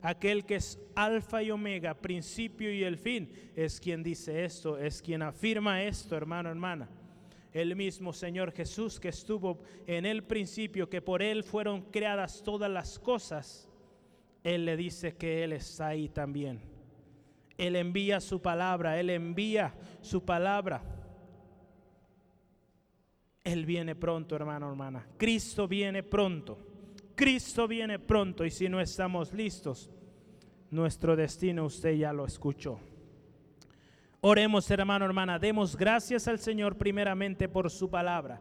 Aquel 0.00 0.46
que 0.46 0.56
es 0.56 0.80
alfa 0.94 1.42
y 1.42 1.50
omega, 1.50 1.92
principio 1.92 2.72
y 2.72 2.84
el 2.84 2.96
fin, 2.96 3.30
es 3.54 3.80
quien 3.80 4.02
dice 4.02 4.44
esto, 4.44 4.78
es 4.78 5.02
quien 5.02 5.22
afirma 5.22 5.82
esto, 5.82 6.16
hermano, 6.16 6.48
hermana. 6.48 6.88
El 7.52 7.76
mismo 7.76 8.12
Señor 8.12 8.52
Jesús 8.52 8.98
que 8.98 9.08
estuvo 9.08 9.60
en 9.86 10.06
el 10.06 10.24
principio, 10.24 10.88
que 10.88 11.02
por 11.02 11.20
Él 11.22 11.44
fueron 11.44 11.82
creadas 11.82 12.42
todas 12.42 12.70
las 12.70 12.98
cosas, 12.98 13.68
Él 14.42 14.64
le 14.64 14.76
dice 14.76 15.16
que 15.16 15.44
Él 15.44 15.52
está 15.52 15.88
ahí 15.88 16.08
también. 16.08 16.60
Él 17.58 17.76
envía 17.76 18.20
su 18.20 18.40
palabra, 18.40 18.98
Él 19.00 19.10
envía 19.10 19.74
su 20.00 20.24
palabra 20.24 20.97
él 23.52 23.64
viene 23.64 23.94
pronto, 23.94 24.36
hermano, 24.36 24.68
hermana. 24.68 25.06
Cristo 25.16 25.66
viene 25.66 26.02
pronto. 26.02 26.58
Cristo 27.14 27.66
viene 27.66 27.98
pronto 27.98 28.44
y 28.44 28.50
si 28.50 28.68
no 28.68 28.78
estamos 28.78 29.32
listos, 29.32 29.90
nuestro 30.70 31.16
destino 31.16 31.64
usted 31.64 31.94
ya 31.94 32.12
lo 32.12 32.26
escuchó. 32.26 32.78
Oremos, 34.20 34.70
hermano, 34.70 35.06
hermana. 35.06 35.38
Demos 35.38 35.76
gracias 35.76 36.28
al 36.28 36.38
Señor 36.38 36.76
primeramente 36.76 37.48
por 37.48 37.70
su 37.70 37.88
palabra, 37.88 38.38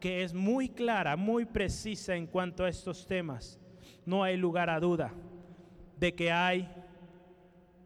que 0.00 0.24
es 0.24 0.34
muy 0.34 0.68
clara, 0.68 1.16
muy 1.16 1.44
precisa 1.44 2.16
en 2.16 2.26
cuanto 2.26 2.64
a 2.64 2.68
estos 2.68 3.06
temas. 3.06 3.60
No 4.04 4.24
hay 4.24 4.36
lugar 4.36 4.70
a 4.70 4.80
duda 4.80 5.14
de 5.98 6.14
que 6.14 6.32
hay 6.32 6.68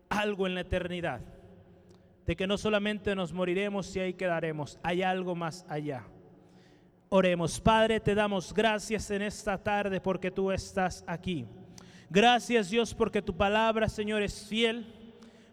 algo 0.08 0.46
en 0.46 0.54
la 0.54 0.62
eternidad, 0.62 1.20
de 2.24 2.34
que 2.34 2.46
no 2.46 2.56
solamente 2.56 3.14
nos 3.14 3.32
moriremos 3.32 3.94
y 3.94 4.00
ahí 4.00 4.14
quedaremos, 4.14 4.78
hay 4.82 5.02
algo 5.02 5.34
más 5.34 5.66
allá. 5.68 6.06
Oremos, 7.14 7.60
Padre, 7.60 8.00
te 8.00 8.14
damos 8.14 8.54
gracias 8.54 9.10
en 9.10 9.20
esta 9.20 9.62
tarde 9.62 10.00
porque 10.00 10.30
tú 10.30 10.50
estás 10.50 11.04
aquí. 11.06 11.44
Gracias 12.08 12.70
Dios 12.70 12.94
porque 12.94 13.20
tu 13.20 13.36
palabra, 13.36 13.86
Señor, 13.90 14.22
es 14.22 14.46
fiel, 14.46 14.86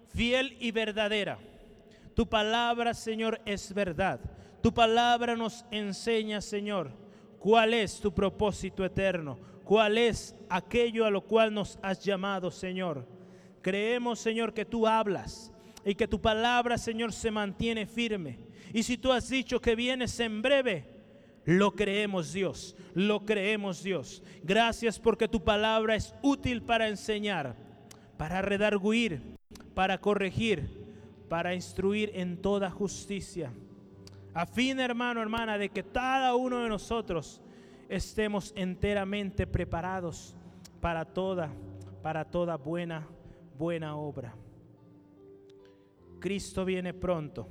fiel 0.08 0.56
y 0.62 0.72
verdadera. 0.72 1.38
Tu 2.16 2.26
palabra, 2.26 2.94
Señor, 2.94 3.42
es 3.46 3.74
verdad. 3.74 4.22
Tu 4.62 4.74
palabra 4.74 5.36
nos 5.36 5.66
enseña, 5.70 6.40
Señor, 6.40 6.94
cuál 7.40 7.74
es 7.74 8.00
tu 8.00 8.14
propósito 8.14 8.86
eterno, 8.86 9.38
cuál 9.66 9.98
es 9.98 10.34
aquello 10.48 11.06
a 11.06 11.12
lo 11.12 11.26
cual 11.26 11.54
nos 11.54 11.78
has 11.82 12.02
llamado, 12.02 12.52
Señor. 12.52 13.06
Creemos, 13.62 14.20
Señor, 14.20 14.54
que 14.54 14.64
tú 14.64 14.88
hablas 14.88 15.52
y 15.84 15.94
que 15.94 16.08
tu 16.08 16.22
palabra, 16.22 16.78
Señor, 16.78 17.12
se 17.12 17.30
mantiene 17.32 17.86
firme. 17.86 18.40
Y 18.72 18.82
si 18.82 18.98
tú 18.98 19.12
has 19.12 19.28
dicho 19.28 19.60
que 19.60 19.76
vienes 19.76 20.18
en 20.22 20.42
breve, 20.42 20.99
lo 21.46 21.72
creemos 21.72 22.34
Dios, 22.34 22.76
lo 22.94 23.26
creemos 23.26 23.84
Dios. 23.84 24.24
Gracias 24.44 25.00
porque 25.00 25.28
tu 25.28 25.44
palabra 25.44 25.96
es 25.96 26.14
útil 26.22 26.62
para 26.62 26.88
enseñar, 26.88 27.56
para 28.18 28.42
redarguir, 28.42 29.38
para 29.74 30.00
corregir, 30.00 30.70
para 31.28 31.54
instruir 31.56 32.12
en 32.14 32.42
toda 32.42 32.70
justicia. 32.70 33.52
A 34.34 34.46
fin, 34.46 34.80
hermano, 34.80 35.22
hermana, 35.22 35.58
de 35.58 35.70
que 35.70 35.84
cada 35.84 36.36
uno 36.36 36.60
de 36.60 36.70
nosotros 36.70 37.42
estemos 37.88 38.54
enteramente 38.56 39.48
preparados 39.48 40.36
para 40.80 41.06
toda, 41.06 41.52
para 42.02 42.26
toda 42.26 42.56
buena, 42.58 43.08
buena 43.58 43.96
obra. 43.96 44.36
Cristo 46.20 46.66
viene 46.66 46.94
pronto. 46.94 47.48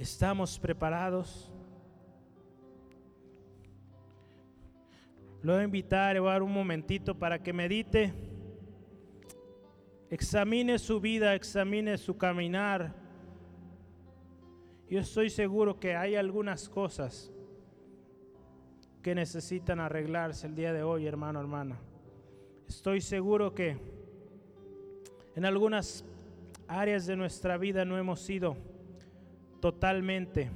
¿Estamos 0.00 0.58
preparados? 0.58 1.52
Lo 5.42 5.52
voy 5.52 5.60
a 5.60 5.64
invitar, 5.64 6.18
voy 6.18 6.30
a 6.30 6.32
dar 6.32 6.42
un 6.42 6.54
momentito 6.54 7.14
para 7.14 7.42
que 7.42 7.52
medite, 7.52 8.10
examine 10.08 10.78
su 10.78 11.02
vida, 11.02 11.34
examine 11.34 11.98
su 11.98 12.16
caminar. 12.16 12.94
Yo 14.88 15.00
estoy 15.00 15.28
seguro 15.28 15.78
que 15.78 15.94
hay 15.94 16.16
algunas 16.16 16.70
cosas 16.70 17.30
que 19.02 19.14
necesitan 19.14 19.80
arreglarse 19.80 20.46
el 20.46 20.54
día 20.54 20.72
de 20.72 20.82
hoy, 20.82 21.06
hermano, 21.06 21.40
hermana. 21.40 21.78
Estoy 22.66 23.02
seguro 23.02 23.54
que 23.54 23.76
en 25.36 25.44
algunas 25.44 26.06
áreas 26.68 27.04
de 27.04 27.16
nuestra 27.16 27.58
vida 27.58 27.84
no 27.84 27.98
hemos 27.98 28.20
sido 28.20 28.69
totalmente 29.60 30.50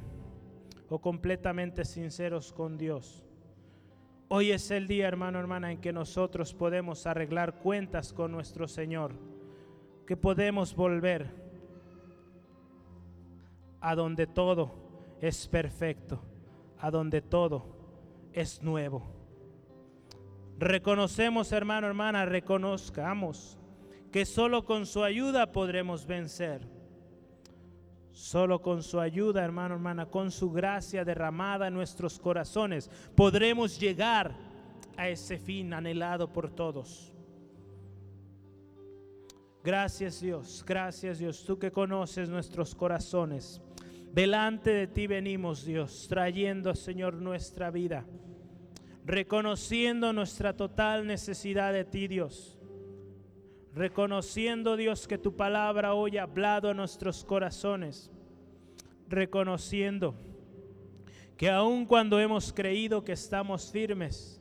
o 0.88 0.98
completamente 1.00 1.84
sinceros 1.84 2.52
con 2.52 2.76
Dios. 2.76 3.24
Hoy 4.28 4.50
es 4.50 4.70
el 4.70 4.86
día, 4.86 5.06
hermano, 5.06 5.38
hermana, 5.38 5.70
en 5.70 5.80
que 5.80 5.92
nosotros 5.92 6.54
podemos 6.54 7.06
arreglar 7.06 7.60
cuentas 7.60 8.12
con 8.12 8.32
nuestro 8.32 8.66
Señor, 8.66 9.12
que 10.06 10.16
podemos 10.16 10.74
volver 10.74 11.30
a 13.80 13.94
donde 13.94 14.26
todo 14.26 14.72
es 15.20 15.46
perfecto, 15.46 16.20
a 16.78 16.90
donde 16.90 17.20
todo 17.20 17.66
es 18.32 18.62
nuevo. 18.62 19.02
Reconocemos, 20.58 21.52
hermano, 21.52 21.86
hermana, 21.86 22.24
reconozcamos 22.24 23.58
que 24.10 24.24
solo 24.24 24.64
con 24.64 24.86
su 24.86 25.02
ayuda 25.02 25.52
podremos 25.52 26.06
vencer 26.06 26.73
Solo 28.14 28.62
con 28.62 28.80
su 28.84 29.00
ayuda, 29.00 29.44
hermano, 29.44 29.74
hermana, 29.74 30.06
con 30.06 30.30
su 30.30 30.52
gracia 30.52 31.04
derramada 31.04 31.66
en 31.66 31.74
nuestros 31.74 32.16
corazones, 32.16 32.88
podremos 33.16 33.78
llegar 33.80 34.32
a 34.96 35.08
ese 35.08 35.36
fin 35.36 35.74
anhelado 35.74 36.32
por 36.32 36.48
todos. 36.48 37.12
Gracias 39.64 40.20
Dios, 40.20 40.64
gracias 40.64 41.18
Dios, 41.18 41.44
tú 41.44 41.58
que 41.58 41.72
conoces 41.72 42.28
nuestros 42.28 42.72
corazones. 42.76 43.60
Delante 44.12 44.70
de 44.70 44.86
ti 44.86 45.08
venimos 45.08 45.64
Dios, 45.64 46.06
trayendo 46.08 46.72
Señor 46.76 47.14
nuestra 47.14 47.72
vida, 47.72 48.06
reconociendo 49.04 50.12
nuestra 50.12 50.56
total 50.56 51.04
necesidad 51.04 51.72
de 51.72 51.84
ti 51.84 52.06
Dios 52.06 52.56
reconociendo 53.74 54.76
Dios 54.76 55.08
que 55.08 55.18
tu 55.18 55.34
palabra 55.34 55.94
hoy 55.94 56.16
ha 56.16 56.22
hablado 56.22 56.70
a 56.70 56.74
nuestros 56.74 57.24
corazones, 57.24 58.10
reconociendo 59.08 60.14
que 61.36 61.50
aun 61.50 61.84
cuando 61.84 62.20
hemos 62.20 62.52
creído 62.52 63.02
que 63.02 63.12
estamos 63.12 63.72
firmes, 63.72 64.40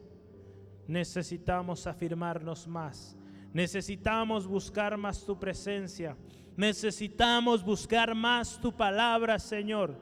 necesitamos 0.88 1.88
afirmarnos 1.88 2.67
más, 2.67 3.17
necesitamos 3.51 4.45
buscar 4.45 4.95
más 4.97 5.25
tu 5.25 5.39
presencia, 5.39 6.15
necesitamos 6.55 7.63
buscar 7.63 8.13
más 8.13 8.59
tu 8.61 8.71
palabra, 8.71 9.39
Señor, 9.39 9.95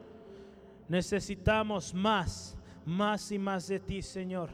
necesitamos 0.89 1.93
más, 1.93 2.57
más 2.85 3.31
y 3.31 3.39
más 3.39 3.69
de 3.69 3.79
ti, 3.79 4.01
Señor. 4.01 4.49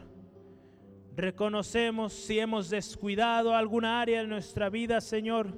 Reconocemos 1.18 2.12
si 2.12 2.38
hemos 2.38 2.70
descuidado 2.70 3.52
alguna 3.52 4.00
área 4.00 4.20
de 4.20 4.28
nuestra 4.28 4.70
vida, 4.70 5.00
Señor. 5.00 5.52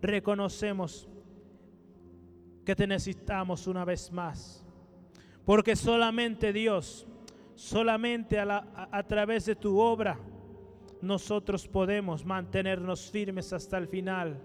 Reconocemos 0.00 1.08
que 2.64 2.76
te 2.76 2.86
necesitamos 2.86 3.66
una 3.66 3.84
vez 3.84 4.12
más. 4.12 4.64
Porque 5.44 5.74
solamente 5.74 6.52
Dios, 6.52 7.04
solamente 7.56 8.38
a, 8.38 8.88
a, 8.92 9.02
través 9.02 9.44
de 9.46 9.56
tu 9.56 9.76
obra, 9.80 10.20
nosotros 11.02 11.66
podemos 11.66 12.24
mantenernos 12.24 13.10
firmes 13.10 13.52
hasta 13.52 13.76
el 13.76 13.88
final. 13.88 14.40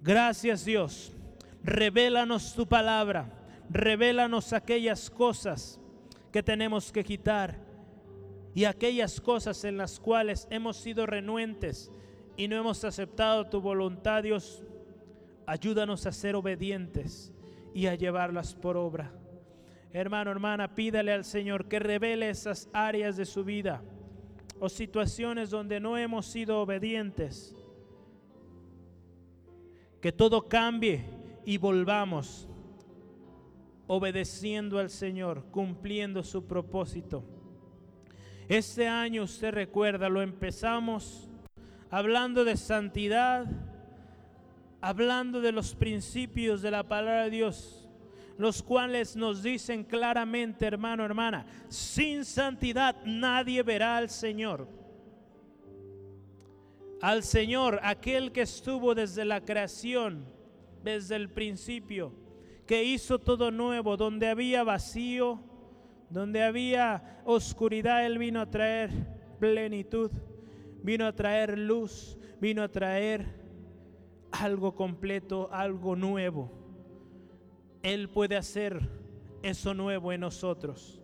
Gracias 0.00 0.64
Dios. 0.64 1.16
Revélanos 1.64 2.54
tu 2.54 2.64
palabra. 2.64 3.28
Revélanos 3.68 4.52
aquellas 4.52 5.10
cosas 5.10 5.80
que 6.30 6.44
tenemos 6.44 6.92
que 6.92 7.02
quitar 7.02 7.71
y 8.54 8.64
aquellas 8.64 9.20
cosas 9.20 9.64
en 9.64 9.76
las 9.76 9.98
cuales 9.98 10.46
hemos 10.50 10.76
sido 10.76 11.06
renuentes 11.06 11.90
y 12.36 12.48
no 12.48 12.56
hemos 12.56 12.84
aceptado 12.84 13.46
tu 13.46 13.60
voluntad, 13.60 14.22
Dios, 14.22 14.62
ayúdanos 15.46 16.06
a 16.06 16.12
ser 16.12 16.34
obedientes 16.34 17.32
y 17.74 17.86
a 17.86 17.94
llevarlas 17.94 18.54
por 18.54 18.76
obra. 18.76 19.12
Hermano, 19.92 20.30
hermana, 20.30 20.74
pídale 20.74 21.12
al 21.12 21.24
Señor 21.24 21.68
que 21.68 21.78
revele 21.78 22.30
esas 22.30 22.68
áreas 22.72 23.16
de 23.16 23.26
su 23.26 23.44
vida 23.44 23.82
o 24.58 24.68
situaciones 24.68 25.50
donde 25.50 25.80
no 25.80 25.98
hemos 25.98 26.26
sido 26.26 26.60
obedientes. 26.60 27.54
Que 30.00 30.12
todo 30.12 30.48
cambie 30.48 31.04
y 31.44 31.58
volvamos 31.58 32.48
obedeciendo 33.86 34.78
al 34.78 34.88
Señor, 34.88 35.44
cumpliendo 35.50 36.22
su 36.22 36.46
propósito. 36.46 37.24
Este 38.52 38.86
año 38.86 39.22
usted 39.22 39.50
recuerda, 39.50 40.10
lo 40.10 40.20
empezamos 40.20 41.26
hablando 41.88 42.44
de 42.44 42.58
santidad, 42.58 43.46
hablando 44.82 45.40
de 45.40 45.52
los 45.52 45.74
principios 45.74 46.60
de 46.60 46.70
la 46.70 46.82
palabra 46.82 47.24
de 47.24 47.30
Dios, 47.30 47.88
los 48.36 48.62
cuales 48.62 49.16
nos 49.16 49.42
dicen 49.42 49.84
claramente, 49.84 50.66
hermano, 50.66 51.02
hermana, 51.02 51.46
sin 51.70 52.26
santidad 52.26 52.94
nadie 53.06 53.62
verá 53.62 53.96
al 53.96 54.10
Señor. 54.10 54.68
Al 57.00 57.22
Señor, 57.22 57.80
aquel 57.82 58.32
que 58.32 58.42
estuvo 58.42 58.94
desde 58.94 59.24
la 59.24 59.40
creación, 59.40 60.26
desde 60.84 61.16
el 61.16 61.30
principio, 61.30 62.12
que 62.66 62.84
hizo 62.84 63.18
todo 63.18 63.50
nuevo, 63.50 63.96
donde 63.96 64.28
había 64.28 64.62
vacío, 64.62 65.42
donde 66.12 66.42
había 66.42 67.22
oscuridad, 67.24 68.04
Él 68.04 68.18
vino 68.18 68.40
a 68.40 68.50
traer 68.50 68.90
plenitud, 69.38 70.10
vino 70.82 71.06
a 71.06 71.14
traer 71.14 71.58
luz, 71.58 72.18
vino 72.40 72.62
a 72.62 72.68
traer 72.68 73.26
algo 74.30 74.74
completo, 74.74 75.48
algo 75.50 75.96
nuevo. 75.96 76.50
Él 77.82 78.10
puede 78.10 78.36
hacer 78.36 78.88
eso 79.42 79.74
nuevo 79.74 80.12
en 80.12 80.20
nosotros. 80.20 81.00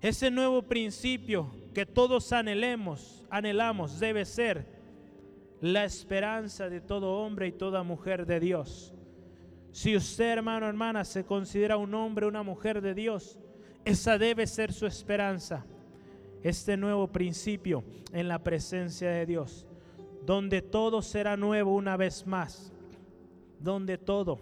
Ese 0.00 0.30
nuevo 0.30 0.62
principio 0.62 1.50
que 1.74 1.84
todos 1.84 2.32
anhelemos, 2.32 3.26
anhelamos, 3.28 4.00
debe 4.00 4.24
ser 4.24 4.80
la 5.60 5.84
esperanza 5.84 6.70
de 6.70 6.80
todo 6.80 7.18
hombre 7.18 7.48
y 7.48 7.52
toda 7.52 7.82
mujer 7.82 8.24
de 8.24 8.40
Dios. 8.40 8.94
Si 9.72 9.94
usted, 9.94 10.32
hermano, 10.32 10.66
hermana, 10.66 11.04
se 11.04 11.24
considera 11.24 11.76
un 11.76 11.94
hombre, 11.94 12.26
una 12.26 12.42
mujer 12.42 12.80
de 12.80 12.94
Dios, 12.94 13.38
esa 13.84 14.18
debe 14.18 14.46
ser 14.46 14.72
su 14.72 14.86
esperanza. 14.86 15.64
Este 16.42 16.76
nuevo 16.76 17.08
principio 17.08 17.84
en 18.12 18.28
la 18.28 18.38
presencia 18.42 19.10
de 19.10 19.26
Dios, 19.26 19.66
donde 20.24 20.62
todo 20.62 21.02
será 21.02 21.36
nuevo 21.36 21.74
una 21.74 21.96
vez 21.96 22.26
más, 22.26 22.72
donde 23.58 23.98
todo 23.98 24.40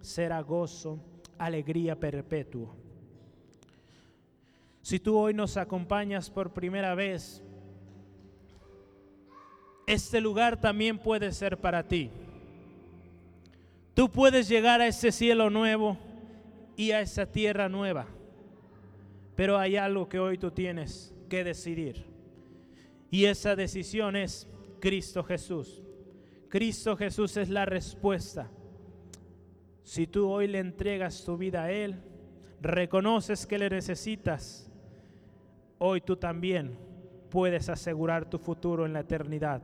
será 0.00 0.40
gozo, 0.40 1.00
alegría 1.38 1.98
perpetuo. 1.98 2.74
Si 4.82 5.00
tú 5.00 5.16
hoy 5.16 5.34
nos 5.34 5.56
acompañas 5.56 6.30
por 6.30 6.52
primera 6.52 6.94
vez, 6.94 7.42
este 9.86 10.20
lugar 10.20 10.60
también 10.60 10.98
puede 10.98 11.32
ser 11.32 11.58
para 11.58 11.82
ti. 11.82 12.10
Tú 13.94 14.10
puedes 14.10 14.48
llegar 14.48 14.80
a 14.80 14.86
ese 14.86 15.10
cielo 15.12 15.50
nuevo 15.50 15.96
y 16.76 16.90
a 16.90 17.00
esa 17.00 17.26
tierra 17.26 17.68
nueva. 17.68 18.06
Pero 19.38 19.56
hay 19.56 19.76
algo 19.76 20.08
que 20.08 20.18
hoy 20.18 20.36
tú 20.36 20.50
tienes 20.50 21.14
que 21.28 21.44
decidir. 21.44 22.04
Y 23.08 23.26
esa 23.26 23.54
decisión 23.54 24.16
es 24.16 24.48
Cristo 24.80 25.22
Jesús. 25.22 25.80
Cristo 26.48 26.96
Jesús 26.96 27.36
es 27.36 27.48
la 27.48 27.64
respuesta. 27.64 28.50
Si 29.84 30.08
tú 30.08 30.28
hoy 30.28 30.48
le 30.48 30.58
entregas 30.58 31.24
tu 31.24 31.36
vida 31.36 31.62
a 31.62 31.70
Él, 31.70 32.02
reconoces 32.60 33.46
que 33.46 33.58
le 33.58 33.70
necesitas, 33.70 34.68
hoy 35.78 36.00
tú 36.00 36.16
también 36.16 36.76
puedes 37.30 37.68
asegurar 37.68 38.28
tu 38.28 38.40
futuro 38.40 38.86
en 38.86 38.92
la 38.92 39.00
eternidad, 39.00 39.62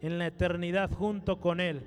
en 0.00 0.20
la 0.20 0.28
eternidad 0.28 0.92
junto 0.92 1.40
con 1.40 1.58
Él. 1.58 1.82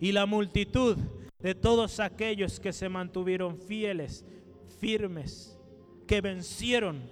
Y 0.00 0.12
la 0.12 0.24
multitud 0.24 0.96
de 1.40 1.54
todos 1.54 2.00
aquellos 2.00 2.58
que 2.58 2.72
se 2.72 2.88
mantuvieron 2.88 3.58
fieles, 3.58 4.24
firmes, 4.78 5.59
que 6.10 6.20
vencieron, 6.20 7.02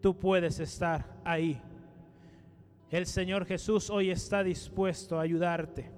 tú 0.00 0.18
puedes 0.18 0.58
estar 0.58 1.20
ahí. 1.22 1.62
El 2.90 3.06
Señor 3.06 3.46
Jesús 3.46 3.88
hoy 3.88 4.10
está 4.10 4.42
dispuesto 4.42 5.16
a 5.16 5.22
ayudarte, 5.22 5.88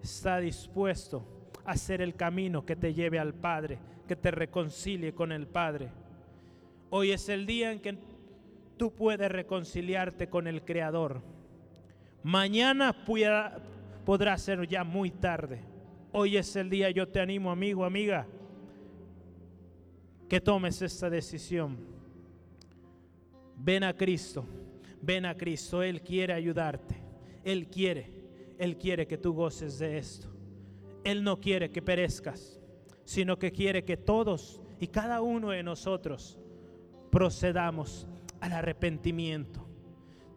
está 0.00 0.38
dispuesto 0.38 1.50
a 1.64 1.72
hacer 1.72 2.00
el 2.00 2.14
camino 2.14 2.64
que 2.64 2.76
te 2.76 2.94
lleve 2.94 3.18
al 3.18 3.34
Padre, 3.34 3.80
que 4.06 4.14
te 4.14 4.30
reconcilie 4.30 5.12
con 5.12 5.32
el 5.32 5.48
Padre. 5.48 5.90
Hoy 6.90 7.10
es 7.10 7.28
el 7.30 7.46
día 7.46 7.72
en 7.72 7.80
que 7.80 7.98
tú 8.76 8.94
puedes 8.94 9.32
reconciliarte 9.32 10.28
con 10.28 10.46
el 10.46 10.64
Creador. 10.64 11.20
Mañana 12.22 12.94
podrá 13.04 14.38
ser 14.38 14.68
ya 14.68 14.84
muy 14.84 15.10
tarde 15.10 15.64
Hoy 16.12 16.36
es 16.38 16.56
el 16.56 16.70
día, 16.70 16.88
yo 16.90 17.08
te 17.08 17.20
animo 17.20 17.50
amigo, 17.50 17.84
amiga, 17.84 18.26
que 20.28 20.40
tomes 20.40 20.82
esta 20.82 21.08
decisión. 21.08 21.76
Ven 23.56 23.84
a 23.84 23.94
Cristo, 23.94 24.44
ven 25.00 25.24
a 25.24 25.36
Cristo, 25.36 25.82
Él 25.82 26.02
quiere 26.02 26.32
ayudarte, 26.32 26.96
Él 27.44 27.68
quiere, 27.68 28.10
Él 28.58 28.76
quiere 28.76 29.06
que 29.06 29.18
tú 29.18 29.32
goces 29.32 29.78
de 29.78 29.98
esto. 29.98 30.28
Él 31.04 31.22
no 31.22 31.40
quiere 31.40 31.70
que 31.70 31.82
perezcas, 31.82 32.60
sino 33.04 33.38
que 33.38 33.52
quiere 33.52 33.84
que 33.84 33.96
todos 33.96 34.60
y 34.80 34.88
cada 34.88 35.20
uno 35.20 35.50
de 35.50 35.62
nosotros 35.62 36.38
procedamos 37.10 38.06
al 38.40 38.52
arrepentimiento. 38.52 39.66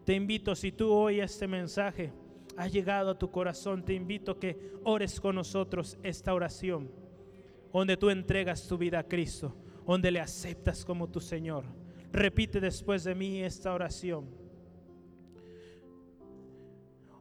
Te 0.04 0.14
invito, 0.14 0.54
si 0.54 0.72
tú 0.72 0.90
oyes 0.92 1.32
este 1.32 1.46
mensaje, 1.46 2.12
ha 2.56 2.68
llegado 2.68 3.10
a 3.10 3.18
tu 3.18 3.30
corazón, 3.30 3.84
te 3.84 3.94
invito 3.94 4.38
que 4.38 4.72
ores 4.84 5.20
con 5.20 5.34
nosotros 5.34 5.98
esta 6.02 6.32
oración, 6.32 6.90
donde 7.72 7.96
tú 7.96 8.10
entregas 8.10 8.66
tu 8.66 8.78
vida 8.78 9.00
a 9.00 9.08
Cristo, 9.08 9.54
donde 9.92 10.10
le 10.10 10.20
aceptas 10.20 10.84
como 10.84 11.08
tu 11.08 11.20
Señor. 11.20 11.64
Repite 12.12 12.60
después 12.60 13.04
de 13.04 13.14
mí 13.14 13.42
esta 13.42 13.72
oración. 13.72 14.26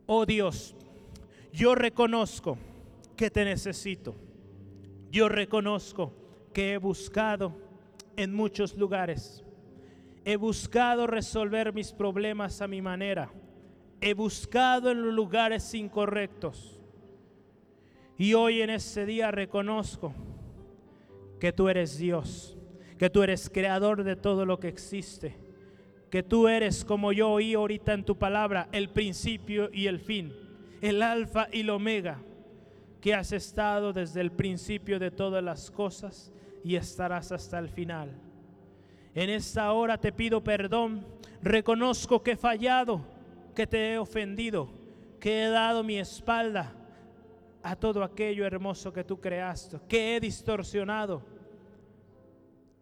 Oh 0.05 0.25
Dios, 0.25 0.75
yo 1.51 1.75
reconozco 1.75 2.57
que 3.15 3.29
te 3.29 3.45
necesito. 3.45 4.15
Yo 5.11 5.29
reconozco 5.29 6.13
que 6.53 6.73
he 6.73 6.77
buscado 6.77 7.53
en 8.15 8.33
muchos 8.33 8.75
lugares. 8.75 9.43
He 10.25 10.35
buscado 10.35 11.07
resolver 11.07 11.73
mis 11.73 11.91
problemas 11.91 12.61
a 12.61 12.67
mi 12.67 12.81
manera 12.81 13.31
he 14.01 14.13
buscado 14.13 14.91
en 14.91 15.03
los 15.03 15.13
lugares 15.13 15.73
incorrectos. 15.73 16.79
Y 18.17 18.33
hoy 18.33 18.61
en 18.61 18.69
este 18.69 19.05
día 19.05 19.31
reconozco 19.31 20.13
que 21.39 21.53
tú 21.53 21.69
eres 21.69 21.97
Dios, 21.97 22.57
que 22.99 23.09
tú 23.09 23.23
eres 23.23 23.49
creador 23.49 24.03
de 24.03 24.17
todo 24.17 24.45
lo 24.45 24.59
que 24.59 24.67
existe, 24.67 25.37
que 26.11 26.21
tú 26.21 26.49
eres 26.49 26.83
como 26.83 27.13
yo 27.13 27.31
oí 27.31 27.53
ahorita 27.53 27.93
en 27.93 28.03
tu 28.03 28.17
palabra, 28.17 28.67
el 28.73 28.89
principio 28.89 29.69
y 29.71 29.87
el 29.87 30.01
fin, 30.01 30.35
el 30.81 31.01
alfa 31.01 31.47
y 31.49 31.61
el 31.61 31.69
omega, 31.69 32.19
que 32.99 33.13
has 33.13 33.31
estado 33.31 33.93
desde 33.93 34.19
el 34.19 34.33
principio 34.33 34.99
de 34.99 35.11
todas 35.11 35.41
las 35.41 35.71
cosas 35.71 36.33
y 36.61 36.75
estarás 36.75 37.31
hasta 37.31 37.57
el 37.57 37.69
final. 37.69 38.11
En 39.15 39.29
esta 39.29 39.71
hora 39.71 39.97
te 39.97 40.11
pido 40.11 40.43
perdón, 40.43 41.07
reconozco 41.41 42.21
que 42.21 42.31
he 42.31 42.37
fallado 42.37 43.01
que 43.55 43.65
te 43.65 43.93
he 43.93 43.97
ofendido, 43.97 44.69
que 45.21 45.45
he 45.45 45.49
dado 45.49 45.85
mi 45.85 45.97
espalda 45.97 46.73
a 47.63 47.77
todo 47.77 48.03
aquello 48.03 48.45
hermoso 48.45 48.91
que 48.91 49.05
tú 49.05 49.21
creaste, 49.21 49.79
que 49.87 50.17
he 50.17 50.19
distorsionado 50.19 51.38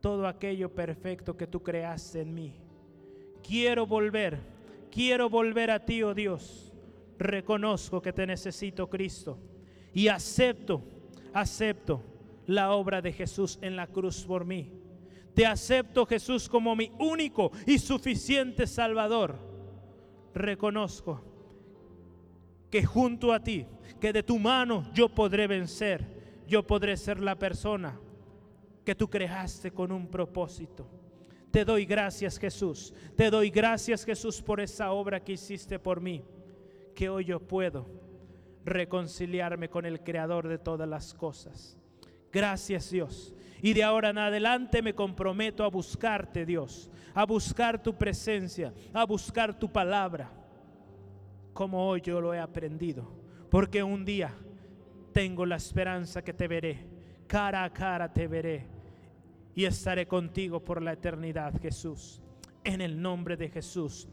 todo 0.08 0.26
aquello 0.26 0.74
perfecto 0.74 1.36
que 1.36 1.48
tú 1.48 1.62
creaste 1.62 2.22
en 2.22 2.34
mí. 2.34 2.54
Quiero 3.46 3.86
volver, 3.86 4.40
quiero 4.90 5.30
volver 5.30 5.70
a 5.70 5.84
ti, 5.84 6.02
oh 6.02 6.14
Dios. 6.14 6.72
Reconozco 7.20 8.02
que 8.02 8.14
te 8.14 8.26
necesito, 8.26 8.90
Cristo, 8.90 9.38
y 9.94 10.08
acepto, 10.08 10.82
acepto 11.34 12.02
la 12.46 12.72
obra 12.72 13.02
de 13.02 13.12
Jesús 13.12 13.60
en 13.62 13.76
la 13.76 13.88
cruz 13.88 14.24
por 14.24 14.46
mí. 14.46 14.72
Te 15.34 15.46
acepto, 15.46 16.06
Jesús, 16.06 16.48
como 16.48 16.74
mi 16.74 16.90
único 17.00 17.52
y 17.66 17.78
suficiente 17.78 18.66
Salvador 18.66 19.36
reconozco 20.34 21.22
que 22.72 22.86
junto 22.86 23.34
a 23.34 23.44
ti, 23.44 23.66
que 24.00 24.14
de 24.14 24.24
tu 24.24 24.40
mano 24.40 24.86
yo 24.94 25.10
podré 25.10 25.48
vencer, 25.48 26.46
yo 26.48 26.66
podré 26.66 26.96
ser 26.96 27.20
la 27.20 27.36
persona 27.36 28.00
que 28.88 28.96
tú 28.96 29.10
creaste 29.10 29.72
con 29.72 29.92
un 29.92 30.08
propósito. 30.08 30.88
Te 31.52 31.66
doy 31.66 31.84
gracias 31.84 32.40
Jesús, 32.40 32.94
te 33.18 33.30
doy 33.30 33.50
gracias 33.50 34.06
Jesús 34.06 34.42
por 34.42 34.62
esa 34.62 34.94
obra 34.94 35.22
que 35.22 35.34
hiciste 35.34 35.78
por 35.78 36.00
mí, 36.00 36.24
que 36.96 37.10
hoy 37.10 37.26
yo 37.26 37.38
puedo 37.38 37.86
reconciliarme 38.64 39.68
con 39.70 39.86
el 39.86 40.00
Creador 40.00 40.48
de 40.48 40.58
todas 40.58 40.88
las 40.88 41.14
cosas. 41.14 41.78
Gracias 42.32 42.90
Dios. 42.90 43.36
Y 43.62 43.74
de 43.74 43.84
ahora 43.84 44.12
en 44.12 44.20
adelante 44.20 44.82
me 44.82 44.96
comprometo 44.96 45.66
a 45.66 45.70
buscarte 45.70 46.46
Dios, 46.46 46.90
a 47.14 47.26
buscar 47.26 47.84
tu 47.84 47.94
presencia, 47.94 48.74
a 48.94 49.06
buscar 49.06 49.60
tu 49.60 49.70
palabra, 49.70 50.32
como 51.52 51.90
hoy 51.90 52.00
yo 52.00 52.22
lo 52.22 52.34
he 52.34 52.40
aprendido. 52.40 53.12
Porque 53.52 53.84
un 53.84 54.06
día 54.06 54.34
tengo 55.12 55.46
la 55.46 55.58
esperanza 55.58 56.22
que 56.22 56.34
te 56.34 56.48
veré, 56.48 56.88
cara 57.28 57.66
a 57.66 57.74
cara 57.74 58.14
te 58.14 58.30
veré 58.30 58.77
y 59.58 59.66
estaré 59.66 60.06
contigo 60.06 60.64
por 60.64 60.84
la 60.84 60.94
eternidad, 60.94 61.60
Jesús. 61.60 62.22
En 62.64 62.80
el 62.80 63.02
nombre 63.02 63.36
de 63.36 63.50
Jesús. 63.50 64.08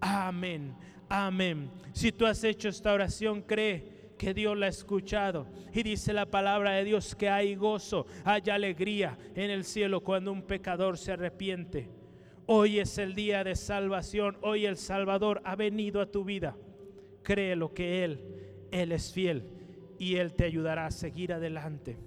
Amén. 0.00 0.74
Amén. 1.10 1.70
Si 1.92 2.12
tú 2.12 2.24
has 2.24 2.42
hecho 2.42 2.70
esta 2.70 2.94
oración, 2.94 3.42
cree 3.42 4.14
que 4.16 4.32
Dios 4.32 4.56
la 4.56 4.64
ha 4.64 4.68
escuchado. 4.70 5.48
Y 5.74 5.82
dice 5.82 6.14
la 6.14 6.24
palabra 6.24 6.72
de 6.72 6.84
Dios 6.84 7.14
que 7.14 7.28
hay 7.28 7.56
gozo, 7.56 8.06
hay 8.24 8.40
alegría 8.48 9.18
en 9.34 9.50
el 9.50 9.64
cielo 9.64 10.02
cuando 10.02 10.32
un 10.32 10.40
pecador 10.40 10.96
se 10.96 11.12
arrepiente. 11.12 11.90
Hoy 12.46 12.78
es 12.78 12.96
el 12.96 13.14
día 13.14 13.44
de 13.44 13.54
salvación. 13.54 14.38
Hoy 14.40 14.64
el 14.64 14.78
Salvador 14.78 15.42
ha 15.44 15.56
venido 15.56 16.00
a 16.00 16.10
tu 16.10 16.24
vida. 16.24 16.56
Cree 17.22 17.54
lo 17.54 17.74
que 17.74 18.02
Él, 18.02 18.24
Él 18.70 18.92
es 18.92 19.12
fiel 19.12 19.44
y 19.98 20.16
Él 20.16 20.32
te 20.32 20.44
ayudará 20.44 20.86
a 20.86 20.90
seguir 20.90 21.34
adelante. 21.34 21.98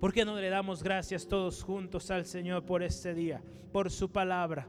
¿Por 0.00 0.12
qué 0.12 0.24
no 0.24 0.36
le 0.36 0.48
damos 0.48 0.80
gracias 0.80 1.26
todos 1.26 1.64
juntos 1.64 2.12
al 2.12 2.24
Señor 2.24 2.64
por 2.64 2.84
este 2.84 3.14
día, 3.14 3.42
por 3.72 3.90
su 3.90 4.08
palabra? 4.08 4.68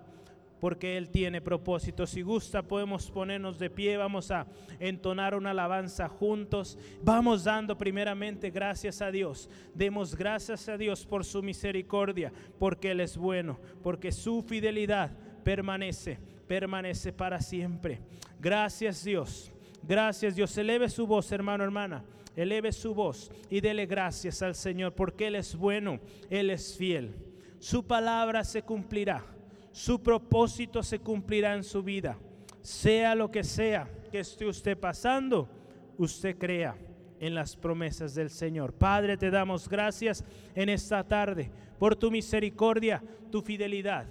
Porque 0.60 0.98
Él 0.98 1.10
tiene 1.10 1.40
propósito. 1.40 2.08
Si 2.08 2.24
gusta, 2.24 2.64
podemos 2.64 3.12
ponernos 3.12 3.60
de 3.60 3.70
pie, 3.70 3.96
vamos 3.96 4.32
a 4.32 4.48
entonar 4.80 5.36
una 5.36 5.52
alabanza 5.52 6.10
juntos. 6.10 6.80
Vamos 7.04 7.44
dando 7.44 7.78
primeramente 7.78 8.50
gracias 8.50 9.04
a 9.04 9.12
Dios. 9.12 9.52
Demos 9.76 10.16
gracias 10.16 10.68
a 10.68 10.78
Dios 10.78 11.06
por 11.06 11.24
su 11.24 11.44
misericordia, 11.44 12.34
porque 12.58 12.92
Él 12.92 13.00
es 13.00 13.16
bueno, 13.16 13.60
porque 13.84 14.12
su 14.12 14.42
fidelidad 14.42 15.12
permanece, 15.44 16.18
permanece 16.48 17.14
para 17.14 17.40
siempre. 17.40 18.02
Gracias 18.40 19.04
Dios. 19.04 19.52
Gracias 19.84 20.36
Dios. 20.36 20.58
Eleve 20.58 20.90
su 20.90 21.06
voz, 21.06 21.32
hermano, 21.32 21.64
hermana 21.64 22.04
eleve 22.40 22.72
su 22.72 22.94
voz 22.94 23.32
y 23.50 23.62
dele 23.62 23.86
gracias 23.86 24.42
al 24.42 24.56
Señor 24.56 24.94
porque 24.94 25.28
Él 25.28 25.36
es 25.36 25.56
bueno, 25.56 26.00
Él 26.30 26.50
es 26.50 26.78
fiel. 26.78 27.16
Su 27.60 27.86
palabra 27.86 28.44
se 28.44 28.62
cumplirá, 28.62 29.26
su 29.72 30.02
propósito 30.02 30.82
se 30.82 31.00
cumplirá 31.00 31.56
en 31.56 31.64
su 31.64 31.84
vida. 31.84 32.18
Sea 32.62 33.16
lo 33.16 33.30
que 33.32 33.44
sea 33.44 33.90
que 34.12 34.20
esté 34.20 34.46
usted 34.46 34.78
pasando, 34.78 35.50
usted 35.98 36.38
crea 36.38 36.78
en 37.20 37.36
las 37.36 37.56
promesas 37.56 38.16
del 38.16 38.30
Señor. 38.30 38.74
Padre, 38.74 39.18
te 39.18 39.30
damos 39.30 39.68
gracias 39.68 40.24
en 40.56 40.70
esta 40.70 41.04
tarde 41.04 41.52
por 41.78 41.96
tu 41.96 42.10
misericordia, 42.10 43.04
tu 43.32 43.42
fidelidad. 43.42 44.08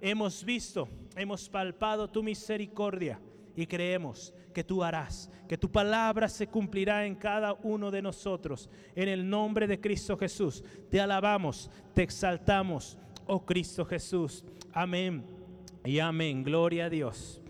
Hemos 0.00 0.44
visto, 0.44 0.88
hemos 1.16 1.48
palpado 1.48 2.08
tu 2.08 2.22
misericordia 2.22 3.20
y 3.56 3.66
creemos 3.66 4.32
que 4.52 4.64
tú 4.64 4.82
harás, 4.82 5.30
que 5.48 5.58
tu 5.58 5.70
palabra 5.70 6.28
se 6.28 6.46
cumplirá 6.46 7.06
en 7.06 7.14
cada 7.14 7.54
uno 7.62 7.90
de 7.90 8.02
nosotros. 8.02 8.68
En 8.94 9.08
el 9.08 9.28
nombre 9.28 9.66
de 9.66 9.80
Cristo 9.80 10.16
Jesús, 10.16 10.62
te 10.90 11.00
alabamos, 11.00 11.70
te 11.94 12.02
exaltamos, 12.02 12.98
oh 13.26 13.44
Cristo 13.44 13.84
Jesús. 13.84 14.44
Amén 14.72 15.24
y 15.84 15.98
amén. 15.98 16.42
Gloria 16.42 16.86
a 16.86 16.90
Dios. 16.90 17.41